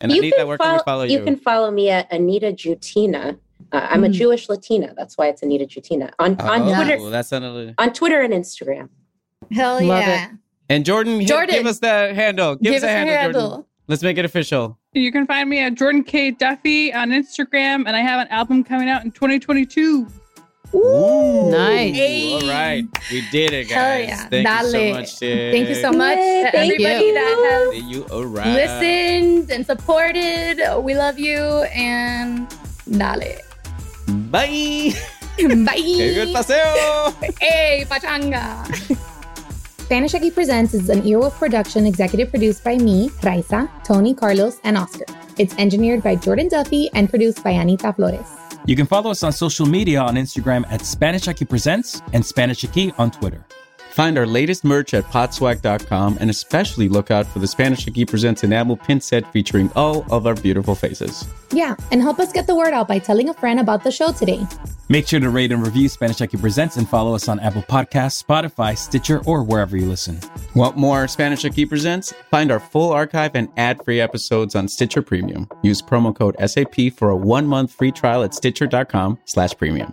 And 0.00 0.12
You 0.12 0.18
Anita, 0.18 0.36
can 0.36 0.46
where 0.48 0.58
can 0.58 0.74
we 0.74 0.82
follow 0.84 1.02
you? 1.04 1.18
You 1.18 1.24
can 1.24 1.36
follow 1.36 1.70
me 1.70 1.90
at 1.90 2.12
Anita 2.12 2.52
Jutina. 2.52 3.38
Uh, 3.72 3.86
I'm 3.90 4.04
a 4.04 4.08
Mm. 4.08 4.12
Jewish 4.12 4.48
Latina. 4.48 4.94
That's 4.96 5.18
why 5.18 5.28
it's 5.28 5.42
Anita 5.42 5.64
Jutina 5.66 6.10
on 6.18 6.40
on 6.40 6.62
oh, 6.62 6.74
Twitter. 6.74 7.10
that's 7.10 7.32
not. 7.32 7.74
On 7.78 7.92
Twitter 7.92 8.20
and 8.20 8.32
Instagram. 8.32 8.88
Hell 9.52 9.74
Love 9.84 10.00
yeah. 10.00 10.30
And 10.68 10.84
Jordan, 10.84 11.20
hit- 11.20 11.28
Jordan. 11.28 11.54
give 11.56 11.66
us 11.66 11.78
the 11.80 12.14
handle. 12.14 12.56
Give, 12.56 12.74
us 12.74 12.82
a 12.82 12.88
handle, 12.88 13.32
Jordan. 13.42 13.64
Let's 13.88 14.02
make 14.02 14.18
it 14.18 14.24
official. 14.24 14.77
You 14.94 15.12
can 15.12 15.26
find 15.26 15.48
me 15.50 15.60
at 15.60 15.74
Jordan 15.74 16.02
K. 16.02 16.30
Duffy 16.30 16.92
on 16.92 17.10
Instagram, 17.10 17.84
and 17.86 17.90
I 17.90 18.00
have 18.00 18.20
an 18.20 18.28
album 18.28 18.64
coming 18.64 18.88
out 18.88 19.04
in 19.04 19.10
2022. 19.12 20.06
Ooh. 20.74 21.50
Nice. 21.50 21.94
Hey. 21.94 22.32
All 22.34 22.40
right. 22.48 22.84
We 23.10 23.22
did 23.30 23.52
it, 23.52 23.68
Hell 23.70 23.98
guys. 23.98 24.08
yeah. 24.08 24.28
Thank 24.28 24.48
you 24.48 24.70
so 24.70 24.92
much, 24.92 25.18
Tig. 25.18 25.52
Thank 25.52 25.68
you 25.68 25.74
so 25.76 25.92
much 25.92 26.16
Yay, 26.18 26.42
to 26.44 26.50
thank 26.52 26.72
everybody 26.74 27.04
you. 27.06 27.14
that 27.14 27.68
See 27.72 27.80
you. 27.80 28.02
All 28.10 28.36
has 28.36 28.54
listened 28.80 29.50
and 29.50 29.64
supported. 29.66 30.58
We 30.82 30.94
love 30.94 31.18
you 31.18 31.38
and 31.72 32.48
dale. 32.90 33.38
Bye. 34.30 34.92
Bye. 35.38 35.74
Que 35.76 36.14
good 36.14 36.34
paseo. 36.34 37.12
Hey, 37.40 37.84
pachanga. 37.88 38.64
Spanish 39.88 40.12
Aquí 40.12 40.30
Presents 40.30 40.74
is 40.74 40.90
an 40.90 41.00
Earwolf 41.00 41.38
production 41.38 41.86
executive 41.86 42.28
produced 42.28 42.62
by 42.62 42.76
me, 42.76 43.08
Raiza, 43.22 43.70
Tony, 43.84 44.12
Carlos, 44.12 44.60
and 44.62 44.76
Oscar. 44.76 45.06
It's 45.38 45.54
engineered 45.56 46.02
by 46.02 46.14
Jordan 46.14 46.48
Duffy 46.48 46.90
and 46.92 47.08
produced 47.08 47.42
by 47.42 47.52
Anita 47.52 47.94
Flores. 47.94 48.28
You 48.66 48.76
can 48.76 48.84
follow 48.84 49.10
us 49.10 49.22
on 49.22 49.32
social 49.32 49.64
media 49.64 50.02
on 50.02 50.16
Instagram 50.16 50.70
at 50.70 50.84
Spanish 50.84 51.22
Aquí 51.22 51.48
Presents 51.48 52.02
and 52.12 52.22
Spanish 52.22 52.64
Aquí 52.64 52.92
on 52.98 53.10
Twitter. 53.10 53.42
Find 53.98 54.16
our 54.16 54.26
latest 54.26 54.62
merch 54.62 54.94
at 54.94 55.02
podswag.com 55.06 56.18
and 56.20 56.30
especially 56.30 56.88
look 56.88 57.10
out 57.10 57.26
for 57.26 57.40
the 57.40 57.48
Spanish 57.48 57.84
Aquí 57.84 58.08
Presents 58.08 58.44
enamel 58.44 58.76
pin 58.76 59.00
set 59.00 59.32
featuring 59.32 59.72
all 59.74 60.06
of 60.12 60.24
our 60.24 60.36
beautiful 60.36 60.76
faces. 60.76 61.26
Yeah, 61.50 61.74
and 61.90 62.00
help 62.00 62.20
us 62.20 62.32
get 62.32 62.46
the 62.46 62.54
word 62.54 62.72
out 62.72 62.86
by 62.86 63.00
telling 63.00 63.28
a 63.28 63.34
friend 63.34 63.58
about 63.58 63.82
the 63.82 63.90
show 63.90 64.12
today. 64.12 64.46
Make 64.88 65.08
sure 65.08 65.18
to 65.18 65.28
rate 65.30 65.50
and 65.50 65.66
review 65.66 65.88
Spanish 65.88 66.18
Aquí 66.18 66.40
Presents 66.40 66.76
and 66.76 66.88
follow 66.88 67.12
us 67.12 67.28
on 67.28 67.40
Apple 67.40 67.62
Podcasts, 67.62 68.22
Spotify, 68.22 68.78
Stitcher, 68.78 69.20
or 69.24 69.42
wherever 69.42 69.76
you 69.76 69.86
listen. 69.86 70.20
Want 70.54 70.76
more 70.76 71.08
Spanish 71.08 71.42
Aquí 71.42 71.68
Presents? 71.68 72.14
Find 72.30 72.52
our 72.52 72.60
full 72.60 72.92
archive 72.92 73.32
and 73.34 73.48
ad-free 73.56 74.00
episodes 74.00 74.54
on 74.54 74.68
Stitcher 74.68 75.02
Premium. 75.02 75.48
Use 75.62 75.82
promo 75.82 76.14
code 76.14 76.36
SAP 76.48 76.92
for 76.96 77.10
a 77.10 77.16
one-month 77.16 77.72
free 77.72 77.90
trial 77.90 78.22
at 78.22 78.32
stitcher.com 78.32 79.18
slash 79.24 79.56
premium. 79.56 79.92